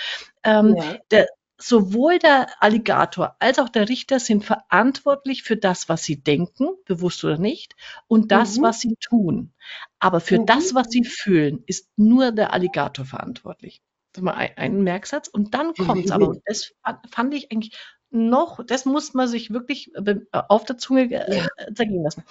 Ähm, 0.44 0.76
ja. 0.76 0.98
der, 1.10 1.28
sowohl 1.58 2.20
der 2.20 2.48
Alligator 2.62 3.36
als 3.39 3.60
auch 3.60 3.70
der 3.70 3.89
Richter 3.89 4.20
sind 4.20 4.44
verantwortlich 4.44 5.44
für 5.44 5.58
das, 5.58 5.89
was 5.89 6.04
sie 6.04 6.22
denken, 6.22 6.70
bewusst 6.86 7.24
oder 7.24 7.38
nicht, 7.38 7.76
und 8.08 8.32
das, 8.32 8.58
mhm. 8.58 8.63
was 8.63 8.82
sie 8.82 8.96
tun. 9.00 9.54
Aber 10.00 10.20
für 10.20 10.39
mhm. 10.39 10.46
das, 10.46 10.76
was 10.76 10.88
sie 10.89 11.04
fühlen, 11.04 11.63
ist 11.65 11.89
nur 11.96 12.32
der 12.32 12.54
Alligator 12.54 13.06
verantwortlich. 13.06 13.82
Das 14.12 14.22
ist 14.22 14.24
mal 14.24 14.34
ein, 14.34 14.58
ein 14.58 14.84
Merksatz. 14.84 15.28
Und 15.28 15.54
dann 15.54 15.74
kommt's 15.74 16.10
mhm. 16.10 16.13
aber, 16.13 16.30
und 16.30 16.41
das 16.46 16.74
fand 17.10 17.34
ich 17.34 17.52
eigentlich 17.52 17.78
noch, 18.12 18.63
das 18.65 18.86
muss 18.86 19.13
man 19.13 19.28
sich 19.28 19.52
wirklich 19.52 19.94
äh, 19.96 20.15
auf 20.32 20.65
der 20.65 20.78
Zunge 20.78 21.12
äh, 21.12 21.38
ja. 21.38 21.48
zergehen 21.74 22.04
lassen. 22.04 22.24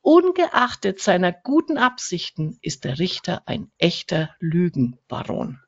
Ungeachtet 0.00 1.00
seiner 1.00 1.32
guten 1.32 1.78
Absichten 1.78 2.58
ist 2.60 2.84
der 2.84 2.98
Richter 2.98 3.42
ein 3.46 3.72
echter 3.78 4.34
Lügenbaron. 4.38 5.63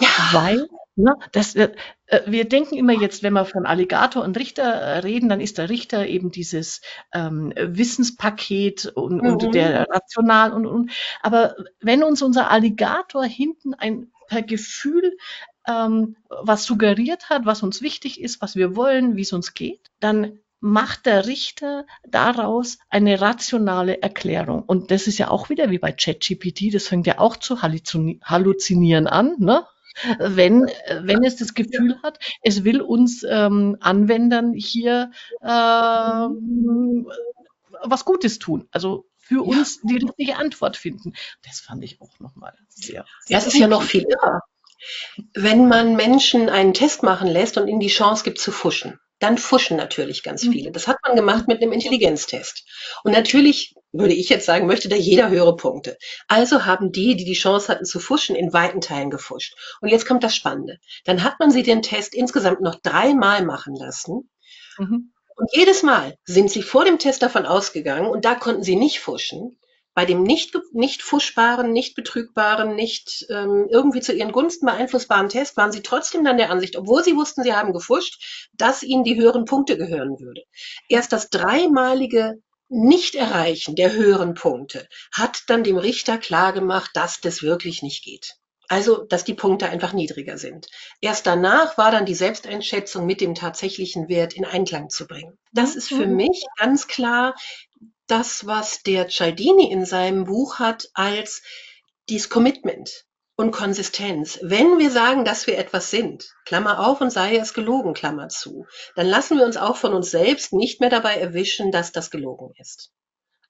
Ja. 0.00 0.08
Weil 0.32 0.68
Ne? 0.98 1.14
Das, 1.30 1.54
äh, 1.54 1.70
äh, 2.06 2.22
wir 2.26 2.48
denken 2.48 2.76
immer 2.76 2.92
jetzt, 2.92 3.22
wenn 3.22 3.32
wir 3.32 3.44
von 3.44 3.66
Alligator 3.66 4.24
und 4.24 4.36
Richter 4.36 4.64
äh, 4.64 4.98
reden, 4.98 5.28
dann 5.28 5.40
ist 5.40 5.56
der 5.56 5.70
Richter 5.70 6.08
eben 6.08 6.32
dieses 6.32 6.80
ähm, 7.14 7.52
Wissenspaket 7.56 8.86
und, 8.86 9.22
mhm. 9.22 9.30
und 9.30 9.54
der 9.54 9.86
rational 9.88 10.52
und, 10.52 10.66
und. 10.66 10.90
Aber 11.22 11.54
wenn 11.80 12.02
uns 12.02 12.20
unser 12.20 12.50
Alligator 12.50 13.24
hinten 13.24 13.74
ein 13.74 14.10
per 14.26 14.42
Gefühl 14.42 15.16
ähm, 15.68 16.16
was 16.28 16.64
suggeriert 16.64 17.30
hat, 17.30 17.46
was 17.46 17.62
uns 17.62 17.80
wichtig 17.80 18.20
ist, 18.20 18.42
was 18.42 18.56
wir 18.56 18.74
wollen, 18.74 19.16
wie 19.16 19.22
es 19.22 19.32
uns 19.32 19.54
geht, 19.54 19.92
dann 20.00 20.40
macht 20.60 21.06
der 21.06 21.26
Richter 21.26 21.86
daraus 22.08 22.78
eine 22.90 23.20
rationale 23.20 24.02
Erklärung. 24.02 24.64
Und 24.64 24.90
das 24.90 25.06
ist 25.06 25.18
ja 25.18 25.30
auch 25.30 25.48
wieder 25.48 25.70
wie 25.70 25.78
bei 25.78 25.92
ChatGPT, 25.92 26.74
das 26.74 26.88
fängt 26.88 27.06
ja 27.06 27.20
auch 27.20 27.36
zu 27.36 27.62
halluzinieren 27.62 29.06
an, 29.06 29.36
ne? 29.38 29.64
Wenn, 30.18 30.70
wenn 31.02 31.24
es 31.24 31.36
das 31.36 31.54
Gefühl 31.54 32.00
hat, 32.02 32.18
es 32.42 32.64
will 32.64 32.80
uns 32.80 33.24
ähm, 33.28 33.76
Anwendern 33.80 34.52
hier 34.54 35.10
äh, 35.40 35.46
was 37.84 38.04
Gutes 38.04 38.38
tun. 38.38 38.68
Also 38.70 39.06
für 39.18 39.44
ja. 39.44 39.58
uns 39.58 39.80
die 39.82 39.96
richtige 39.96 40.36
Antwort 40.36 40.76
finden. 40.76 41.14
Das 41.46 41.60
fand 41.60 41.84
ich 41.84 42.00
auch 42.00 42.18
nochmal 42.18 42.54
sehr. 42.68 43.04
Ja, 43.28 43.38
es 43.38 43.46
ist 43.46 43.58
ja 43.58 43.68
noch 43.68 43.82
viel 43.82 44.04
irrer. 44.04 44.40
Wenn 45.34 45.68
man 45.68 45.96
Menschen 45.96 46.48
einen 46.48 46.72
Test 46.72 47.02
machen 47.02 47.28
lässt 47.28 47.58
und 47.58 47.68
ihnen 47.68 47.80
die 47.80 47.88
Chance 47.88 48.24
gibt 48.24 48.38
zu 48.38 48.52
fuschen 48.52 48.98
dann 49.18 49.38
fuschen 49.38 49.76
natürlich 49.76 50.22
ganz 50.22 50.44
mhm. 50.44 50.52
viele. 50.52 50.72
Das 50.72 50.86
hat 50.86 50.98
man 51.04 51.16
gemacht 51.16 51.48
mit 51.48 51.60
einem 51.60 51.72
Intelligenztest. 51.72 52.64
Und 53.02 53.12
natürlich 53.12 53.74
würde 53.92 54.14
ich 54.14 54.28
jetzt 54.28 54.46
sagen, 54.46 54.66
möchte 54.66 54.88
da 54.88 54.96
jeder 54.96 55.30
höhere 55.30 55.56
Punkte. 55.56 55.96
Also 56.26 56.64
haben 56.66 56.92
die, 56.92 57.16
die 57.16 57.24
die 57.24 57.32
Chance 57.32 57.68
hatten 57.68 57.84
zu 57.84 58.00
fuschen, 58.00 58.36
in 58.36 58.52
weiten 58.52 58.80
Teilen 58.80 59.10
gefuscht. 59.10 59.54
Und 59.80 59.88
jetzt 59.88 60.06
kommt 60.06 60.22
das 60.22 60.36
Spannende. 60.36 60.78
Dann 61.04 61.24
hat 61.24 61.38
man 61.40 61.50
sie 61.50 61.62
den 61.62 61.82
Test 61.82 62.14
insgesamt 62.14 62.60
noch 62.60 62.76
dreimal 62.76 63.44
machen 63.44 63.74
lassen. 63.74 64.30
Mhm. 64.78 65.12
Und 65.36 65.50
jedes 65.52 65.82
Mal 65.82 66.16
sind 66.24 66.50
sie 66.50 66.62
vor 66.62 66.84
dem 66.84 66.98
Test 66.98 67.22
davon 67.22 67.46
ausgegangen, 67.46 68.10
und 68.10 68.24
da 68.24 68.34
konnten 68.34 68.64
sie 68.64 68.74
nicht 68.74 68.98
fuschen, 68.98 69.58
bei 69.94 70.04
dem 70.04 70.22
nicht, 70.22 70.56
nicht 70.72 71.02
fuschbaren, 71.02 71.72
nicht 71.72 71.96
betrügbaren, 71.96 72.76
nicht 72.76 73.26
ähm, 73.30 73.66
irgendwie 73.68 74.00
zu 74.00 74.12
ihren 74.12 74.30
Gunsten 74.30 74.66
beeinflussbaren 74.66 75.28
Test 75.28 75.56
waren 75.56 75.72
sie 75.72 75.82
trotzdem 75.82 76.22
dann 76.22 76.36
der 76.36 76.50
Ansicht, 76.50 76.76
obwohl 76.76 77.02
sie 77.02 77.16
wussten, 77.16 77.42
sie 77.42 77.52
haben 77.52 77.72
gefuscht, 77.72 78.48
dass 78.52 78.84
ihnen 78.84 79.02
die 79.02 79.16
höheren 79.16 79.44
Punkte 79.44 79.76
gehören 79.76 80.20
würde. 80.20 80.42
Erst 80.88 81.12
das 81.12 81.30
dreimalige 81.30 82.40
Nicht-Erreichen 82.68 83.76
der 83.76 83.92
höheren 83.92 84.34
Punkte 84.34 84.88
hat 85.12 85.44
dann 85.48 85.64
dem 85.64 85.78
Richter 85.78 86.18
klargemacht, 86.18 86.90
dass 86.94 87.20
das 87.20 87.42
wirklich 87.42 87.82
nicht 87.82 88.04
geht. 88.04 88.36
Also, 88.68 89.04
dass 89.04 89.24
die 89.24 89.34
Punkte 89.34 89.70
einfach 89.70 89.94
niedriger 89.94 90.36
sind. 90.36 90.66
Erst 91.00 91.26
danach 91.26 91.78
war 91.78 91.90
dann 91.90 92.04
die 92.04 92.14
Selbsteinschätzung 92.14 93.06
mit 93.06 93.22
dem 93.22 93.34
tatsächlichen 93.34 94.10
Wert 94.10 94.34
in 94.34 94.44
Einklang 94.44 94.90
zu 94.90 95.06
bringen. 95.06 95.38
Das 95.52 95.74
ist 95.74 95.88
für 95.88 96.06
mhm. 96.06 96.16
mich 96.16 96.44
ganz 96.58 96.86
klar 96.86 97.34
das, 98.06 98.46
was 98.46 98.82
der 98.82 99.08
Cialdini 99.08 99.72
in 99.72 99.86
seinem 99.86 100.24
Buch 100.24 100.58
hat, 100.58 100.90
als 100.92 101.42
dies 102.10 102.28
Commitment 102.28 103.06
und 103.38 103.52
Konsistenz. 103.52 104.40
Wenn 104.42 104.78
wir 104.78 104.90
sagen, 104.90 105.24
dass 105.24 105.46
wir 105.46 105.58
etwas 105.58 105.90
sind, 105.90 106.34
Klammer 106.44 106.84
auf 106.84 107.00
und 107.00 107.10
sei 107.10 107.36
es 107.36 107.54
gelogen, 107.54 107.94
Klammer 107.94 108.28
zu, 108.28 108.66
dann 108.96 109.06
lassen 109.06 109.38
wir 109.38 109.46
uns 109.46 109.56
auch 109.56 109.76
von 109.76 109.94
uns 109.94 110.10
selbst 110.10 110.52
nicht 110.52 110.80
mehr 110.80 110.90
dabei 110.90 111.14
erwischen, 111.14 111.70
dass 111.70 111.92
das 111.92 112.10
gelogen 112.10 112.52
ist. 112.58 112.90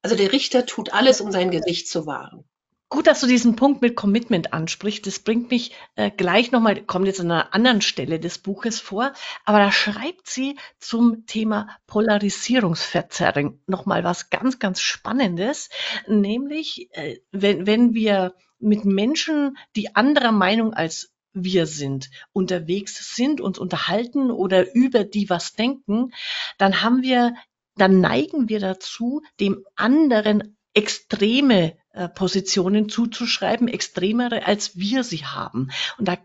Also 0.02 0.14
der 0.14 0.30
Richter 0.30 0.66
tut 0.66 0.92
alles, 0.92 1.22
um 1.22 1.32
sein 1.32 1.50
Gesicht 1.50 1.88
zu 1.88 2.06
wahren. 2.06 2.44
Gut, 2.90 3.06
dass 3.06 3.20
du 3.20 3.26
diesen 3.26 3.56
Punkt 3.56 3.80
mit 3.80 3.96
Commitment 3.96 4.52
ansprichst. 4.52 5.06
Das 5.06 5.20
bringt 5.20 5.50
mich 5.50 5.72
äh, 5.94 6.10
gleich 6.10 6.52
nochmal, 6.52 6.82
kommt 6.82 7.06
jetzt 7.06 7.20
an 7.20 7.30
einer 7.30 7.54
anderen 7.54 7.80
Stelle 7.80 8.20
des 8.20 8.38
Buches 8.38 8.80
vor, 8.80 9.12
aber 9.46 9.58
da 9.58 9.72
schreibt 9.72 10.28
sie 10.28 10.58
zum 10.78 11.24
Thema 11.24 11.68
Polarisierungsverzerrung 11.86 13.60
nochmal 13.66 14.04
was 14.04 14.28
ganz, 14.28 14.58
ganz 14.58 14.80
Spannendes, 14.80 15.70
nämlich 16.06 16.88
äh, 16.92 17.20
wenn, 17.30 17.66
wenn 17.66 17.94
wir 17.94 18.34
mit 18.58 18.84
Menschen, 18.84 19.56
die 19.76 19.94
anderer 19.94 20.32
Meinung 20.32 20.74
als 20.74 21.12
wir 21.32 21.66
sind, 21.66 22.10
unterwegs 22.32 23.14
sind, 23.14 23.40
uns 23.40 23.58
unterhalten 23.58 24.30
oder 24.30 24.74
über 24.74 25.04
die 25.04 25.30
was 25.30 25.52
denken, 25.52 26.12
dann 26.56 26.82
haben 26.82 27.02
wir, 27.02 27.34
dann 27.76 28.00
neigen 28.00 28.48
wir 28.48 28.60
dazu, 28.60 29.22
dem 29.40 29.64
anderen 29.76 30.56
extreme 30.74 31.76
äh, 31.92 32.08
Positionen 32.08 32.88
zuzuschreiben, 32.88 33.68
extremere, 33.68 34.46
als 34.46 34.76
wir 34.76 35.04
sie 35.04 35.24
haben. 35.24 35.70
Und 35.98 36.08
da 36.08 36.16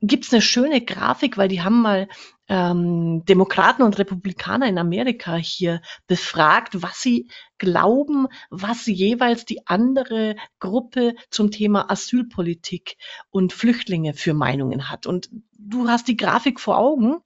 gibt's 0.00 0.32
eine 0.32 0.42
schöne 0.42 0.80
Grafik, 0.80 1.36
weil 1.36 1.48
die 1.48 1.62
haben 1.62 1.82
mal 1.82 2.08
ähm, 2.48 3.24
Demokraten 3.26 3.82
und 3.82 3.98
Republikaner 3.98 4.66
in 4.66 4.78
Amerika 4.78 5.36
hier 5.36 5.82
befragt, 6.06 6.82
was 6.82 7.00
sie 7.00 7.28
glauben, 7.58 8.26
was 8.50 8.86
jeweils 8.86 9.44
die 9.44 9.66
andere 9.66 10.36
Gruppe 10.58 11.14
zum 11.30 11.50
Thema 11.50 11.90
Asylpolitik 11.90 12.96
und 13.30 13.52
Flüchtlinge 13.52 14.14
für 14.14 14.34
Meinungen 14.34 14.90
hat. 14.90 15.06
Und 15.06 15.30
du 15.58 15.88
hast 15.88 16.08
die 16.08 16.16
Grafik 16.16 16.60
vor 16.60 16.78
Augen. 16.78 17.18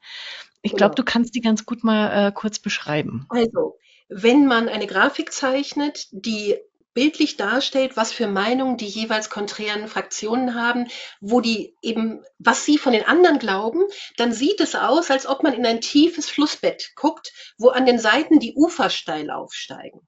Ich 0.62 0.72
glaube, 0.72 0.94
genau. 0.94 1.04
du 1.04 1.04
kannst 1.04 1.34
die 1.34 1.40
ganz 1.40 1.66
gut 1.66 1.84
mal 1.84 2.28
äh, 2.28 2.32
kurz 2.32 2.58
beschreiben. 2.58 3.26
Also, 3.28 3.78
wenn 4.08 4.46
man 4.46 4.68
eine 4.68 4.86
Grafik 4.86 5.32
zeichnet, 5.32 6.08
die 6.10 6.56
bildlich 6.94 7.36
darstellt, 7.36 7.96
was 7.96 8.12
für 8.12 8.26
Meinungen 8.26 8.76
die 8.76 8.86
jeweils 8.86 9.30
konträren 9.30 9.88
Fraktionen 9.88 10.54
haben, 10.54 10.88
wo 11.20 11.40
die 11.40 11.76
eben, 11.82 12.24
was 12.38 12.64
sie 12.64 12.78
von 12.78 12.92
den 12.92 13.06
anderen 13.06 13.38
glauben, 13.38 13.82
dann 14.16 14.32
sieht 14.32 14.60
es 14.60 14.74
aus, 14.74 15.10
als 15.10 15.26
ob 15.26 15.42
man 15.42 15.54
in 15.54 15.66
ein 15.66 15.80
tiefes 15.80 16.28
Flussbett 16.28 16.92
guckt, 16.96 17.32
wo 17.58 17.68
an 17.68 17.86
den 17.86 17.98
Seiten 17.98 18.40
die 18.40 18.54
Ufer 18.54 18.90
steil 18.90 19.30
aufsteigen. 19.30 20.00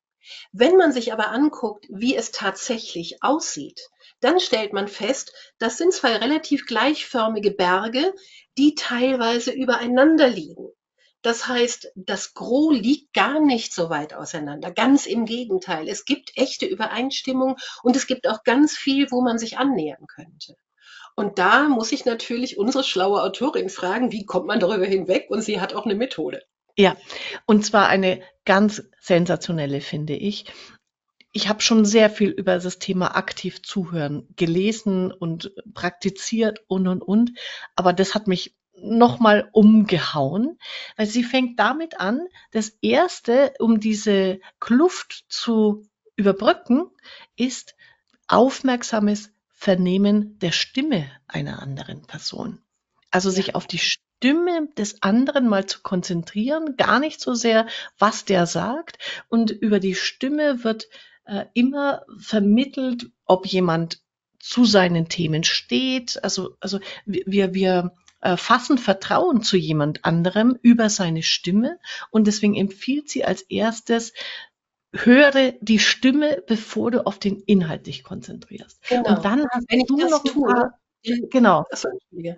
Wenn 0.52 0.76
man 0.76 0.92
sich 0.92 1.12
aber 1.12 1.28
anguckt, 1.28 1.86
wie 1.90 2.16
es 2.16 2.30
tatsächlich 2.30 3.22
aussieht, 3.22 3.80
dann 4.20 4.40
stellt 4.40 4.72
man 4.72 4.88
fest, 4.88 5.34
das 5.58 5.76
sind 5.76 5.92
zwei 5.92 6.16
relativ 6.16 6.64
gleichförmige 6.66 7.50
Berge, 7.50 8.14
die 8.56 8.74
teilweise 8.74 9.52
übereinander 9.52 10.28
liegen. 10.28 10.70
Das 11.24 11.48
heißt, 11.48 11.90
das 11.96 12.34
Gros 12.34 12.76
liegt 12.76 13.14
gar 13.14 13.40
nicht 13.40 13.72
so 13.72 13.88
weit 13.88 14.12
auseinander. 14.12 14.70
Ganz 14.70 15.06
im 15.06 15.24
Gegenteil. 15.24 15.88
Es 15.88 16.04
gibt 16.04 16.36
echte 16.36 16.66
Übereinstimmung 16.66 17.56
und 17.82 17.96
es 17.96 18.06
gibt 18.06 18.28
auch 18.28 18.42
ganz 18.44 18.76
viel, 18.76 19.10
wo 19.10 19.22
man 19.22 19.38
sich 19.38 19.56
annähern 19.56 20.06
könnte. 20.06 20.54
Und 21.16 21.38
da 21.38 21.66
muss 21.70 21.92
ich 21.92 22.04
natürlich 22.04 22.58
unsere 22.58 22.84
schlaue 22.84 23.22
Autorin 23.22 23.70
fragen, 23.70 24.12
wie 24.12 24.26
kommt 24.26 24.46
man 24.46 24.60
darüber 24.60 24.84
hinweg? 24.84 25.30
Und 25.30 25.40
sie 25.40 25.62
hat 25.62 25.72
auch 25.72 25.86
eine 25.86 25.94
Methode. 25.94 26.42
Ja, 26.76 26.94
und 27.46 27.64
zwar 27.64 27.88
eine 27.88 28.20
ganz 28.44 28.82
sensationelle, 29.00 29.80
finde 29.80 30.16
ich. 30.16 30.44
Ich 31.32 31.48
habe 31.48 31.62
schon 31.62 31.86
sehr 31.86 32.10
viel 32.10 32.28
über 32.28 32.58
das 32.58 32.78
Thema 32.78 33.16
aktiv 33.16 33.62
zuhören 33.62 34.28
gelesen 34.36 35.10
und 35.10 35.54
praktiziert 35.72 36.62
und 36.66 36.86
und 36.86 37.00
und, 37.00 37.30
aber 37.76 37.94
das 37.94 38.14
hat 38.14 38.26
mich 38.26 38.54
nochmal 38.84 39.48
umgehauen, 39.52 40.58
weil 40.96 41.06
sie 41.06 41.24
fängt 41.24 41.58
damit 41.58 42.00
an, 42.00 42.20
das 42.52 42.70
erste, 42.80 43.52
um 43.58 43.80
diese 43.80 44.40
Kluft 44.60 45.24
zu 45.28 45.86
überbrücken, 46.16 46.90
ist 47.36 47.74
aufmerksames 48.28 49.30
Vernehmen 49.52 50.38
der 50.38 50.52
Stimme 50.52 51.10
einer 51.26 51.62
anderen 51.62 52.02
Person. 52.02 52.60
Also 53.10 53.30
sich 53.30 53.54
auf 53.54 53.66
die 53.66 53.78
Stimme 53.78 54.68
des 54.76 55.02
anderen 55.02 55.48
mal 55.48 55.66
zu 55.66 55.80
konzentrieren, 55.82 56.76
gar 56.76 56.98
nicht 56.98 57.20
so 57.20 57.34
sehr, 57.34 57.66
was 57.98 58.24
der 58.24 58.46
sagt. 58.46 58.98
Und 59.28 59.50
über 59.50 59.80
die 59.80 59.94
Stimme 59.94 60.64
wird 60.64 60.88
äh, 61.24 61.46
immer 61.54 62.04
vermittelt, 62.18 63.10
ob 63.24 63.46
jemand 63.46 64.00
zu 64.38 64.64
seinen 64.64 65.08
Themen 65.08 65.44
steht. 65.44 66.22
Also, 66.22 66.56
also 66.60 66.80
wir, 67.06 67.54
wir 67.54 67.92
fassen 68.36 68.78
Vertrauen 68.78 69.42
zu 69.42 69.56
jemand 69.56 70.04
anderem 70.04 70.58
über 70.62 70.88
seine 70.88 71.22
Stimme 71.22 71.78
und 72.10 72.26
deswegen 72.26 72.54
empfiehlt 72.54 73.10
sie 73.10 73.24
als 73.24 73.42
erstes, 73.42 74.12
höre 74.94 75.52
die 75.60 75.78
Stimme, 75.78 76.42
bevor 76.46 76.90
du 76.90 77.06
auf 77.06 77.18
den 77.18 77.40
Inhalt 77.40 77.86
dich 77.86 78.04
konzentrierst. 78.04 78.80
Genau. 78.88 79.08
Und 79.08 79.24
dann 79.24 79.46
hast 79.50 79.66
Wenn 79.68 79.80
du 79.86 79.96
noch 80.08 80.22
tue, 80.22 80.72
Genau. 81.30 81.64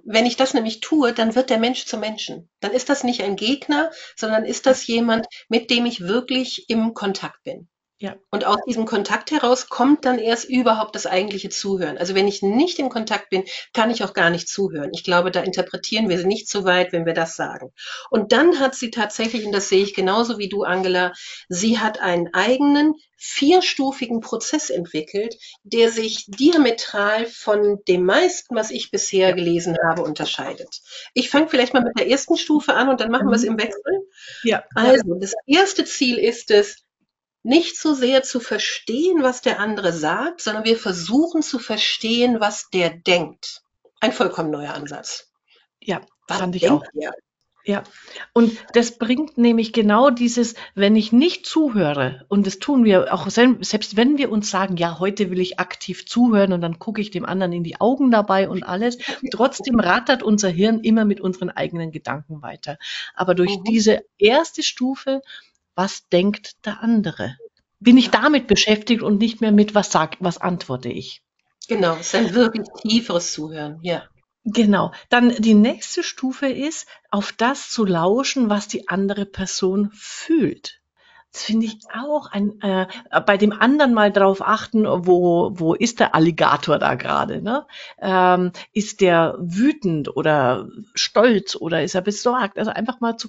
Wenn 0.04 0.26
ich 0.26 0.36
das 0.36 0.52
nämlich 0.52 0.80
tue, 0.80 1.12
dann 1.12 1.36
wird 1.36 1.50
der 1.50 1.58
Mensch 1.58 1.86
zum 1.86 2.00
Menschen. 2.00 2.48
Dann 2.60 2.72
ist 2.72 2.88
das 2.88 3.04
nicht 3.04 3.22
ein 3.22 3.36
Gegner, 3.36 3.92
sondern 4.16 4.44
ist 4.44 4.66
das 4.66 4.86
jemand, 4.88 5.26
mit 5.48 5.70
dem 5.70 5.86
ich 5.86 6.00
wirklich 6.00 6.68
im 6.68 6.92
Kontakt 6.92 7.44
bin. 7.44 7.68
Ja. 7.98 8.16
Und 8.30 8.44
aus 8.44 8.58
diesem 8.68 8.84
Kontakt 8.84 9.30
heraus 9.30 9.70
kommt 9.70 10.04
dann 10.04 10.18
erst 10.18 10.50
überhaupt 10.50 10.94
das 10.94 11.06
eigentliche 11.06 11.48
Zuhören. 11.48 11.96
Also 11.96 12.14
wenn 12.14 12.28
ich 12.28 12.42
nicht 12.42 12.78
im 12.78 12.90
Kontakt 12.90 13.30
bin, 13.30 13.44
kann 13.72 13.90
ich 13.90 14.04
auch 14.04 14.12
gar 14.12 14.28
nicht 14.28 14.48
zuhören. 14.48 14.90
Ich 14.92 15.02
glaube, 15.02 15.30
da 15.30 15.40
interpretieren 15.40 16.10
wir 16.10 16.18
sie 16.18 16.26
nicht 16.26 16.46
so 16.46 16.64
weit, 16.66 16.92
wenn 16.92 17.06
wir 17.06 17.14
das 17.14 17.36
sagen. 17.36 17.72
Und 18.10 18.32
dann 18.32 18.60
hat 18.60 18.74
sie 18.74 18.90
tatsächlich, 18.90 19.46
und 19.46 19.52
das 19.52 19.70
sehe 19.70 19.82
ich 19.82 19.94
genauso 19.94 20.36
wie 20.36 20.50
du, 20.50 20.62
Angela, 20.62 21.12
sie 21.48 21.78
hat 21.78 21.98
einen 21.98 22.34
eigenen 22.34 22.96
vierstufigen 23.16 24.20
Prozess 24.20 24.68
entwickelt, 24.68 25.36
der 25.62 25.90
sich 25.90 26.26
diametral 26.26 27.24
von 27.24 27.78
dem 27.88 28.04
meisten, 28.04 28.54
was 28.54 28.70
ich 28.70 28.90
bisher 28.90 29.32
gelesen 29.32 29.78
habe, 29.82 30.02
unterscheidet. 30.02 30.82
Ich 31.14 31.30
fange 31.30 31.48
vielleicht 31.48 31.72
mal 31.72 31.82
mit 31.82 31.98
der 31.98 32.10
ersten 32.10 32.36
Stufe 32.36 32.74
an 32.74 32.90
und 32.90 33.00
dann 33.00 33.10
machen 33.10 33.28
wir 33.28 33.36
es 33.36 33.42
mhm. 33.42 33.52
im 33.52 33.58
Wechsel. 33.58 34.08
Ja. 34.42 34.64
Also, 34.74 35.14
das 35.18 35.32
erste 35.46 35.86
Ziel 35.86 36.18
ist 36.18 36.50
es, 36.50 36.85
nicht 37.46 37.78
so 37.78 37.94
sehr 37.94 38.22
zu 38.22 38.40
verstehen, 38.40 39.22
was 39.22 39.40
der 39.40 39.60
andere 39.60 39.92
sagt, 39.92 40.40
sondern 40.40 40.64
wir 40.64 40.76
versuchen 40.76 41.42
zu 41.42 41.58
verstehen, 41.58 42.40
was 42.40 42.68
der 42.70 42.90
denkt. 42.90 43.62
Ein 44.00 44.12
vollkommen 44.12 44.50
neuer 44.50 44.74
Ansatz. 44.74 45.30
Ja, 45.80 46.00
was 46.28 46.38
fand 46.38 46.56
ich 46.56 46.68
auch. 46.68 46.82
Der? 46.94 47.14
Ja, 47.64 47.82
und 48.32 48.52
das 48.74 48.96
bringt 48.96 49.38
nämlich 49.38 49.72
genau 49.72 50.10
dieses, 50.10 50.54
wenn 50.76 50.94
ich 50.94 51.10
nicht 51.10 51.46
zuhöre, 51.46 52.24
und 52.28 52.46
das 52.46 52.60
tun 52.60 52.84
wir 52.84 53.12
auch 53.12 53.28
selbst, 53.28 53.96
wenn 53.96 54.18
wir 54.18 54.30
uns 54.30 54.50
sagen, 54.50 54.76
ja, 54.76 55.00
heute 55.00 55.30
will 55.30 55.40
ich 55.40 55.58
aktiv 55.58 56.06
zuhören 56.06 56.52
und 56.52 56.60
dann 56.60 56.78
gucke 56.78 57.00
ich 57.00 57.10
dem 57.10 57.24
anderen 57.24 57.52
in 57.52 57.64
die 57.64 57.80
Augen 57.80 58.12
dabei 58.12 58.48
und 58.48 58.62
alles, 58.62 58.98
trotzdem 59.32 59.80
rattert 59.80 60.22
unser 60.22 60.48
Hirn 60.48 60.78
immer 60.78 61.04
mit 61.04 61.20
unseren 61.20 61.50
eigenen 61.50 61.90
Gedanken 61.90 62.40
weiter. 62.40 62.78
Aber 63.14 63.34
durch 63.34 63.58
mhm. 63.58 63.64
diese 63.64 64.04
erste 64.16 64.62
Stufe, 64.62 65.22
was 65.76 66.08
denkt 66.08 66.64
der 66.64 66.82
andere? 66.82 67.36
Bin 67.78 67.96
ich 67.96 68.10
damit 68.10 68.48
beschäftigt 68.48 69.02
und 69.02 69.18
nicht 69.18 69.40
mehr 69.40 69.52
mit, 69.52 69.74
was 69.74 69.92
sag, 69.92 70.16
was 70.18 70.38
antworte 70.38 70.88
ich? 70.88 71.22
Genau, 71.68 71.94
es 71.94 72.08
ist 72.08 72.14
ein 72.14 72.34
wirklich 72.34 72.66
tieferes 72.80 73.32
Zuhören, 73.32 73.78
ja. 73.82 74.02
Genau. 74.44 74.92
Dann 75.08 75.30
die 75.38 75.54
nächste 75.54 76.02
Stufe 76.02 76.46
ist, 76.46 76.86
auf 77.10 77.32
das 77.32 77.70
zu 77.70 77.84
lauschen, 77.84 78.48
was 78.48 78.68
die 78.68 78.88
andere 78.88 79.26
Person 79.26 79.90
fühlt. 79.92 80.80
Das 81.32 81.42
finde 81.42 81.66
ich 81.66 81.78
auch 81.92 82.30
ein, 82.30 82.58
äh, 82.62 82.86
bei 83.26 83.36
dem 83.36 83.52
anderen 83.52 83.92
mal 83.92 84.10
drauf 84.10 84.40
achten, 84.40 84.86
wo, 84.86 85.50
wo 85.52 85.74
ist 85.74 86.00
der 86.00 86.14
Alligator 86.14 86.78
da 86.78 86.94
gerade? 86.94 87.42
Ne? 87.42 87.66
Ähm, 88.00 88.52
ist 88.72 89.00
der 89.00 89.36
wütend 89.38 90.16
oder 90.16 90.68
stolz 90.94 91.56
oder 91.56 91.82
ist 91.82 91.94
er 91.94 92.00
besorgt? 92.00 92.58
Also 92.58 92.70
einfach 92.70 93.00
mal 93.00 93.16
zu, 93.18 93.28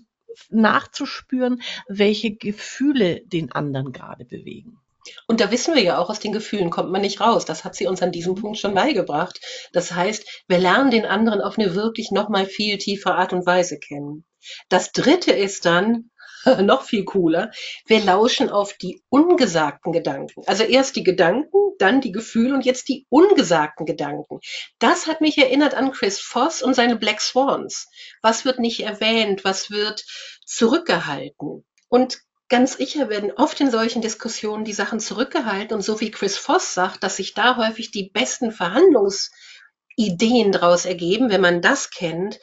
nachzuspüren, 0.50 1.62
welche 1.88 2.36
Gefühle 2.36 3.22
den 3.26 3.52
anderen 3.52 3.92
gerade 3.92 4.26
bewegen. 4.26 4.80
Und 5.28 5.40
da 5.40 5.52
wissen 5.52 5.76
wir 5.76 5.82
ja 5.82 5.98
auch, 5.98 6.10
aus 6.10 6.20
den 6.20 6.34
Gefühlen 6.34 6.70
kommt 6.70 6.92
man 6.92 7.02
nicht 7.02 7.22
raus. 7.22 7.46
Das 7.46 7.64
hat 7.64 7.76
sie 7.76 7.88
uns 7.88 8.02
an 8.02 8.12
diesem 8.12 8.36
Punkt 8.36 8.58
schon 8.58 8.74
beigebracht. 8.74 9.40
Das 9.72 9.94
heißt, 9.94 10.44
wir 10.48 10.58
lernen 10.58 10.92
den 10.92 11.06
anderen 11.06 11.42
auf 11.42 11.58
eine 11.58 11.76
wirklich 11.76 12.12
nochmal 12.12 12.46
viel 12.46 12.78
tiefere 12.78 13.16
Art 13.16 13.34
und 13.34 13.46
Weise 13.46 13.80
kennen. 13.80 14.26
Das 14.70 14.92
dritte 14.92 15.32
ist 15.32 15.66
dann, 15.66 16.10
noch 16.62 16.84
viel 16.84 17.06
cooler, 17.06 17.52
wir 17.86 18.04
lauschen 18.04 18.50
auf 18.50 18.74
die 18.74 19.02
ungesagten 19.10 19.92
Gedanken. 19.92 20.44
Also 20.46 20.64
erst 20.64 20.96
die 20.96 21.04
Gedanken, 21.04 21.58
dann 21.80 22.02
die 22.02 22.12
Gefühle 22.12 22.54
und 22.54 22.66
jetzt 22.66 22.90
die 22.90 23.06
ungesagten 23.10 23.86
Gedanken. 23.86 24.40
Das 24.80 25.08
hat 25.08 25.22
mich 25.22 25.38
erinnert 25.38 25.76
an 25.76 25.92
Chris 25.92 26.20
Voss 26.20 26.62
und 26.62 26.74
seine 26.74 26.96
Black 26.96 27.22
Swans. 27.22 27.88
Was 28.22 28.46
wird 28.46 28.60
nicht 28.60 28.82
erwähnt? 28.82 29.44
Was 29.44 29.70
wird 29.70 30.06
zurückgehalten? 30.46 31.66
Und 31.90 32.20
ganz 32.50 32.78
sicher 32.78 33.10
werden 33.10 33.32
oft 33.32 33.60
in 33.60 33.72
solchen 33.72 34.02
Diskussionen 34.02 34.66
die 34.66 34.74
Sachen 34.74 35.00
zurückgehalten 35.00 35.76
und 35.76 35.84
so 35.84 36.00
wie 36.00 36.12
Chris 36.12 36.38
Voss 36.38 36.74
sagt, 36.74 37.04
dass 37.04 37.18
sich 37.18 37.34
da 37.34 37.58
häufig 37.58 37.92
die 37.92 38.10
besten 38.10 38.52
Verhandlungsideen 38.52 40.52
daraus 40.52 40.86
ergeben, 40.86 41.30
wenn 41.30 41.42
man 41.42 41.62
das 41.62 41.90
kennt. 41.90 42.40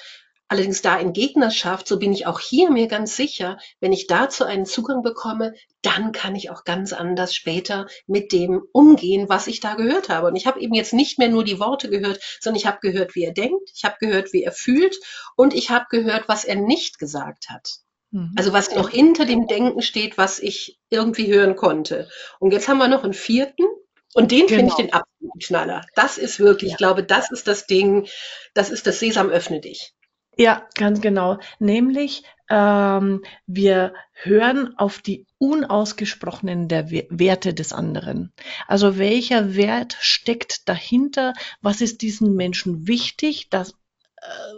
Allerdings 0.48 0.82
da 0.82 0.96
in 0.98 1.14
Gegnerschaft, 1.14 1.88
so 1.88 1.98
bin 1.98 2.12
ich 2.12 2.26
auch 2.26 2.38
hier 2.38 2.70
mir 2.70 2.86
ganz 2.86 3.16
sicher, 3.16 3.58
wenn 3.80 3.92
ich 3.92 4.06
dazu 4.06 4.44
einen 4.44 4.66
Zugang 4.66 5.02
bekomme, 5.02 5.54
dann 5.80 6.12
kann 6.12 6.36
ich 6.36 6.50
auch 6.50 6.64
ganz 6.64 6.92
anders 6.92 7.34
später 7.34 7.86
mit 8.06 8.30
dem 8.30 8.62
umgehen, 8.72 9.28
was 9.28 9.46
ich 9.46 9.60
da 9.60 9.74
gehört 9.74 10.10
habe. 10.10 10.26
Und 10.26 10.36
ich 10.36 10.46
habe 10.46 10.60
eben 10.60 10.74
jetzt 10.74 10.92
nicht 10.92 11.18
mehr 11.18 11.28
nur 11.28 11.44
die 11.44 11.60
Worte 11.60 11.88
gehört, 11.88 12.20
sondern 12.40 12.58
ich 12.58 12.66
habe 12.66 12.78
gehört, 12.82 13.14
wie 13.14 13.24
er 13.24 13.32
denkt, 13.32 13.70
ich 13.74 13.84
habe 13.84 13.96
gehört, 13.98 14.32
wie 14.32 14.42
er 14.42 14.52
fühlt 14.52 14.96
und 15.34 15.54
ich 15.54 15.70
habe 15.70 15.86
gehört, 15.88 16.28
was 16.28 16.44
er 16.44 16.56
nicht 16.56 16.98
gesagt 16.98 17.48
hat. 17.48 17.78
Mhm. 18.10 18.32
Also 18.36 18.52
was 18.52 18.74
noch 18.74 18.90
hinter 18.90 19.24
dem 19.24 19.46
Denken 19.46 19.82
steht, 19.82 20.18
was 20.18 20.38
ich 20.38 20.78
irgendwie 20.90 21.32
hören 21.32 21.56
konnte. 21.56 22.08
Und 22.38 22.52
jetzt 22.52 22.68
haben 22.68 22.78
wir 22.78 22.88
noch 22.88 23.04
einen 23.04 23.14
vierten. 23.14 23.64
Und 24.12 24.30
den 24.30 24.46
genau. 24.46 24.58
finde 24.58 24.68
ich 24.68 24.76
den 24.76 24.92
absoluten 24.92 25.38
Knaller. 25.40 25.80
Das 25.96 26.18
ist 26.18 26.38
wirklich, 26.38 26.70
ja. 26.70 26.74
ich 26.74 26.78
glaube, 26.78 27.02
das 27.02 27.32
ist 27.32 27.48
das 27.48 27.66
Ding, 27.66 28.06
das 28.54 28.70
ist 28.70 28.86
das 28.86 29.00
Sesam 29.00 29.30
öffne 29.30 29.60
dich. 29.60 29.92
Ja, 30.36 30.66
ganz 30.74 31.00
genau. 31.00 31.38
Nämlich, 31.58 32.24
ähm, 32.50 33.22
wir 33.46 33.94
hören 34.12 34.76
auf 34.76 34.98
die 34.98 35.26
unausgesprochenen 35.38 36.68
der 36.68 36.90
Werte 36.90 37.54
des 37.54 37.72
anderen. 37.72 38.32
Also 38.66 38.98
welcher 38.98 39.54
Wert 39.54 39.96
steckt 40.00 40.68
dahinter? 40.68 41.32
Was 41.60 41.80
ist 41.80 42.02
diesen 42.02 42.34
Menschen 42.34 42.86
wichtig? 42.86 43.48
Das 43.50 43.74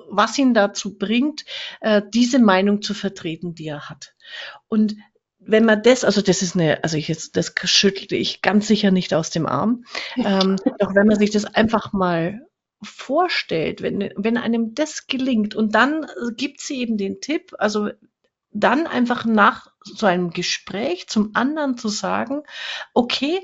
was 0.09 0.39
ihn 0.39 0.55
dazu 0.55 0.97
bringt, 0.97 1.45
äh, 1.81 2.03
diese 2.13 2.39
Meinung 2.39 2.83
zu 2.83 2.95
vertreten, 2.95 3.55
die 3.55 3.67
er 3.67 3.89
hat. 3.89 4.15
Und 4.69 4.97
wenn 5.39 5.65
man 5.65 5.83
das, 5.83 6.05
also 6.05 6.23
das 6.23 6.43
ist 6.43 6.55
eine, 6.57 6.83
also 6.83 6.97
ich 6.97 7.09
jetzt, 7.09 7.37
das 7.37 7.53
schüttelte 7.65 8.17
ich 8.17 8.43
ganz 8.43 8.67
sicher 8.67 8.91
nicht 8.91 9.15
aus 9.15 9.31
dem 9.31 9.47
Arm. 9.47 9.85
Ähm, 10.17 10.57
doch 10.79 10.95
wenn 10.95 11.07
man 11.07 11.19
sich 11.19 11.31
das 11.31 11.45
einfach 11.45 11.93
mal 11.93 12.41
vorstellt, 12.83 13.83
wenn, 13.83 14.13
wenn 14.17 14.37
einem 14.37 14.75
das 14.75 15.07
gelingt 15.07 15.55
und 15.55 15.75
dann 15.75 16.07
gibt 16.37 16.61
sie 16.61 16.81
eben 16.81 16.97
den 16.97 17.21
Tipp, 17.21 17.55
also 17.59 17.91
dann 18.51 18.87
einfach 18.87 19.25
nach 19.25 19.69
so 19.83 20.07
einem 20.07 20.31
Gespräch 20.31 21.09
zum 21.09 21.31
anderen 21.35 21.77
zu 21.77 21.89
sagen, 21.89 22.43
okay, 22.95 23.41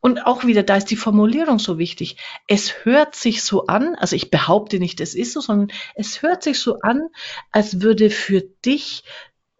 und 0.00 0.24
auch 0.24 0.44
wieder, 0.44 0.62
da 0.62 0.76
ist 0.76 0.90
die 0.90 0.96
Formulierung 0.96 1.58
so 1.58 1.78
wichtig. 1.78 2.16
Es 2.46 2.84
hört 2.84 3.16
sich 3.16 3.42
so 3.42 3.66
an, 3.66 3.96
also 3.96 4.14
ich 4.14 4.30
behaupte 4.30 4.78
nicht, 4.78 5.00
es 5.00 5.14
ist 5.14 5.32
so, 5.32 5.40
sondern 5.40 5.76
es 5.96 6.22
hört 6.22 6.44
sich 6.44 6.60
so 6.60 6.78
an, 6.80 7.08
als 7.50 7.80
würde 7.80 8.10
für 8.10 8.42
dich 8.64 9.02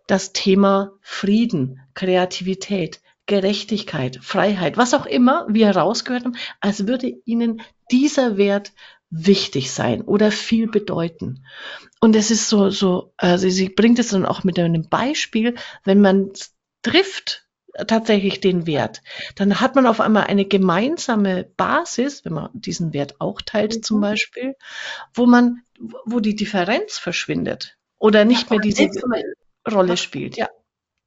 das 0.07 0.33
Thema 0.33 0.93
Frieden, 1.01 1.81
Kreativität, 1.95 3.01
Gerechtigkeit, 3.27 4.21
Freiheit, 4.23 4.77
was 4.77 4.95
auch 4.95 5.07
immer 5.07 5.47
wir 5.49 5.67
herausgehört 5.67 6.25
haben, 6.25 6.37
als 6.61 6.87
würde 6.87 7.13
ihnen 7.25 7.61
dieser 7.91 8.37
Wert 8.37 8.73
wichtig 9.17 9.73
sein 9.73 10.03
oder 10.03 10.31
viel 10.31 10.69
bedeuten. 10.69 11.45
Und 12.01 12.15
es 12.17 12.31
ist 12.31 12.49
so, 12.49 12.71
so, 12.71 13.13
also 13.17 13.49
sie 13.49 13.69
bringt 13.69 13.99
es 13.99 14.09
dann 14.09 14.27
auch 14.27 14.45
mit 14.45 14.59
einem 14.59 14.89
Beispiel, 14.89 15.55
wenn 15.85 16.01
man 16.01 16.31
trifft, 16.83 17.47
tatsächlich 17.87 18.41
den 18.41 18.67
Wert. 18.67 19.03
Dann 19.35 19.61
hat 19.61 19.75
man 19.75 19.87
auf 19.87 20.01
einmal 20.01 20.25
eine 20.25 20.47
gemeinsame 20.47 21.45
Basis, 21.57 22.25
wenn 22.25 22.33
man 22.33 22.51
diesen 22.53 22.93
Wert 22.93 23.21
auch 23.21 23.43
teilt 23.43 23.77
mhm. 23.77 23.83
zum 23.83 24.01
Beispiel, 24.01 24.55
wo 25.13 25.27
man, 25.27 25.63
wo 26.05 26.21
die 26.21 26.37
Differenz 26.37 26.99
verschwindet 26.99 27.77
oder 27.99 28.25
nicht 28.25 28.51
ja, 28.51 28.57
mehr 28.57 28.61
diese 28.61 28.89
Rolle 29.71 29.97
spielt. 29.97 30.37
Ja. 30.37 30.49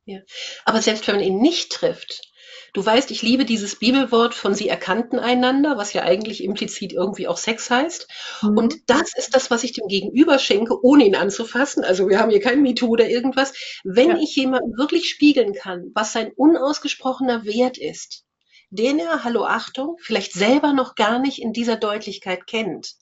ja. 0.06 0.20
Aber 0.66 0.82
selbst 0.82 1.08
wenn 1.08 1.16
man 1.16 1.24
ihn 1.24 1.40
nicht 1.40 1.72
trifft, 1.72 2.29
Du 2.74 2.86
weißt, 2.86 3.12
ich 3.12 3.22
liebe 3.22 3.46
dieses 3.46 3.78
Bibelwort 3.78 4.34
von 4.34 4.54
sie 4.54 4.70
erkannten 4.70 5.20
einander, 5.20 5.78
was 5.78 5.94
ja 5.94 6.04
eigentlich 6.04 6.44
implizit 6.44 6.94
irgendwie 6.94 7.28
auch 7.28 7.38
Sex 7.38 7.70
heißt. 7.70 8.08
Mhm. 8.42 8.58
Und 8.58 8.90
das 8.90 9.14
ist 9.16 9.36
das, 9.36 9.50
was 9.50 9.64
ich 9.64 9.74
dem 9.74 9.88
Gegenüber 9.88 10.40
schenke, 10.40 10.84
ohne 10.84 11.06
ihn 11.06 11.16
anzufassen. 11.16 11.84
Also 11.84 12.08
wir 12.10 12.20
haben 12.20 12.32
hier 12.32 12.42
kein 12.42 12.62
MeToo 12.62 12.88
oder 12.88 13.10
irgendwas. 13.10 13.54
Wenn 13.84 14.12
ja. 14.12 14.18
ich 14.20 14.36
jemanden 14.36 14.78
wirklich 14.78 15.10
spiegeln 15.10 15.54
kann, 15.54 15.92
was 15.94 16.14
sein 16.14 16.32
unausgesprochener 16.36 17.46
Wert 17.46 17.78
ist, 17.78 18.26
den 18.72 19.00
er, 19.00 19.24
hallo 19.24 19.46
Achtung, 19.46 19.98
vielleicht 20.00 20.34
selber 20.34 20.74
noch 20.74 20.94
gar 20.94 21.18
nicht 21.18 21.42
in 21.42 21.54
dieser 21.54 21.76
Deutlichkeit 21.76 22.46
kennt. 22.46 22.96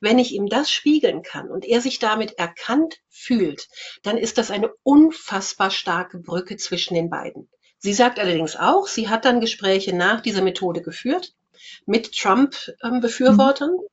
Wenn 0.00 0.18
ich 0.18 0.32
ihm 0.32 0.46
das 0.48 0.70
spiegeln 0.70 1.22
kann 1.22 1.50
und 1.50 1.64
er 1.64 1.80
sich 1.80 1.98
damit 1.98 2.38
erkannt 2.38 2.98
fühlt, 3.08 3.68
dann 4.02 4.18
ist 4.18 4.36
das 4.36 4.50
eine 4.50 4.70
unfassbar 4.82 5.70
starke 5.70 6.18
Brücke 6.18 6.56
zwischen 6.58 6.94
den 6.94 7.08
beiden. 7.08 7.48
Sie 7.84 7.92
sagt 7.92 8.18
allerdings 8.18 8.56
auch, 8.56 8.86
sie 8.86 9.10
hat 9.10 9.26
dann 9.26 9.42
Gespräche 9.42 9.94
nach 9.94 10.22
dieser 10.22 10.40
Methode 10.40 10.80
geführt 10.80 11.34
mit 11.84 12.16
Trump-Befürwortern. 12.16 13.72
Mhm. 13.72 13.86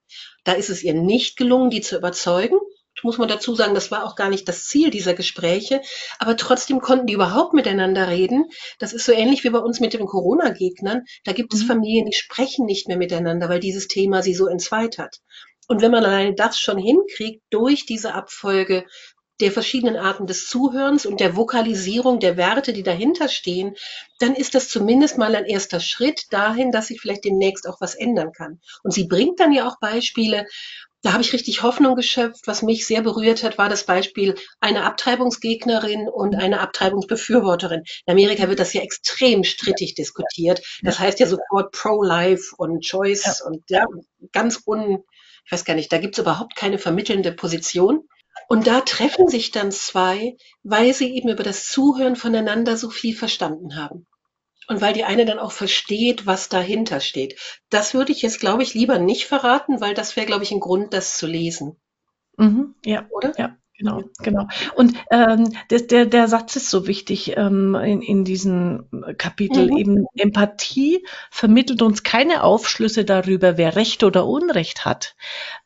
Da 0.46 0.54
ist 0.54 0.70
es 0.70 0.82
ihr 0.82 0.94
nicht 0.94 1.36
gelungen, 1.36 1.70
die 1.70 1.82
zu 1.82 1.98
überzeugen. 1.98 2.58
Muss 3.04 3.18
man 3.18 3.28
dazu 3.28 3.54
sagen, 3.54 3.76
das 3.76 3.92
war 3.92 4.06
auch 4.06 4.16
gar 4.16 4.30
nicht 4.30 4.48
das 4.48 4.68
Ziel 4.68 4.92
dieser 4.92 5.14
Gespräche, 5.14 5.82
aber 6.20 6.38
trotzdem 6.38 6.80
konnten 6.80 7.08
die 7.08 7.14
überhaupt 7.16 7.54
miteinander 7.54 8.08
reden. 8.08 8.46
Das 8.80 8.94
ist 8.94 9.06
so 9.06 9.12
ähnlich 9.12 9.44
wie 9.44 9.50
bei 9.50 9.60
uns 9.60 9.82
mit 9.82 9.92
den 9.92 10.06
Corona-Gegnern. 10.06 11.04
Da 11.26 11.34
gibt 11.34 11.54
es 11.54 11.64
mhm. 11.64 11.68
Familien, 11.68 12.06
die 12.06 12.16
sprechen 12.16 12.66
nicht 12.66 12.88
mehr 12.88 12.98
miteinander, 12.98 13.50
weil 13.50 13.60
dieses 13.60 13.90
Thema 13.90 14.24
sie 14.24 14.36
so 14.36 14.48
entzweit 14.48 15.00
hat. 15.00 15.18
Und 15.68 15.82
wenn 15.82 15.92
man 15.92 16.06
alleine 16.06 16.34
das 16.34 16.60
schon 16.60 16.78
hinkriegt, 16.78 17.44
durch 17.50 17.86
diese 17.86 18.14
Abfolge 18.14 18.86
der 19.42 19.52
verschiedenen 19.52 19.98
Arten 19.98 20.28
des 20.28 20.48
Zuhörens 20.48 21.06
und 21.06 21.20
der 21.20 21.36
Vokalisierung 21.36 22.20
der 22.20 22.38
Werte, 22.38 22.74
die 22.74 22.84
dahinter 22.84 23.28
stehen, 23.28 23.76
dann 24.20 24.36
ist 24.36 24.56
das 24.56 24.70
zumindest 24.70 25.18
mal 25.18 25.36
ein 25.36 25.46
erster 25.46 25.80
Schritt 25.80 26.32
dahin, 26.32 26.72
dass 26.72 26.88
sich 26.88 27.02
vielleicht 27.02 27.26
demnächst 27.26 27.68
auch 27.68 27.82
was 27.82 27.96
ändern 27.96 28.32
kann. 28.32 28.62
Und 28.84 28.92
sie 28.94 29.08
bringt 29.08 29.40
dann 29.40 29.52
ja 29.52 29.68
auch 29.68 29.80
Beispiele, 29.80 30.46
da 31.04 31.14
habe 31.14 31.24
ich 31.24 31.34
richtig 31.34 31.64
Hoffnung 31.64 31.96
geschöpft. 31.96 32.46
Was 32.46 32.62
mich 32.62 32.86
sehr 32.86 33.02
berührt 33.02 33.44
hat, 33.44 33.58
war 33.58 33.70
das 33.70 33.86
Beispiel 33.86 34.36
einer 34.60 34.86
Abtreibungsgegnerin 34.86 36.08
und 36.08 36.36
einer 36.36 36.62
Abtreibungsbefürworterin. 36.62 37.84
In 38.06 38.12
Amerika 38.12 38.48
wird 38.50 38.60
das 38.60 38.74
ja 38.74 38.82
extrem 38.82 39.44
strittig 39.44 39.96
diskutiert. 39.96 40.62
Das 40.84 41.00
heißt 41.00 41.20
ja 41.20 41.26
sofort 41.26 41.72
Pro-Life 41.72 42.54
und 42.56 42.86
Choice 42.86 43.42
und 43.42 43.64
ja, 43.70 43.86
ganz 44.32 44.62
un, 44.66 45.04
ich 45.46 45.52
weiß 45.52 45.66
gar 45.66 45.74
nicht, 45.74 45.92
da 45.92 45.98
gibt 45.98 46.16
es 46.16 46.22
überhaupt 46.22 46.56
keine 46.56 46.78
vermittelnde 46.78 47.32
Position. 47.32 48.08
Und 48.48 48.68
da 48.68 48.82
treffen 48.82 49.28
sich 49.28 49.52
dann 49.52 49.72
zwei, 49.72 50.36
weil 50.64 50.94
sie 50.94 51.16
eben 51.16 51.30
über 51.30 51.44
das 51.44 51.68
Zuhören 51.68 52.16
voneinander 52.16 52.78
so 52.78 52.90
viel 52.90 53.16
verstanden 53.16 53.76
haben. 53.76 54.08
Und 54.68 54.82
weil 54.82 54.94
die 54.94 55.04
eine 55.04 55.26
dann 55.26 55.40
auch 55.40 55.52
versteht, 55.52 56.26
was 56.26 56.50
dahinter 56.50 57.00
steht. 57.00 57.40
Das 57.70 57.94
würde 57.94 58.12
ich 58.12 58.22
jetzt, 58.22 58.40
glaube 58.40 58.64
ich, 58.64 58.74
lieber 58.74 59.00
nicht 59.00 59.26
verraten, 59.26 59.82
weil 59.82 59.94
das 59.94 60.16
wäre, 60.16 60.28
glaube 60.28 60.44
ich, 60.44 60.52
ein 60.52 60.60
Grund, 60.60 60.94
das 60.94 61.18
zu 61.18 61.28
lesen. 61.28 61.80
Mhm, 62.38 62.76
ja, 62.86 63.08
oder? 63.10 63.34
Ja, 63.38 63.58
Genau, 63.82 64.04
genau. 64.22 64.48
Und 64.76 64.96
ähm, 65.10 65.54
der, 65.72 65.80
der, 65.82 66.06
der 66.06 66.28
Satz 66.28 66.56
ist 66.56 66.70
so 66.70 66.86
wichtig 66.86 67.36
ähm, 67.36 67.74
in, 67.74 68.04
in 68.04 68.24
diesem 68.24 68.86
Kapitel. 69.18 69.72
Mhm. 69.72 69.78
Eben 69.78 70.06
Empathie 70.16 71.04
vermittelt 71.32 71.82
uns 71.82 72.04
keine 72.04 72.44
Aufschlüsse 72.44 73.06
darüber, 73.06 73.58
wer 73.58 73.76
Recht 73.76 74.04
oder 74.04 74.28
Unrecht 74.28 74.86
hat, 74.86 75.16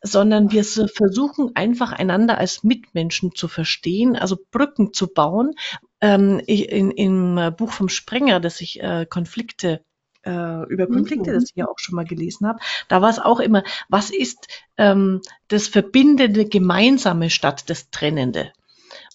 sondern 0.02 0.50
wir 0.50 0.64
versuchen 0.64 1.50
einfach 1.54 1.92
einander 1.92 2.38
als 2.38 2.64
Mitmenschen 2.64 3.34
zu 3.34 3.48
verstehen, 3.48 4.16
also 4.16 4.38
Brücken 4.50 4.94
zu 4.94 5.12
bauen. 5.12 5.52
Ähm, 6.00 6.40
in, 6.46 6.90
Im 6.90 7.54
Buch 7.56 7.72
vom 7.72 7.88
Sprenger, 7.88 8.40
das 8.40 8.60
ich 8.60 8.82
äh, 8.82 9.06
Konflikte 9.08 9.82
äh, 10.26 10.64
über 10.68 10.86
Konflikte, 10.86 11.30
mhm. 11.30 11.34
das 11.34 11.44
ich 11.50 11.56
ja 11.56 11.66
auch 11.66 11.78
schon 11.78 11.94
mal 11.94 12.04
gelesen 12.04 12.46
habe, 12.46 12.58
da 12.88 13.00
war 13.00 13.10
es 13.10 13.18
auch 13.18 13.40
immer, 13.40 13.62
was 13.88 14.10
ist 14.10 14.48
ähm, 14.76 15.22
das 15.48 15.68
Verbindende 15.68 16.44
Gemeinsame 16.44 17.30
statt 17.30 17.64
das 17.70 17.90
Trennende? 17.90 18.52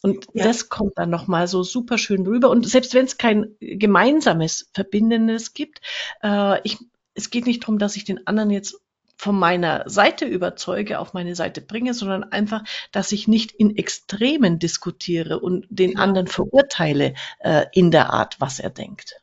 Und 0.01 0.25
ja. 0.33 0.45
das 0.45 0.69
kommt 0.69 0.93
dann 0.95 1.09
nochmal 1.09 1.47
so 1.47 1.63
super 1.63 1.97
schön 1.97 2.25
rüber. 2.25 2.49
Und 2.49 2.67
selbst 2.67 2.93
wenn 2.93 3.05
es 3.05 3.17
kein 3.17 3.55
gemeinsames 3.59 4.69
Verbindendes 4.73 5.53
gibt, 5.53 5.81
äh, 6.23 6.59
ich, 6.63 6.79
es 7.13 7.29
geht 7.29 7.45
nicht 7.45 7.63
darum, 7.63 7.77
dass 7.77 7.95
ich 7.95 8.03
den 8.03 8.25
anderen 8.25 8.49
jetzt 8.49 8.79
von 9.17 9.37
meiner 9.37 9.87
Seite 9.87 10.25
überzeuge, 10.25 10.97
auf 10.97 11.13
meine 11.13 11.35
Seite 11.35 11.61
bringe, 11.61 11.93
sondern 11.93 12.23
einfach, 12.23 12.63
dass 12.91 13.11
ich 13.11 13.27
nicht 13.27 13.51
in 13.51 13.77
Extremen 13.77 14.57
diskutiere 14.57 15.39
und 15.39 15.67
den 15.69 15.99
anderen 15.99 16.25
verurteile 16.25 17.13
äh, 17.39 17.65
in 17.71 17.91
der 17.91 18.11
Art, 18.11 18.37
was 18.39 18.59
er 18.59 18.71
denkt. 18.71 19.21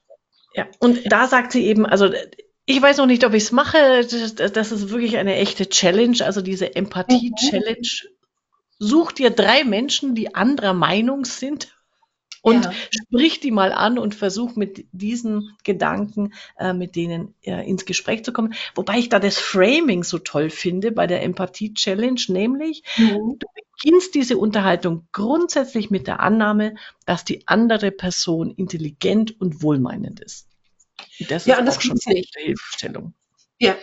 Ja, 0.58 0.66
und 0.80 1.12
da 1.12 1.28
sagt 1.28 1.52
sie 1.52 1.64
eben, 1.66 1.86
also 1.86 2.10
ich 2.66 2.82
weiß 2.82 2.96
noch 2.96 3.06
nicht, 3.06 3.24
ob 3.24 3.32
ich 3.32 3.44
es 3.44 3.52
mache. 3.52 4.04
Das, 4.10 4.34
das, 4.34 4.72
ist 4.72 4.90
wirklich 4.90 5.16
eine 5.16 5.36
echte 5.36 5.68
Challenge, 5.68 6.16
also 6.24 6.40
diese 6.40 6.74
Empathie-Challenge. 6.74 7.88
Such 8.80 9.12
dir 9.12 9.30
drei 9.30 9.62
Menschen, 9.62 10.16
die 10.16 10.34
anderer 10.34 10.74
Meinung 10.74 11.24
sind 11.24 11.78
und 12.42 12.64
ja. 12.64 12.72
sprich 12.90 13.38
die 13.38 13.52
mal 13.52 13.70
an 13.70 14.00
und 14.00 14.16
versuch 14.16 14.56
mit 14.56 14.86
diesen 14.90 15.56
Gedanken 15.62 16.34
äh, 16.58 16.72
mit 16.72 16.96
denen 16.96 17.36
äh, 17.42 17.64
ins 17.68 17.84
Gespräch 17.84 18.24
zu 18.24 18.32
kommen. 18.32 18.54
Wobei 18.74 18.98
ich 18.98 19.08
da 19.08 19.20
das 19.20 19.38
Framing 19.38 20.02
so 20.02 20.18
toll 20.18 20.50
finde 20.50 20.90
bei 20.90 21.06
der 21.06 21.22
Empathie-Challenge, 21.22 22.20
nämlich 22.26 22.82
mhm. 22.96 23.38
du 23.38 23.46
beginnst 23.76 24.16
diese 24.16 24.38
Unterhaltung 24.38 25.06
grundsätzlich 25.12 25.90
mit 25.90 26.08
der 26.08 26.18
Annahme, 26.18 26.74
dass 27.06 27.24
die 27.24 27.46
andere 27.46 27.92
Person 27.92 28.50
intelligent 28.50 29.40
und 29.40 29.62
wohlmeinend 29.62 30.18
ist. 30.18 30.47
Das 31.28 31.46
ja, 31.46 31.54
ist 31.54 31.58
anders 31.58 31.76
auch 31.78 31.82
schon 31.82 31.98
eine 32.06 32.22
Hilfestellung. 32.36 33.14
Ja, 33.58 33.76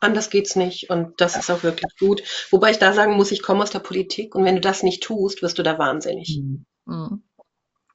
anders 0.00 0.30
geht's 0.30 0.56
nicht. 0.56 0.90
Und 0.90 1.20
das 1.20 1.36
ist 1.36 1.50
auch 1.50 1.62
wirklich 1.62 1.96
gut. 1.98 2.22
Wobei 2.50 2.70
ich 2.70 2.78
da 2.78 2.92
sagen 2.92 3.14
muss, 3.14 3.32
ich 3.32 3.42
komme 3.42 3.62
aus 3.62 3.70
der 3.70 3.80
Politik 3.80 4.34
und 4.34 4.44
wenn 4.44 4.56
du 4.56 4.60
das 4.60 4.82
nicht 4.82 5.02
tust, 5.02 5.42
wirst 5.42 5.58
du 5.58 5.62
da 5.62 5.78
wahnsinnig. 5.78 6.40
Mhm. 6.40 6.66
mhm. 6.86 7.22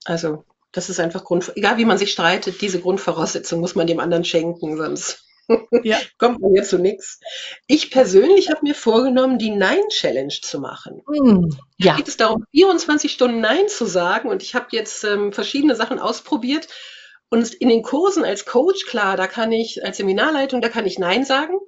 Also, 0.05 0.45
das 0.71 0.89
ist 0.89 0.99
einfach 0.99 1.23
Grund, 1.25 1.51
egal 1.55 1.77
wie 1.77 1.85
man 1.85 1.97
sich 1.97 2.11
streitet, 2.11 2.61
diese 2.61 2.79
Grundvoraussetzung 2.79 3.59
muss 3.59 3.75
man 3.75 3.85
dem 3.85 3.99
anderen 3.99 4.23
schenken, 4.23 4.77
sonst 4.77 5.25
ja. 5.83 5.97
kommt 6.17 6.39
man 6.39 6.53
hier 6.53 6.63
zu 6.63 6.77
nichts. 6.77 7.19
Ich 7.67 7.91
persönlich 7.91 8.49
habe 8.49 8.61
mir 8.63 8.75
vorgenommen, 8.75 9.39
die 9.39 9.49
Nein-Challenge 9.49 10.33
zu 10.41 10.59
machen. 10.59 11.01
Mm, 11.07 11.49
ja. 11.77 11.91
Da 11.91 11.97
geht 11.97 12.07
es 12.07 12.17
darum, 12.17 12.45
24 12.51 13.11
Stunden 13.11 13.41
Nein 13.41 13.67
zu 13.67 13.85
sagen 13.85 14.29
und 14.29 14.41
ich 14.41 14.55
habe 14.55 14.67
jetzt 14.71 15.03
ähm, 15.03 15.33
verschiedene 15.33 15.75
Sachen 15.75 15.99
ausprobiert 15.99 16.67
und 17.29 17.53
in 17.53 17.69
den 17.69 17.83
Kursen 17.83 18.25
als 18.25 18.45
Coach, 18.45 18.85
klar, 18.85 19.15
da 19.15 19.27
kann 19.27 19.51
ich, 19.51 19.83
als 19.85 19.97
Seminarleitung, 19.97 20.61
da 20.61 20.69
kann 20.69 20.85
ich 20.85 20.97
Nein 20.97 21.25
sagen. 21.25 21.59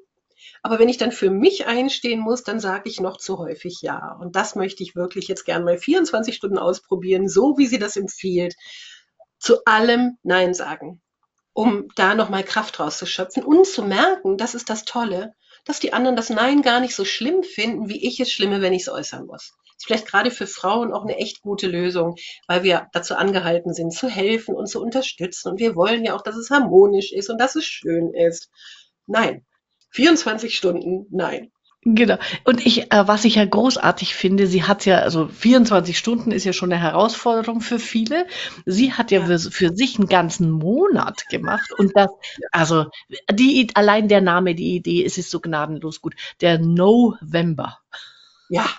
Aber 0.63 0.79
wenn 0.79 0.89
ich 0.89 0.97
dann 0.97 1.11
für 1.11 1.29
mich 1.29 1.65
einstehen 1.65 2.19
muss, 2.19 2.43
dann 2.43 2.59
sage 2.59 2.89
ich 2.89 2.99
noch 2.99 3.17
zu 3.17 3.39
häufig 3.39 3.81
Ja. 3.81 4.17
Und 4.19 4.35
das 4.35 4.55
möchte 4.55 4.83
ich 4.83 4.95
wirklich 4.95 5.27
jetzt 5.27 5.45
gern 5.45 5.63
mal 5.63 5.77
24 5.77 6.35
Stunden 6.35 6.57
ausprobieren, 6.57 7.27
so 7.27 7.57
wie 7.57 7.67
sie 7.67 7.79
das 7.79 7.95
empfiehlt. 7.95 8.55
Zu 9.39 9.63
allem 9.65 10.17
Nein 10.23 10.53
sagen, 10.53 11.01
um 11.53 11.87
da 11.95 12.15
nochmal 12.15 12.43
Kraft 12.43 12.79
rauszuschöpfen 12.79 13.43
und 13.43 13.65
zu 13.65 13.83
merken, 13.83 14.37
das 14.37 14.55
ist 14.55 14.69
das 14.69 14.85
Tolle, 14.85 15.33
dass 15.65 15.79
die 15.79 15.93
anderen 15.93 16.15
das 16.15 16.29
Nein 16.29 16.61
gar 16.61 16.79
nicht 16.79 16.95
so 16.95 17.05
schlimm 17.05 17.43
finden, 17.43 17.89
wie 17.89 18.07
ich 18.07 18.19
es 18.19 18.31
schlimme, 18.31 18.61
wenn 18.61 18.73
ich 18.73 18.83
es 18.83 18.89
äußern 18.89 19.25
muss. 19.25 19.53
Ist 19.81 19.87
vielleicht 19.87 20.07
gerade 20.07 20.29
für 20.29 20.45
Frauen 20.45 20.93
auch 20.93 21.01
eine 21.01 21.17
echt 21.17 21.41
gute 21.41 21.65
Lösung, 21.65 22.15
weil 22.47 22.61
wir 22.61 22.87
dazu 22.93 23.15
angehalten 23.15 23.73
sind, 23.73 23.91
zu 23.91 24.07
helfen 24.07 24.53
und 24.53 24.67
zu 24.67 24.79
unterstützen. 24.79 25.49
Und 25.49 25.59
wir 25.59 25.75
wollen 25.75 26.05
ja 26.05 26.15
auch, 26.15 26.21
dass 26.21 26.35
es 26.35 26.51
harmonisch 26.51 27.11
ist 27.11 27.31
und 27.31 27.41
dass 27.41 27.55
es 27.55 27.65
schön 27.65 28.13
ist. 28.13 28.51
Nein, 29.07 29.43
24 29.89 30.55
Stunden, 30.55 31.07
nein. 31.09 31.51
Genau. 31.83 32.19
Und 32.43 32.63
ich, 32.63 32.91
äh, 32.91 33.07
was 33.07 33.25
ich 33.25 33.35
ja 33.35 33.45
großartig 33.45 34.13
finde, 34.13 34.45
sie 34.45 34.65
hat 34.65 34.85
ja, 34.85 34.99
also 34.99 35.27
24 35.27 35.97
Stunden 35.97 36.29
ist 36.29 36.43
ja 36.43 36.53
schon 36.53 36.71
eine 36.71 36.79
Herausforderung 36.79 37.59
für 37.59 37.79
viele. 37.79 38.27
Sie 38.67 38.93
hat 38.93 39.09
ja, 39.09 39.21
ja. 39.21 39.25
Für, 39.25 39.39
für, 39.39 39.75
sich 39.75 39.97
einen 39.97 40.07
ganzen 40.07 40.51
Monat 40.51 41.27
gemacht 41.29 41.71
und 41.79 41.93
das, 41.95 42.11
also 42.51 42.85
die, 43.31 43.67
allein 43.73 44.09
der 44.09 44.21
Name, 44.21 44.53
die 44.53 44.75
Idee, 44.75 45.03
es 45.03 45.17
ist 45.17 45.31
so 45.31 45.39
gnadenlos 45.39 46.01
gut. 46.01 46.13
Der 46.39 46.59
November. 46.59 47.79
Ja, 48.47 48.69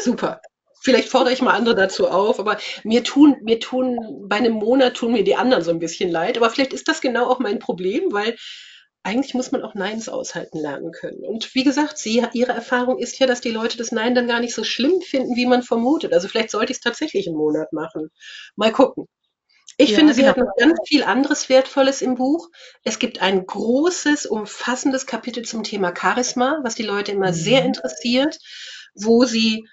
super. 0.00 0.40
Vielleicht 0.80 1.08
fordere 1.08 1.32
ich 1.32 1.42
mal 1.42 1.54
andere 1.54 1.76
dazu 1.76 2.08
auf, 2.08 2.40
aber 2.40 2.58
mir 2.82 3.04
tun, 3.04 3.36
mir 3.42 3.60
tun, 3.60 4.26
bei 4.28 4.36
einem 4.36 4.54
Monat 4.54 4.94
tun 4.94 5.12
mir 5.12 5.22
die 5.22 5.36
anderen 5.36 5.62
so 5.62 5.70
ein 5.70 5.78
bisschen 5.78 6.10
leid. 6.10 6.36
Aber 6.36 6.50
vielleicht 6.50 6.72
ist 6.72 6.88
das 6.88 7.00
genau 7.00 7.26
auch 7.28 7.38
mein 7.38 7.60
Problem, 7.60 8.12
weil 8.12 8.36
eigentlich 9.04 9.34
muss 9.34 9.52
man 9.52 9.62
auch 9.62 9.74
Neins 9.74 10.08
aushalten 10.08 10.58
lernen 10.58 10.92
können. 10.92 11.24
Und 11.24 11.54
wie 11.54 11.64
gesagt, 11.64 11.98
sie, 11.98 12.24
ihre 12.32 12.52
Erfahrung 12.52 12.98
ist 12.98 13.18
ja, 13.18 13.26
dass 13.26 13.40
die 13.40 13.50
Leute 13.50 13.76
das 13.76 13.92
Nein 13.92 14.14
dann 14.14 14.28
gar 14.28 14.40
nicht 14.40 14.54
so 14.54 14.64
schlimm 14.64 15.00
finden, 15.00 15.36
wie 15.36 15.46
man 15.46 15.62
vermutet. 15.62 16.12
Also 16.12 16.28
vielleicht 16.28 16.50
sollte 16.50 16.72
ich 16.72 16.78
es 16.78 16.82
tatsächlich 16.82 17.26
einen 17.26 17.36
Monat 17.36 17.72
machen. 17.72 18.10
Mal 18.56 18.72
gucken. 18.72 19.06
Ich 19.78 19.90
ja, 19.90 19.98
finde, 19.98 20.14
sie 20.14 20.28
hat 20.28 20.36
noch 20.36 20.54
ganz 20.56 20.78
viel 20.86 21.02
anderes 21.02 21.48
Wertvolles 21.48 22.02
im 22.02 22.14
Buch. 22.14 22.48
Es 22.84 22.98
gibt 22.98 23.22
ein 23.22 23.46
großes, 23.46 24.26
umfassendes 24.26 25.06
Kapitel 25.06 25.44
zum 25.44 25.62
Thema 25.64 25.94
Charisma, 25.96 26.60
was 26.62 26.74
die 26.74 26.82
Leute 26.82 27.12
immer 27.12 27.28
mhm. 27.28 27.34
sehr 27.34 27.64
interessiert, 27.64 28.38
wo 28.94 29.24
sie 29.24 29.66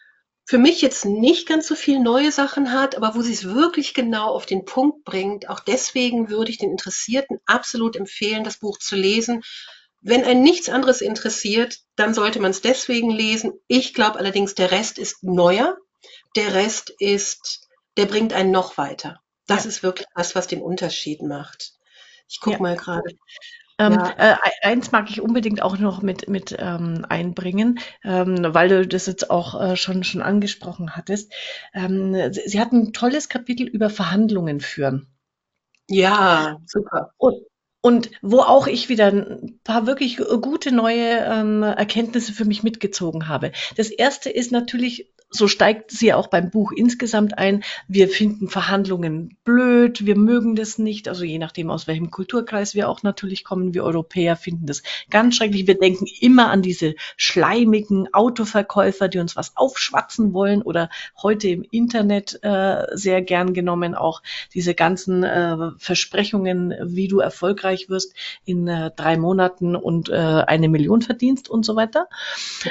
für 0.50 0.58
mich 0.58 0.82
jetzt 0.82 1.06
nicht 1.06 1.48
ganz 1.48 1.68
so 1.68 1.76
viel 1.76 2.00
neue 2.00 2.32
Sachen 2.32 2.74
hat, 2.74 2.96
aber 2.96 3.14
wo 3.14 3.22
sie 3.22 3.34
es 3.34 3.54
wirklich 3.54 3.94
genau 3.94 4.34
auf 4.34 4.48
den 4.48 4.66
Punkt 4.66 5.04
bringt. 5.04 5.48
Auch 5.48 5.60
deswegen 5.60 6.32
würde 6.32 6.50
ich 6.50 6.58
den 6.58 6.72
Interessierten 6.72 7.38
absolut 7.46 7.96
empfehlen, 7.96 8.44
das 8.44 8.58
Buch 8.58 8.80
zu 8.80 8.96
lesen. 8.96 9.44
Wenn 10.02 10.24
ein 10.24 10.42
nichts 10.42 10.68
anderes 10.68 11.02
interessiert, 11.02 11.78
dann 11.96 12.16
sollte 12.16 12.40
man 12.40 12.50
es 12.50 12.62
deswegen 12.62 13.12
lesen. 13.12 13.60
Ich 13.68 13.94
glaube 13.94 14.18
allerdings, 14.18 14.56
der 14.56 14.72
Rest 14.72 14.98
ist 14.98 15.24
neuer. 15.24 15.78
Der 16.36 16.52
Rest 16.56 16.96
ist, 16.98 17.68
der 17.96 18.08
bringt 18.08 18.34
einen 18.34 18.50
noch 18.50 18.80
weiter. 18.80 19.22
Das 19.46 19.66
ja. 19.66 19.70
ist 19.70 19.84
wirklich 19.84 20.08
das, 20.16 20.34
was 20.34 20.48
den 20.48 20.64
Unterschied 20.64 21.22
macht. 21.22 21.74
Ich 22.28 22.40
gucke 22.40 22.56
ja. 22.56 22.62
mal 22.64 22.76
gerade. 22.76 23.16
Ähm, 23.80 23.94
ja. 23.94 24.13
äh, 24.18 24.36
eins 24.62 24.92
mag 24.92 25.10
ich 25.10 25.22
unbedingt 25.22 25.62
auch 25.62 25.78
noch 25.78 26.02
mit, 26.02 26.28
mit 26.28 26.56
ähm, 26.60 27.06
einbringen, 27.08 27.80
ähm, 28.04 28.46
weil 28.54 28.68
du 28.68 28.88
das 28.88 29.08
jetzt 29.08 29.32
auch 29.32 29.60
äh, 29.60 29.76
schon, 29.78 30.04
schon 30.04 30.22
angesprochen 30.22 30.96
hattest. 30.98 31.32
Ähm, 31.74 32.13
sie, 32.34 32.42
sie, 32.46 32.60
hat 32.60 32.74
ein 32.74 32.92
tolles 32.92 33.30
Kapitel 33.30 33.65
über 33.65 33.89
Verhandlungen 33.89 34.60
führen. 34.60 35.08
Ja, 35.88 36.58
super. 36.65 37.12
Und, 37.18 37.38
und 37.82 38.12
wo 38.22 38.42
auch 38.42 38.68
ich 38.68 38.89
wieder 38.89 39.08
ein 39.08 39.60
paar 39.63 39.88
wirklich 39.88 40.18
gute 40.18 40.74
neue 40.74 41.20
ähm, 41.20 41.63
Erkenntnisse 41.63 42.34
für 42.34 42.46
mich 42.46 42.63
mitgezogen 42.63 43.30
habe. 43.30 43.54
Das 43.78 43.89
erste 43.89 44.30
ist 44.30 44.52
natürlich 44.52 45.13
so 45.32 45.48
steigt 45.48 45.92
sie 45.92 46.13
auch 46.13 46.28
beim 46.28 46.50
Buch 46.50 46.72
insgesamt 46.72 47.38
ein. 47.38 47.63
Wir 47.88 48.10
finden 48.10 48.48
Verhandlungen 48.48 49.38
blöd, 49.44 50.06
wir 50.06 50.18
mögen 50.18 50.56
das 50.56 50.80
nicht. 50.80 51.08
Also 51.08 51.24
je 51.24 51.38
nachdem, 51.38 51.70
aus 51.70 51.88
welchem 51.88 52.10
Kulturkreis 52.10 52.74
wir 52.74 52.89
auch 52.89 53.04
natürlich 53.04 53.44
kommen, 53.44 53.74
wir 53.76 53.84
Europäer 53.84 54.36
finden 54.36 54.65
das 54.65 54.82
ganz 55.12 55.36
schrecklich. 55.36 55.68
Wir 55.68 55.78
denken 55.78 56.06
immer 56.20 56.50
an 56.50 56.63
diese 56.63 56.96
schleimigen 57.15 58.12
Autoverkäufer, 58.12 59.08
die 59.08 59.20
uns 59.20 59.36
was 59.36 59.56
aufschwatzen 59.56 60.34
wollen 60.34 60.63
oder 60.63 60.90
heute 61.21 61.48
im 61.48 61.63
Internet 61.69 62.40
äh, 62.42 62.86
sehr 62.94 63.21
gern 63.21 63.54
genommen 63.54 63.94
auch 63.94 64.23
diese 64.54 64.73
ganzen 64.73 65.23
äh, 65.23 65.58
Versprechungen, 65.77 66.73
wie 66.84 67.08
du 67.08 67.19
erfolgreich 67.19 67.90
wirst 67.90 68.15
in 68.46 68.67
äh, 68.67 68.90
drei 68.96 69.17
Monaten 69.17 69.75
und 69.75 70.10
äh, 70.10 70.15
eine 70.15 70.69
Million 70.69 71.04
verdienst 71.04 71.50
und 71.50 71.65
so 71.65 71.75
weiter. 71.75 72.08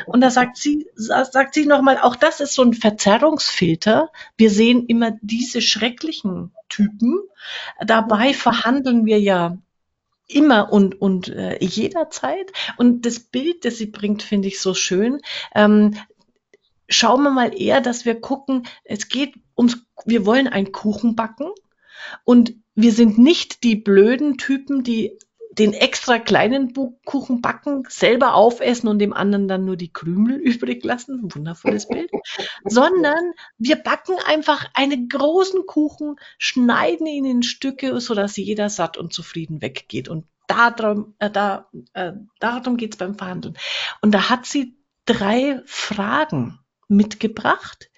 Und 0.06 0.22
da 0.22 0.30
sagt 0.30 0.56
sie, 0.56 0.88
sagt 0.96 1.54
sie 1.54 1.66
nochmal, 1.66 1.98
auch 1.98 2.16
das 2.16 2.40
ist 2.40 2.47
ist 2.48 2.54
so 2.54 2.62
ein 2.62 2.74
Verzerrungsfilter. 2.74 4.10
Wir 4.36 4.50
sehen 4.50 4.86
immer 4.86 5.12
diese 5.20 5.60
schrecklichen 5.60 6.52
Typen. 6.68 7.18
Dabei 7.84 8.34
verhandeln 8.34 9.06
wir 9.06 9.20
ja 9.20 9.58
immer 10.26 10.72
und, 10.72 11.00
und 11.00 11.28
äh, 11.28 11.62
jederzeit. 11.62 12.52
Und 12.76 13.06
das 13.06 13.20
Bild, 13.20 13.64
das 13.64 13.78
sie 13.78 13.86
bringt, 13.86 14.22
finde 14.22 14.48
ich 14.48 14.60
so 14.60 14.74
schön. 14.74 15.20
Ähm, 15.54 15.94
schauen 16.88 17.22
wir 17.22 17.30
mal 17.30 17.58
eher, 17.58 17.80
dass 17.80 18.04
wir 18.04 18.20
gucken, 18.20 18.66
es 18.84 19.08
geht 19.08 19.34
ums, 19.56 19.78
wir 20.04 20.26
wollen 20.26 20.48
einen 20.48 20.72
Kuchen 20.72 21.16
backen 21.16 21.50
und 22.24 22.54
wir 22.74 22.92
sind 22.92 23.18
nicht 23.18 23.64
die 23.64 23.76
blöden 23.76 24.38
Typen, 24.38 24.84
die 24.84 25.18
den 25.58 25.72
extra 25.72 26.18
kleinen 26.18 26.72
Kuchen 27.04 27.40
backen, 27.40 27.84
selber 27.88 28.34
aufessen 28.34 28.88
und 28.88 28.98
dem 28.98 29.12
anderen 29.12 29.48
dann 29.48 29.64
nur 29.64 29.76
die 29.76 29.92
Krümel 29.92 30.36
übrig 30.42 30.84
lassen. 30.84 31.34
Wundervolles 31.34 31.88
Bild. 31.88 32.10
Sondern 32.64 33.32
wir 33.58 33.76
backen 33.76 34.16
einfach 34.26 34.66
einen 34.74 35.08
großen 35.08 35.66
Kuchen, 35.66 36.16
schneiden 36.38 37.06
ihn 37.06 37.24
in 37.24 37.42
Stücke, 37.42 38.00
sodass 38.00 38.36
jeder 38.36 38.70
satt 38.70 38.96
und 38.96 39.12
zufrieden 39.12 39.60
weggeht. 39.62 40.08
Und 40.08 40.26
darum, 40.46 41.14
äh, 41.18 41.30
da, 41.30 41.68
äh, 41.94 42.12
darum 42.40 42.76
geht's 42.76 42.96
beim 42.96 43.16
Verhandeln. 43.16 43.56
Und 44.00 44.12
da 44.12 44.30
hat 44.30 44.46
sie 44.46 44.76
drei 45.06 45.60
Fragen 45.66 46.58
mitgebracht, 46.88 47.90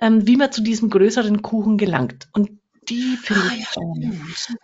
ähm, 0.00 0.26
wie 0.26 0.36
man 0.36 0.52
zu 0.52 0.62
diesem 0.62 0.90
größeren 0.90 1.42
Kuchen 1.42 1.76
gelangt. 1.76 2.28
Und 2.32 2.57
die 2.88 3.16
finde 3.16 3.42
ah, 3.42 3.52
ich, 3.54 3.66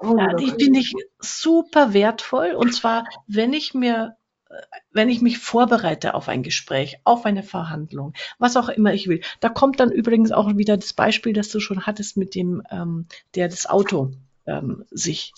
ja, 0.03 0.17
ja, 0.17 0.35
die 0.35 0.51
finde 0.51 0.81
ich 0.81 0.95
super 1.19 1.93
wertvoll. 1.93 2.53
Und 2.53 2.75
zwar, 2.75 3.05
wenn 3.27 3.53
ich 3.53 3.75
mir 3.75 4.17
äh, 4.49 4.55
wenn 4.93 5.09
ich 5.09 5.21
mich 5.21 5.39
vorbereite 5.39 6.15
auf 6.15 6.29
ein 6.29 6.43
Gespräch, 6.43 6.99
auf 7.05 7.25
eine 7.25 7.43
Verhandlung, 7.43 8.15
was 8.39 8.57
auch 8.57 8.69
immer 8.69 8.95
ich 8.95 9.09
will. 9.09 9.21
Da 9.41 9.49
kommt 9.49 9.81
dann 9.81 9.91
übrigens 9.91 10.33
auch 10.33 10.57
wieder 10.57 10.77
das 10.77 10.93
Beispiel, 10.93 11.33
das 11.33 11.49
du 11.49 11.61
schon 11.61 11.87
hattest 11.87 12.17
mit 12.17 12.35
dem, 12.35 12.63
ähm, 12.71 13.07
der 13.35 13.49
das 13.49 13.67
Auto 13.67 14.13
ähm, 14.47 14.85
sich 14.91 15.33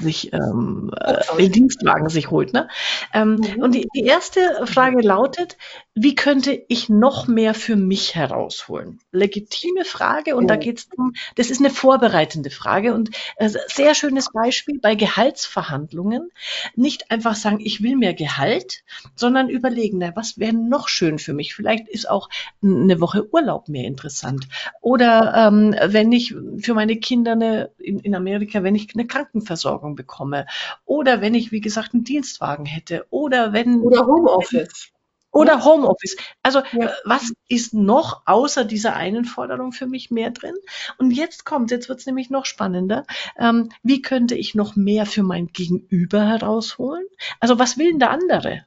sich 0.00 0.32
ähm, 0.32 0.90
äh, 1.00 1.22
den 1.38 1.52
Dienstwagen 1.52 2.08
sich 2.08 2.30
holt. 2.30 2.52
Ne? 2.52 2.68
Ähm, 3.12 3.34
mhm. 3.34 3.62
Und 3.62 3.74
die, 3.74 3.88
die 3.94 4.04
erste 4.04 4.40
Frage 4.66 5.00
lautet, 5.00 5.56
wie 5.94 6.14
könnte 6.14 6.60
ich 6.68 6.88
noch 6.88 7.28
mehr 7.28 7.54
für 7.54 7.76
mich 7.76 8.14
herausholen? 8.14 8.98
Legitime 9.12 9.84
Frage 9.84 10.34
und 10.34 10.44
mhm. 10.44 10.48
da 10.48 10.56
geht 10.56 10.78
es 10.78 10.88
um, 10.96 11.12
das 11.36 11.50
ist 11.50 11.60
eine 11.60 11.70
vorbereitende 11.70 12.50
Frage 12.50 12.94
und 12.94 13.10
äh, 13.36 13.50
sehr 13.68 13.94
schönes 13.94 14.32
Beispiel 14.32 14.80
bei 14.80 14.94
Gehaltsverhandlungen. 14.96 16.30
Nicht 16.74 17.10
einfach 17.10 17.36
sagen, 17.36 17.60
ich 17.60 17.82
will 17.82 17.96
mehr 17.96 18.14
Gehalt, 18.14 18.82
sondern 19.14 19.48
überlegen, 19.48 19.98
na, 19.98 20.16
was 20.16 20.38
wäre 20.38 20.54
noch 20.54 20.88
schön 20.88 21.18
für 21.18 21.34
mich? 21.34 21.54
Vielleicht 21.54 21.88
ist 21.88 22.08
auch 22.08 22.28
eine 22.62 23.00
Woche 23.00 23.28
Urlaub 23.32 23.68
mehr 23.68 23.84
interessant. 23.84 24.48
Oder 24.80 25.48
ähm, 25.48 25.76
wenn 25.86 26.10
ich 26.10 26.34
für 26.58 26.74
meine 26.74 26.96
Kinder 26.96 27.32
eine, 27.32 27.70
in, 27.78 28.00
in 28.00 28.14
Amerika, 28.14 28.62
wenn 28.62 28.74
ich 28.74 28.88
eine 28.94 29.06
Krankenversorgung 29.06 29.73
bekomme. 29.82 30.46
Oder 30.84 31.20
wenn 31.20 31.34
ich, 31.34 31.52
wie 31.52 31.60
gesagt, 31.60 31.94
einen 31.94 32.04
Dienstwagen 32.04 32.66
hätte. 32.66 33.06
Oder 33.10 33.52
wenn. 33.52 33.80
Oder 33.80 34.06
Homeoffice. 34.06 34.90
Oder 35.34 35.64
Homeoffice. 35.64 36.16
Also 36.44 36.62
ja. 36.72 36.86
Äh, 36.86 36.92
was 37.04 37.32
ist 37.48 37.74
noch 37.74 38.22
außer 38.24 38.64
dieser 38.64 38.94
einen 38.94 39.24
Forderung 39.24 39.72
für 39.72 39.86
mich 39.86 40.12
mehr 40.12 40.30
drin? 40.30 40.54
Und 40.96 41.10
jetzt 41.10 41.44
kommt, 41.44 41.72
jetzt 41.72 41.88
wird 41.88 41.98
es 41.98 42.06
nämlich 42.06 42.30
noch 42.30 42.46
spannender. 42.46 43.04
Ähm, 43.36 43.70
wie 43.82 44.00
könnte 44.00 44.36
ich 44.36 44.54
noch 44.54 44.76
mehr 44.76 45.06
für 45.06 45.24
mein 45.24 45.48
Gegenüber 45.48 46.24
herausholen? 46.24 47.04
Also 47.40 47.58
was 47.58 47.76
will 47.76 47.90
denn 47.90 47.98
der 47.98 48.10
andere? 48.10 48.64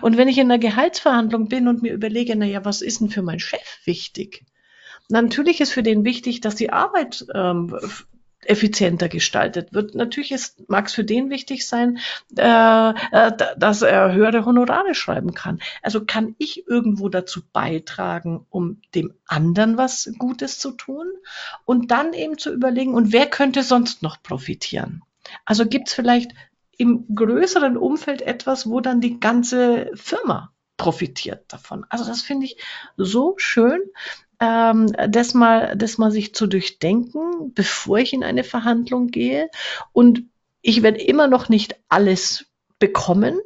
Und 0.00 0.16
wenn 0.16 0.28
ich 0.28 0.38
in 0.38 0.50
einer 0.50 0.58
Gehaltsverhandlung 0.58 1.48
bin 1.48 1.68
und 1.68 1.82
mir 1.82 1.92
überlege, 1.92 2.34
na 2.34 2.46
ja, 2.46 2.64
was 2.64 2.80
ist 2.80 3.00
denn 3.00 3.10
für 3.10 3.22
meinen 3.22 3.38
Chef 3.38 3.78
wichtig? 3.84 4.44
Natürlich 5.08 5.60
ist 5.60 5.72
für 5.72 5.82
den 5.82 6.04
wichtig, 6.04 6.40
dass 6.40 6.54
die 6.54 6.70
Arbeit 6.70 7.26
ähm, 7.34 7.78
effizienter 8.48 9.08
gestaltet 9.08 9.72
wird. 9.72 9.94
Natürlich 9.94 10.34
mag 10.68 10.86
es 10.86 10.94
für 10.94 11.04
den 11.04 11.30
wichtig 11.30 11.66
sein, 11.66 11.98
äh, 12.36 12.90
äh, 12.90 13.32
dass 13.56 13.82
er 13.82 14.12
höhere 14.12 14.44
Honorare 14.44 14.94
schreiben 14.94 15.34
kann. 15.34 15.60
Also 15.82 16.04
kann 16.04 16.34
ich 16.38 16.66
irgendwo 16.66 17.08
dazu 17.08 17.40
beitragen, 17.52 18.46
um 18.50 18.80
dem 18.94 19.14
anderen 19.26 19.76
was 19.76 20.10
Gutes 20.18 20.58
zu 20.58 20.72
tun 20.72 21.06
und 21.64 21.90
dann 21.90 22.12
eben 22.12 22.38
zu 22.38 22.52
überlegen, 22.52 22.94
und 22.94 23.12
wer 23.12 23.26
könnte 23.26 23.62
sonst 23.62 24.02
noch 24.02 24.22
profitieren? 24.22 25.02
Also 25.44 25.66
gibt 25.66 25.88
es 25.88 25.94
vielleicht 25.94 26.32
im 26.78 27.06
größeren 27.14 27.76
Umfeld 27.76 28.22
etwas, 28.22 28.68
wo 28.68 28.80
dann 28.80 29.00
die 29.00 29.18
ganze 29.18 29.90
Firma 29.94 30.52
profitiert 30.76 31.52
davon. 31.52 31.86
Also 31.88 32.04
das 32.04 32.22
finde 32.22 32.46
ich 32.46 32.58
so 32.96 33.34
schön 33.38 33.80
ähm, 34.40 34.92
das 35.08 35.34
mal, 35.34 35.76
das 35.76 35.98
mal 35.98 36.10
sich 36.10 36.34
zu 36.34 36.46
durchdenken, 36.46 37.52
bevor 37.54 37.98
ich 37.98 38.12
in 38.12 38.24
eine 38.24 38.44
Verhandlung 38.44 39.08
gehe. 39.08 39.48
Und 39.92 40.24
ich 40.62 40.82
werde 40.82 41.00
immer 41.00 41.28
noch 41.28 41.48
nicht 41.48 41.76
alles 41.88 42.46
bekommen, 42.78 43.40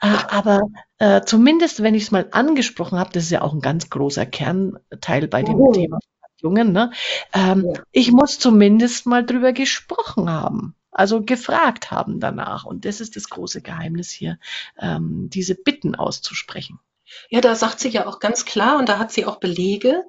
äh, 0.00 0.06
aber 0.28 0.62
äh, 0.98 1.22
zumindest, 1.22 1.82
wenn 1.82 1.94
ich 1.94 2.04
es 2.04 2.10
mal 2.10 2.28
angesprochen 2.30 2.98
habe, 2.98 3.10
das 3.12 3.24
ist 3.24 3.30
ja 3.30 3.42
auch 3.42 3.52
ein 3.52 3.60
ganz 3.60 3.90
großer 3.90 4.26
Kernteil 4.26 5.28
bei 5.28 5.42
dem 5.42 5.56
oh. 5.56 5.72
Thema 5.72 5.98
Verhandlungen, 6.38 6.72
ne? 6.72 6.92
Ähm, 7.32 7.64
ja. 7.66 7.82
ich 7.92 8.12
muss 8.12 8.38
zumindest 8.38 9.06
mal 9.06 9.24
drüber 9.24 9.52
gesprochen 9.52 10.30
haben. 10.30 10.74
Also 10.90 11.22
gefragt 11.22 11.90
haben 11.90 12.18
danach. 12.18 12.64
Und 12.64 12.84
das 12.84 13.00
ist 13.00 13.14
das 13.14 13.28
große 13.28 13.62
Geheimnis 13.62 14.10
hier, 14.10 14.38
ähm, 14.80 15.28
diese 15.30 15.54
Bitten 15.54 15.94
auszusprechen. 15.94 16.80
Ja, 17.30 17.40
da 17.40 17.54
sagt 17.54 17.80
sie 17.80 17.88
ja 17.88 18.06
auch 18.06 18.18
ganz 18.18 18.44
klar, 18.44 18.78
und 18.78 18.88
da 18.88 18.98
hat 18.98 19.12
sie 19.12 19.24
auch 19.26 19.36
Belege, 19.36 20.04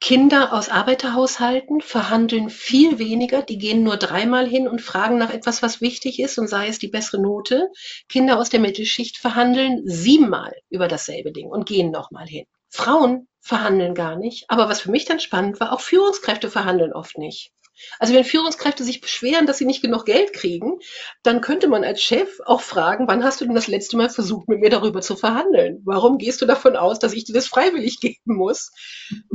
Kinder 0.00 0.52
aus 0.52 0.68
Arbeiterhaushalten 0.68 1.80
verhandeln 1.80 2.50
viel 2.50 2.98
weniger, 2.98 3.42
die 3.42 3.58
gehen 3.58 3.82
nur 3.82 3.96
dreimal 3.96 4.46
hin 4.46 4.66
und 4.66 4.80
fragen 4.80 5.18
nach 5.18 5.32
etwas, 5.32 5.62
was 5.62 5.80
wichtig 5.80 6.18
ist 6.20 6.38
und 6.38 6.48
sei 6.48 6.68
es 6.68 6.78
die 6.78 6.88
bessere 6.88 7.20
Note. 7.20 7.70
Kinder 8.08 8.38
aus 8.38 8.50
der 8.50 8.60
Mittelschicht 8.60 9.18
verhandeln 9.18 9.82
siebenmal 9.84 10.52
über 10.68 10.88
dasselbe 10.88 11.32
Ding 11.32 11.48
und 11.48 11.66
gehen 11.66 11.90
nochmal 11.90 12.26
hin. 12.26 12.46
Frauen 12.68 13.28
verhandeln 13.40 13.94
gar 13.94 14.16
nicht, 14.16 14.46
aber 14.48 14.68
was 14.68 14.80
für 14.80 14.90
mich 14.90 15.04
dann 15.04 15.20
spannend 15.20 15.60
war, 15.60 15.72
auch 15.72 15.80
Führungskräfte 15.80 16.50
verhandeln 16.50 16.92
oft 16.92 17.18
nicht. 17.18 17.52
Also 17.98 18.14
wenn 18.14 18.24
Führungskräfte 18.24 18.84
sich 18.84 19.00
beschweren, 19.00 19.46
dass 19.46 19.58
sie 19.58 19.64
nicht 19.64 19.82
genug 19.82 20.04
Geld 20.04 20.32
kriegen, 20.32 20.78
dann 21.22 21.40
könnte 21.40 21.68
man 21.68 21.84
als 21.84 22.00
Chef 22.00 22.40
auch 22.44 22.60
fragen, 22.60 23.08
wann 23.08 23.24
hast 23.24 23.40
du 23.40 23.44
denn 23.44 23.54
das 23.54 23.66
letzte 23.66 23.96
Mal 23.96 24.10
versucht, 24.10 24.48
mit 24.48 24.60
mir 24.60 24.70
darüber 24.70 25.00
zu 25.00 25.16
verhandeln? 25.16 25.82
Warum 25.84 26.18
gehst 26.18 26.40
du 26.40 26.46
davon 26.46 26.76
aus, 26.76 26.98
dass 26.98 27.12
ich 27.12 27.24
dir 27.24 27.34
das 27.34 27.46
freiwillig 27.46 28.00
geben 28.00 28.36
muss? 28.36 28.70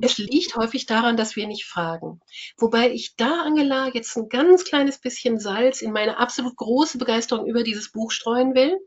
Es 0.01 0.17
liegt 0.17 0.55
häufig 0.55 0.85
daran, 0.85 1.17
dass 1.17 1.35
wir 1.35 1.47
nicht 1.47 1.65
fragen. 1.65 2.21
Wobei 2.57 2.91
ich 2.91 3.15
da, 3.15 3.41
Angela, 3.41 3.89
jetzt 3.93 4.15
ein 4.17 4.29
ganz 4.29 4.63
kleines 4.63 4.99
bisschen 4.99 5.39
Salz 5.39 5.81
in 5.81 5.91
meine 5.91 6.17
absolut 6.17 6.55
große 6.55 6.97
Begeisterung 6.97 7.45
über 7.45 7.63
dieses 7.63 7.91
Buch 7.91 8.11
streuen 8.11 8.55
will. 8.55 8.77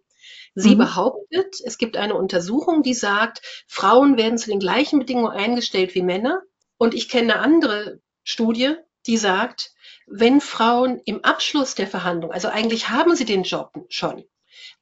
Sie 0.55 0.75
mhm. 0.75 0.79
behauptet, 0.79 1.57
es 1.65 1.79
gibt 1.79 1.97
eine 1.97 2.15
Untersuchung, 2.15 2.83
die 2.83 2.95
sagt, 2.95 3.43
Frauen 3.67 4.17
werden 4.17 4.39
zu 4.39 4.51
den 4.51 4.59
gleichen 4.59 4.99
Bedingungen 4.99 5.31
eingestellt 5.31 5.95
wie 5.95 6.03
Männer. 6.03 6.43
Und 6.77 6.95
ich 6.95 7.09
kenne 7.09 7.35
eine 7.35 7.43
andere 7.43 8.01
Studie, 8.25 8.75
die 9.07 9.17
sagt, 9.17 9.73
wenn 10.07 10.41
Frauen 10.41 11.01
im 11.05 11.25
Abschluss 11.25 11.75
der 11.75 11.87
Verhandlung, 11.87 12.33
also 12.33 12.49
eigentlich 12.49 12.89
haben 12.89 13.15
sie 13.17 13.25
den 13.25 13.43
Job 13.43 13.73
schon, 13.89 14.25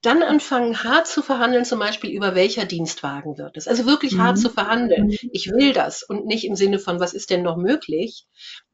dann 0.03 0.23
anfangen 0.23 0.83
hart 0.83 1.07
zu 1.07 1.23
verhandeln, 1.23 1.65
zum 1.65 1.79
Beispiel 1.79 2.11
über 2.11 2.35
welcher 2.35 2.65
Dienstwagen 2.65 3.37
wird 3.37 3.57
es. 3.57 3.69
Also 3.69 3.87
wirklich 3.87 4.15
mhm. 4.15 4.23
hart 4.23 4.39
zu 4.39 4.51
verhandeln. 4.51 5.09
Mhm. 5.09 5.31
Ich 5.33 5.51
will 5.51 5.73
das 5.73 6.03
und 6.03 6.27
nicht 6.27 6.45
im 6.45 6.57
Sinne 6.57 6.79
von, 6.79 7.01
was 7.01 7.13
ist 7.13 7.31
denn 7.31 7.43
noch 7.43 7.57
möglich, 7.57 8.27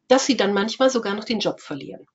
dass 0.09 0.27
sie 0.27 0.37
dann 0.37 0.53
manchmal 0.53 0.91
sogar 0.91 1.15
noch 1.15 1.25
den 1.25 1.41
Job 1.41 1.61
verlieren. 1.61 2.07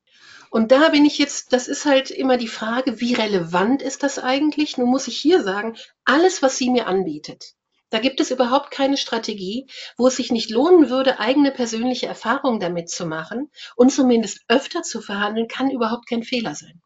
Und 0.49 0.71
da 0.71 0.89
bin 0.89 1.05
ich 1.05 1.17
jetzt, 1.17 1.53
das 1.53 1.67
ist 1.67 1.85
halt 1.85 2.11
immer 2.11 2.37
die 2.37 2.47
Frage, 2.47 2.99
wie 2.99 3.13
relevant 3.13 3.81
ist 3.81 4.03
das 4.03 4.19
eigentlich? 4.19 4.77
Nun 4.77 4.89
muss 4.89 5.07
ich 5.07 5.17
hier 5.17 5.43
sagen, 5.43 5.77
alles, 6.03 6.41
was 6.41 6.57
sie 6.57 6.69
mir 6.69 6.87
anbietet, 6.87 7.53
da 7.91 7.99
gibt 7.99 8.21
es 8.21 8.31
überhaupt 8.31 8.71
keine 8.71 8.97
Strategie, 8.97 9.67
wo 9.97 10.07
es 10.07 10.15
sich 10.15 10.31
nicht 10.31 10.49
lohnen 10.49 10.89
würde, 10.89 11.19
eigene 11.19 11.51
persönliche 11.51 12.07
Erfahrungen 12.07 12.61
damit 12.61 12.89
zu 12.89 13.05
machen 13.05 13.51
und 13.75 13.91
zumindest 13.91 14.41
öfter 14.47 14.81
zu 14.81 15.01
verhandeln, 15.01 15.49
kann 15.49 15.69
überhaupt 15.69 16.07
kein 16.07 16.23
Fehler 16.23 16.55
sein. 16.55 16.81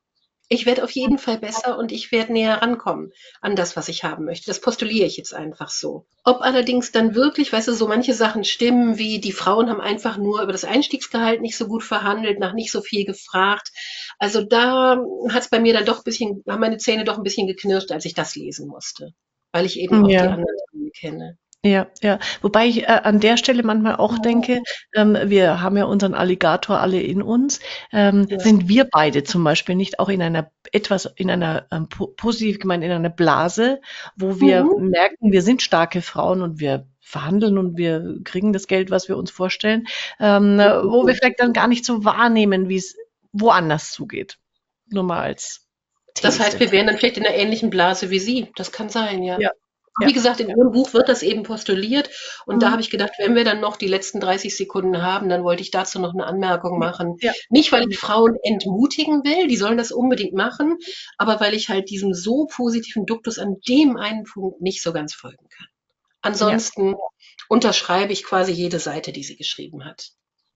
Ich 0.48 0.66
werde 0.66 0.84
auf 0.84 0.92
jeden 0.92 1.18
Fall 1.18 1.40
besser 1.40 1.78
und 1.78 1.92
ich 1.92 2.12
werde 2.12 2.34
näher 2.34 2.62
rankommen 2.62 3.12
an 3.42 3.56
das, 3.56 3.76
was 3.76 3.88
ich 3.88 4.04
haben 4.04 4.26
möchte. 4.26 4.46
Das 4.48 4.62
postuliere 4.62 5.08
ich 5.08 5.18
jetzt 5.18 5.34
einfach 5.34 5.70
so. 5.70 6.06
Ob 6.24 6.42
allerdings 6.42 6.92
dann 6.92 7.16
wirklich, 7.16 7.52
weißt 7.52 7.68
du, 7.68 7.74
so 7.74 7.88
manche 7.88 8.14
Sachen 8.14 8.44
stimmen, 8.44 8.98
wie 8.98 9.20
die 9.20 9.32
Frauen 9.32 9.70
haben 9.70 9.82
einfach 9.82 10.18
nur 10.18 10.42
über 10.42 10.52
das 10.52 10.66
Einstiegsgehalt 10.66 11.42
nicht 11.42 11.58
so 11.58 11.68
gut 11.68 11.84
verhandelt, 11.84 12.40
nach 12.40 12.54
nicht 12.54 12.72
so 12.72 12.82
viel 12.82 13.06
gefragt. 13.06 13.72
Also 14.20 14.44
da 14.44 14.98
hat 15.30 15.42
es 15.44 15.50
bei 15.50 15.60
mir 15.60 15.74
dann 15.74 15.86
doch 15.86 15.98
ein 15.98 16.04
bisschen, 16.04 16.44
haben 16.48 16.62
meine 16.62 16.78
Zähne 16.78 17.06
doch 17.06 17.18
ein 17.18 17.24
bisschen 17.24 17.48
geknirscht, 17.48 17.92
als 17.92 18.06
ich 18.06 18.14
das 18.14 18.36
lesen 18.36 18.68
musste 18.68 19.14
weil 19.56 19.66
ich 19.66 19.80
eben 19.80 20.04
auch 20.04 20.10
ja. 20.10 20.24
die 20.24 20.28
anderen 20.28 20.58
Dinge 20.74 20.90
kenne. 20.92 21.38
Ja, 21.64 21.88
ja. 22.02 22.20
Wobei 22.42 22.68
ich 22.68 22.84
äh, 22.84 22.88
an 22.88 23.22
der 23.22 23.38
Stelle 23.38 23.64
manchmal 23.64 23.96
auch 23.96 24.20
denke, 24.20 24.62
ähm, 24.94 25.18
wir 25.24 25.62
haben 25.62 25.78
ja 25.78 25.86
unseren 25.86 26.14
Alligator 26.14 26.80
alle 26.80 27.02
in 27.02 27.24
uns. 27.24 27.62
Ähm, 27.94 28.28
ja. 28.30 28.38
Sind 28.38 28.68
wir 28.68 28.84
beide 28.84 29.24
zum 29.24 29.46
Beispiel 29.46 29.76
nicht 29.76 29.98
auch 29.98 30.10
in 30.10 30.22
einer 30.22 30.52
etwas, 30.74 31.06
in 31.16 31.32
einer 31.32 31.68
ähm, 31.72 31.88
positiv 31.88 32.60
gemeint, 32.60 32.84
in 32.84 32.92
einer 32.92 33.10
Blase, 33.10 33.80
wo 34.18 34.42
wir 34.42 34.66
mhm. 34.66 34.90
merken, 34.90 35.32
wir 35.32 35.42
sind 35.42 35.62
starke 35.62 36.02
Frauen 36.02 36.42
und 36.42 36.60
wir 36.60 36.86
verhandeln 37.00 37.58
und 37.58 37.78
wir 37.78 38.20
kriegen 38.26 38.52
das 38.52 38.68
Geld, 38.68 38.92
was 38.92 39.08
wir 39.08 39.16
uns 39.16 39.32
vorstellen, 39.32 39.88
ähm, 40.20 40.58
wo 40.58 41.08
wir 41.08 41.16
vielleicht 41.16 41.40
dann 41.40 41.54
gar 41.54 41.70
nicht 41.70 41.86
so 41.86 42.04
wahrnehmen, 42.04 42.68
wie 42.68 42.78
es 42.78 42.98
woanders 43.32 43.92
zugeht. 43.92 44.38
Nur 44.92 45.04
mal 45.04 45.22
als 45.22 45.65
das 46.22 46.40
heißt, 46.40 46.60
wir 46.60 46.72
wären 46.72 46.88
dann 46.88 46.98
vielleicht 46.98 47.18
in 47.18 47.26
einer 47.26 47.36
ähnlichen 47.36 47.70
Blase 47.70 48.10
wie 48.10 48.20
Sie. 48.20 48.52
Das 48.56 48.72
kann 48.72 48.90
sein, 48.90 49.24
ja. 49.24 49.38
Ja, 49.40 49.52
Wie 50.00 50.14
gesagt, 50.14 50.42
in 50.42 50.50
Ihrem 50.50 50.72
Buch 50.72 50.94
wird 50.94 51.08
das 51.08 51.24
eben 51.24 51.44
postuliert. 51.44 52.10
Und 52.46 52.56
mhm. 52.56 52.60
da 52.60 52.72
habe 52.72 52.82
ich 52.82 52.90
gedacht, 52.90 53.12
wenn 53.18 53.36
wir 53.36 53.46
dann 53.46 53.62
noch 53.62 53.78
die 53.78 53.88
letzten 53.88 54.20
30 54.20 54.56
Sekunden 54.56 55.02
haben, 55.02 55.30
dann 55.30 55.44
wollte 55.44 55.62
ich 55.62 55.72
dazu 55.72 56.00
noch 56.00 56.14
eine 56.14 56.26
Anmerkung 56.26 56.80
machen. 56.80 57.16
Ja. 57.22 57.32
Nicht, 57.50 57.72
weil 57.72 57.90
ich 57.90 57.98
Frauen 57.98 58.36
entmutigen 58.44 59.24
will, 59.24 59.48
die 59.48 59.58
sollen 59.58 59.78
das 59.78 59.92
unbedingt 59.92 60.34
machen, 60.34 60.78
aber 61.18 61.40
weil 61.40 61.54
ich 61.54 61.70
halt 61.70 61.90
diesem 61.90 62.14
so 62.14 62.46
positiven 62.46 63.06
Duktus 63.06 63.40
an 63.40 63.58
dem 63.68 63.96
einen 63.96 64.24
Punkt 64.24 64.62
nicht 64.62 64.82
so 64.82 64.92
ganz 64.92 65.14
folgen 65.14 65.48
kann. 65.50 65.68
Ansonsten 66.22 66.90
ja. 66.90 66.98
unterschreibe 67.50 68.12
ich 68.12 68.24
quasi 68.24 68.52
jede 68.52 68.80
Seite, 68.80 69.12
die 69.12 69.24
sie 69.24 69.38
geschrieben 69.38 69.86
hat. 69.86 70.10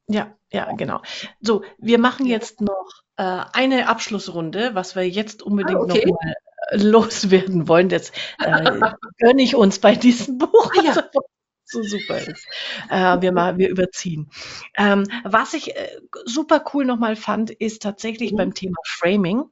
Ja, 0.08 0.36
ja, 0.52 0.72
genau. 0.74 1.02
So, 1.40 1.64
wir 1.78 2.00
machen 2.00 2.26
jetzt 2.26 2.62
noch 2.62 3.04
äh, 3.20 3.44
eine 3.52 3.90
Abschlussrunde, 3.90 4.76
was 4.76 4.96
wir 4.96 5.08
jetzt 5.08 5.44
unbedingt 5.44 5.78
ah, 5.78 5.84
okay. 5.84 6.06
noch 6.08 6.22
mal 6.22 6.34
äh, 6.70 6.78
loswerden 6.84 7.68
wollen. 7.68 7.90
Das 7.90 8.12
äh, 8.40 8.80
gönne 9.18 9.42
ich 9.42 9.56
uns 9.56 9.80
bei 9.80 9.96
diesem 9.96 10.38
Buch. 10.38 10.72
Ah, 10.78 10.82
ja. 10.84 11.10
so 11.66 11.84
super 11.84 12.18
ist. 12.18 12.48
Äh, 12.90 13.22
wir, 13.22 13.34
mal, 13.34 13.58
wir 13.58 13.70
überziehen. 13.70 14.32
Ähm, 14.78 15.04
was 15.26 15.54
ich 15.54 15.76
äh, 15.76 15.98
super 16.24 16.64
cool 16.74 16.86
nochmal 16.86 17.18
fand, 17.18 17.52
ist 17.52 17.82
tatsächlich 17.82 18.32
mhm. 18.32 18.38
beim 18.38 18.54
Thema 18.54 18.78
Framing. 18.86 19.44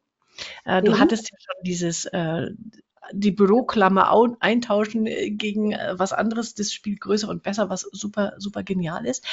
Äh, 0.64 0.82
du 0.82 0.94
mhm. 0.94 1.00
hattest 1.00 1.30
ja 1.30 1.38
schon 1.38 1.64
dieses 1.64 2.06
äh, 2.06 2.48
die 3.12 3.32
Büroklammer 3.32 4.12
eintauschen 4.40 5.06
äh, 5.06 5.30
gegen 5.30 5.72
äh, 5.72 5.96
was 5.98 6.14
anderes, 6.14 6.54
das 6.54 6.74
spielt 6.74 7.02
größer 7.02 7.30
und 7.30 7.44
besser, 7.44 7.70
was 7.70 7.82
super, 7.92 8.34
super 8.38 8.64
genial 8.64 9.06
ist. 9.06 9.26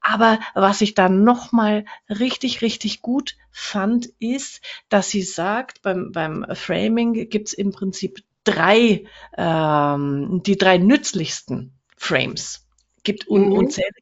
Aber 0.00 0.38
was 0.54 0.80
ich 0.80 0.94
dann 0.94 1.24
nochmal 1.24 1.84
richtig, 2.08 2.62
richtig 2.62 3.02
gut 3.02 3.36
fand, 3.50 4.06
ist, 4.18 4.62
dass 4.88 5.10
sie 5.10 5.22
sagt, 5.22 5.82
beim, 5.82 6.12
beim 6.12 6.46
Framing 6.52 7.28
gibt's 7.28 7.52
im 7.52 7.72
Prinzip 7.72 8.22
drei, 8.44 9.04
ähm, 9.36 10.42
die 10.44 10.56
drei 10.56 10.78
nützlichsten 10.78 11.72
Frames 11.96 12.67
gibt 13.08 13.26
un 13.26 13.46
mhm. 13.46 13.52
unzählige. 13.52 13.94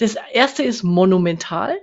Das 0.00 0.16
erste 0.32 0.64
ist 0.64 0.82
monumental. 0.82 1.78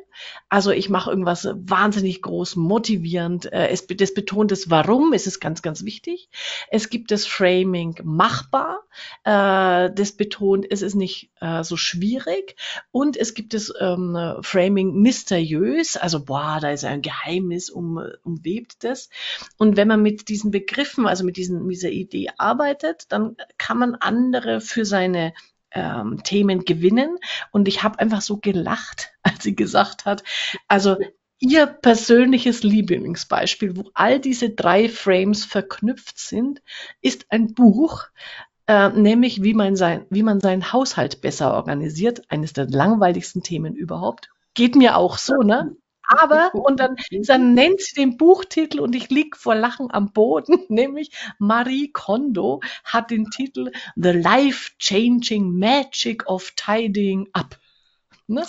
Also 0.49 0.71
ich 0.71 0.89
mache 0.89 1.09
irgendwas 1.09 1.47
wahnsinnig 1.53 2.21
groß, 2.21 2.57
motivierend. 2.57 3.45
Äh, 3.53 3.69
es, 3.69 3.87
das 3.87 4.13
betont 4.13 4.51
das 4.51 4.69
Warum, 4.69 5.13
es 5.13 5.25
ist 5.25 5.39
ganz, 5.39 5.61
ganz 5.61 5.85
wichtig. 5.85 6.29
Es 6.69 6.89
gibt 6.89 7.11
das 7.11 7.25
Framing 7.25 7.95
machbar. 8.03 8.83
Äh, 9.23 9.89
das 9.93 10.11
betont, 10.17 10.65
es 10.69 10.81
ist 10.81 10.95
nicht 10.95 11.31
äh, 11.39 11.63
so 11.63 11.77
schwierig. 11.77 12.57
Und 12.91 13.15
es 13.15 13.33
gibt 13.33 13.53
das 13.53 13.71
ähm, 13.79 14.17
Framing 14.41 14.95
mysteriös. 14.95 15.95
Also 15.95 16.25
boah, 16.25 16.57
da 16.61 16.71
ist 16.71 16.83
ein 16.83 17.01
Geheimnis 17.01 17.69
um, 17.69 18.03
umwebt 18.23 18.83
das. 18.83 19.09
Und 19.57 19.77
wenn 19.77 19.87
man 19.87 20.01
mit 20.01 20.27
diesen 20.27 20.51
Begriffen, 20.51 21.07
also 21.07 21.23
mit, 21.23 21.37
diesen, 21.37 21.65
mit 21.65 21.77
dieser 21.77 21.91
Idee 21.91 22.31
arbeitet, 22.37 23.05
dann 23.13 23.37
kann 23.57 23.77
man 23.77 23.95
andere 23.95 24.59
für 24.59 24.83
seine 24.83 25.33
ähm, 25.71 26.21
Themen 26.23 26.65
gewinnen. 26.65 27.17
Und 27.51 27.67
ich 27.67 27.83
habe 27.83 27.99
einfach 27.99 28.21
so 28.21 28.37
gelacht, 28.37 29.11
als 29.23 29.43
sie 29.43 29.55
gesagt 29.55 30.05
hat, 30.05 30.23
also 30.67 30.97
ihr 31.39 31.67
persönliches 31.67 32.63
Lieblingsbeispiel, 32.63 33.77
wo 33.77 33.89
all 33.93 34.19
diese 34.19 34.49
drei 34.49 34.89
Frames 34.89 35.45
verknüpft 35.45 36.19
sind, 36.19 36.61
ist 37.01 37.27
ein 37.29 37.53
Buch, 37.53 38.07
äh, 38.67 38.89
nämlich 38.89 39.41
wie 39.41 39.53
man, 39.53 39.75
sein, 39.75 40.05
wie 40.09 40.23
man 40.23 40.41
seinen 40.41 40.73
Haushalt 40.73 41.21
besser 41.21 41.53
organisiert. 41.53 42.29
Eines 42.29 42.53
der 42.53 42.67
langweiligsten 42.67 43.41
Themen 43.41 43.75
überhaupt. 43.75 44.29
Geht 44.53 44.75
mir 44.75 44.97
auch 44.97 45.17
so, 45.17 45.35
ne? 45.35 45.75
Aber, 46.09 46.53
und 46.55 46.79
dann, 46.79 46.95
dann 47.11 47.53
nennt 47.53 47.81
sie 47.81 47.93
den 47.93 48.17
Buchtitel 48.17 48.79
und 48.79 48.95
ich 48.95 49.09
lieg 49.09 49.37
vor 49.37 49.53
Lachen 49.53 49.91
am 49.91 50.11
Boden, 50.11 50.65
nämlich 50.67 51.11
Marie 51.37 51.91
Kondo 51.91 52.61
hat 52.83 53.11
den 53.11 53.29
Titel 53.29 53.71
The 53.95 54.11
Life-Changing 54.11 55.57
Magic 55.57 56.27
of 56.27 56.51
Tidying 56.55 57.29
Up. 57.33 57.59
Ne? 58.25 58.41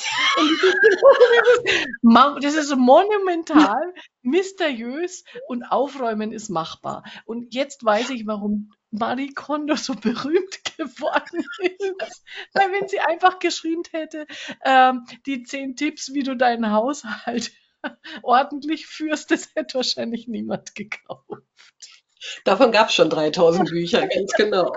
das 2.42 2.54
ist 2.54 2.74
monumental, 2.76 3.94
mysteriös 4.22 5.24
und 5.48 5.64
Aufräumen 5.64 6.32
ist 6.32 6.48
machbar. 6.48 7.04
Und 7.24 7.54
jetzt 7.54 7.84
weiß 7.84 8.10
ich, 8.10 8.26
warum 8.26 8.72
Marie 8.90 9.32
Kondo 9.32 9.76
so 9.76 9.94
berühmt 9.94 10.64
geworden 10.76 11.44
ist. 11.60 12.24
Weil 12.52 12.72
wenn 12.72 12.88
sie 12.88 13.00
einfach 13.00 13.38
geschrieben 13.38 13.82
hätte, 13.90 14.26
ähm, 14.64 15.06
die 15.26 15.42
zehn 15.44 15.76
Tipps, 15.76 16.12
wie 16.12 16.22
du 16.22 16.36
deinen 16.36 16.72
Haushalt 16.72 17.52
ordentlich 18.22 18.86
führst, 18.86 19.30
das 19.30 19.50
hätte 19.54 19.74
wahrscheinlich 19.74 20.28
niemand 20.28 20.74
gekauft. 20.74 21.44
Davon 22.44 22.70
gab 22.70 22.88
es 22.88 22.94
schon 22.94 23.08
3000 23.08 23.70
Bücher, 23.70 24.06
ganz 24.06 24.32
genau. 24.32 24.72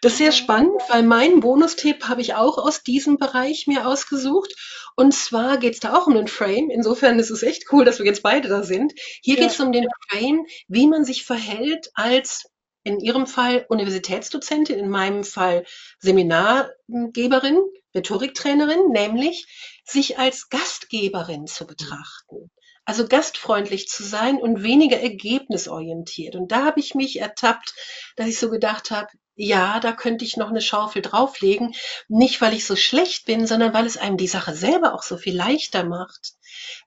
Das 0.00 0.12
ist 0.12 0.18
sehr 0.18 0.32
spannend, 0.32 0.80
weil 0.88 1.02
meinen 1.02 1.40
Bonustipp 1.40 2.08
habe 2.08 2.22
ich 2.22 2.34
auch 2.34 2.56
aus 2.56 2.82
diesem 2.82 3.18
Bereich 3.18 3.66
mir 3.66 3.86
ausgesucht. 3.86 4.54
Und 4.96 5.12
zwar 5.12 5.58
geht 5.58 5.74
es 5.74 5.80
da 5.80 5.94
auch 5.94 6.06
um 6.06 6.14
den 6.14 6.28
Frame. 6.28 6.70
Insofern 6.70 7.18
ist 7.18 7.30
es 7.30 7.42
echt 7.42 7.64
cool, 7.72 7.84
dass 7.84 7.98
wir 7.98 8.06
jetzt 8.06 8.22
beide 8.22 8.48
da 8.48 8.62
sind. 8.62 8.94
Hier 9.22 9.36
ja. 9.36 9.42
geht 9.42 9.50
es 9.50 9.60
um 9.60 9.72
den 9.72 9.86
Frame, 10.08 10.46
wie 10.68 10.86
man 10.86 11.04
sich 11.04 11.24
verhält 11.24 11.90
als 11.94 12.44
in 12.84 13.00
Ihrem 13.00 13.26
Fall 13.26 13.66
Universitätsdozentin, 13.68 14.78
in 14.78 14.88
meinem 14.88 15.24
Fall 15.24 15.64
Seminargeberin, 15.98 17.58
Rhetoriktrainerin, 17.94 18.90
nämlich 18.90 19.46
sich 19.84 20.18
als 20.18 20.48
Gastgeberin 20.48 21.46
zu 21.46 21.66
betrachten. 21.66 22.50
Also 22.84 23.08
gastfreundlich 23.08 23.88
zu 23.88 24.04
sein 24.04 24.36
und 24.36 24.62
weniger 24.62 25.00
ergebnisorientiert. 25.00 26.36
Und 26.36 26.52
da 26.52 26.64
habe 26.64 26.80
ich 26.80 26.94
mich 26.94 27.18
ertappt, 27.18 27.74
dass 28.16 28.28
ich 28.28 28.38
so 28.38 28.50
gedacht 28.50 28.90
habe, 28.90 29.08
ja, 29.36 29.80
da 29.80 29.92
könnte 29.92 30.24
ich 30.24 30.36
noch 30.36 30.50
eine 30.50 30.60
Schaufel 30.60 31.02
drauflegen. 31.02 31.74
Nicht, 32.08 32.40
weil 32.40 32.54
ich 32.54 32.66
so 32.66 32.76
schlecht 32.76 33.26
bin, 33.26 33.46
sondern 33.46 33.74
weil 33.74 33.86
es 33.86 33.96
einem 33.96 34.16
die 34.16 34.28
Sache 34.28 34.54
selber 34.54 34.94
auch 34.94 35.02
so 35.02 35.16
viel 35.16 35.36
leichter 35.36 35.84
macht 35.84 36.34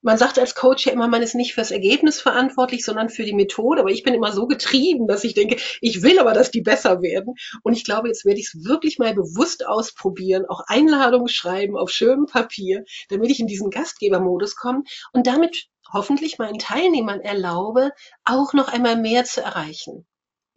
man 0.01 0.17
sagt 0.17 0.39
als 0.39 0.55
Coach 0.55 0.85
ja 0.85 0.93
immer, 0.93 1.07
man 1.07 1.21
ist 1.21 1.35
nicht 1.35 1.53
fürs 1.53 1.71
Ergebnis 1.71 2.21
verantwortlich, 2.21 2.85
sondern 2.85 3.09
für 3.09 3.23
die 3.23 3.33
Methode. 3.33 3.81
Aber 3.81 3.89
ich 3.89 4.03
bin 4.03 4.13
immer 4.13 4.31
so 4.31 4.47
getrieben, 4.47 5.07
dass 5.07 5.23
ich 5.23 5.33
denke, 5.33 5.57
ich 5.81 6.01
will 6.01 6.19
aber, 6.19 6.33
dass 6.33 6.51
die 6.51 6.61
besser 6.61 7.01
werden. 7.01 7.35
Und 7.63 7.73
ich 7.73 7.83
glaube, 7.83 8.07
jetzt 8.07 8.25
werde 8.25 8.39
ich 8.39 8.47
es 8.53 8.65
wirklich 8.65 8.99
mal 8.99 9.13
bewusst 9.13 9.65
ausprobieren, 9.65 10.45
auch 10.47 10.61
Einladungen 10.67 11.27
schreiben 11.27 11.77
auf 11.77 11.89
schönem 11.89 12.25
Papier, 12.25 12.83
damit 13.09 13.31
ich 13.31 13.39
in 13.39 13.47
diesen 13.47 13.69
Gastgebermodus 13.69 14.55
komme 14.55 14.83
und 15.13 15.27
damit 15.27 15.67
hoffentlich 15.91 16.37
meinen 16.37 16.59
Teilnehmern 16.59 17.21
erlaube, 17.21 17.91
auch 18.25 18.53
noch 18.53 18.67
einmal 18.67 18.97
mehr 18.97 19.23
zu 19.23 19.41
erreichen, 19.41 20.05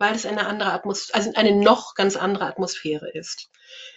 weil 0.00 0.14
es 0.14 0.26
eine 0.26 0.46
andere 0.46 0.72
Atmosphäre, 0.72 1.16
also 1.18 1.32
eine 1.34 1.54
noch 1.54 1.94
ganz 1.94 2.16
andere 2.16 2.46
Atmosphäre 2.46 3.10
ist. 3.10 3.50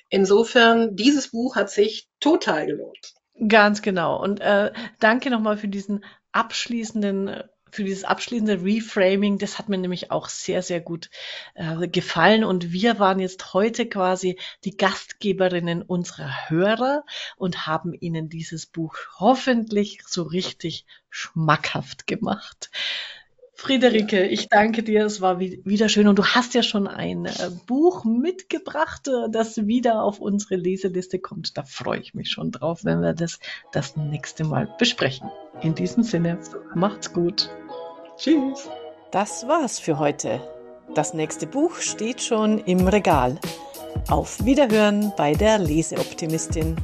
Insofern, 0.10 0.96
dieses 0.96 1.30
Buch 1.30 1.56
hat 1.56 1.72
sich 1.72 2.10
total 2.20 2.68
gelohnt. 2.68 3.14
Ganz 3.48 3.82
genau. 3.82 4.22
Und 4.22 4.42
äh, 4.42 4.72
danke 5.00 5.32
nochmal 5.32 5.58
für 5.58 5.70
diesen 5.70 6.04
abschließenden, 6.34 7.44
für 7.72 7.84
dieses 7.86 8.04
abschließende 8.04 8.64
Reframing. 8.64 9.38
Das 9.38 9.58
hat 9.58 9.70
mir 9.70 9.78
nämlich 9.78 10.12
auch 10.12 10.28
sehr, 10.28 10.62
sehr 10.62 10.82
gut 10.82 11.10
äh, 11.56 11.88
gefallen. 11.88 12.44
Und 12.44 12.74
wir 12.74 13.00
waren 13.00 13.20
jetzt 13.20 13.54
heute 13.54 13.88
quasi 13.88 14.38
die 14.66 14.76
Gastgeberinnen 14.76 15.82
unserer 15.82 16.50
Hörer 16.50 17.06
und 17.38 17.66
haben 17.66 17.94
ihnen 17.94 18.28
dieses 18.28 18.66
Buch 18.66 18.98
hoffentlich 19.20 20.02
so 20.06 20.24
richtig 20.24 20.86
schmackhaft 21.10 22.08
gemacht. 22.08 22.70
Friederike, 23.56 24.26
ich 24.26 24.50
danke 24.50 24.84
dir. 24.84 25.06
Es 25.06 25.22
war 25.22 25.40
wieder 25.40 25.88
schön. 25.88 26.08
Und 26.08 26.20
du 26.20 26.26
hast 26.26 26.54
ja 26.54 26.64
schon 26.64 26.88
ein 26.88 27.26
äh, 27.26 27.50
Buch 27.68 28.04
mitgebracht, 28.04 29.08
äh, 29.08 29.30
das 29.32 29.68
wieder 29.68 30.04
auf 30.04 30.20
unsere 30.20 30.56
Leseliste 30.56 31.20
kommt. 31.20 31.58
Da 31.58 31.64
freue 31.64 32.00
ich 32.00 32.14
mich 32.14 32.32
schon 32.32 32.52
drauf, 32.52 32.84
wenn 32.84 33.02
wir 33.02 33.14
das 33.14 33.40
das 33.72 33.96
nächste 33.96 34.44
Mal 34.44 34.74
besprechen. 34.80 35.30
In 35.62 35.76
diesem 35.76 36.04
Sinne, 36.04 36.40
macht's 36.74 37.14
gut. 37.14 37.50
Tschüss. 38.18 38.70
Das 39.12 39.48
war's 39.48 39.80
für 39.80 40.00
heute. 40.00 40.42
Das 40.96 41.14
nächste 41.14 41.48
Buch 41.48 41.78
steht 41.78 42.22
schon 42.22 42.60
im 42.60 42.88
Regal. 42.88 43.40
Auf 44.10 44.44
Wiederhören 44.44 45.14
bei 45.16 45.34
der 45.34 45.60
Leseoptimistin. 45.60 46.76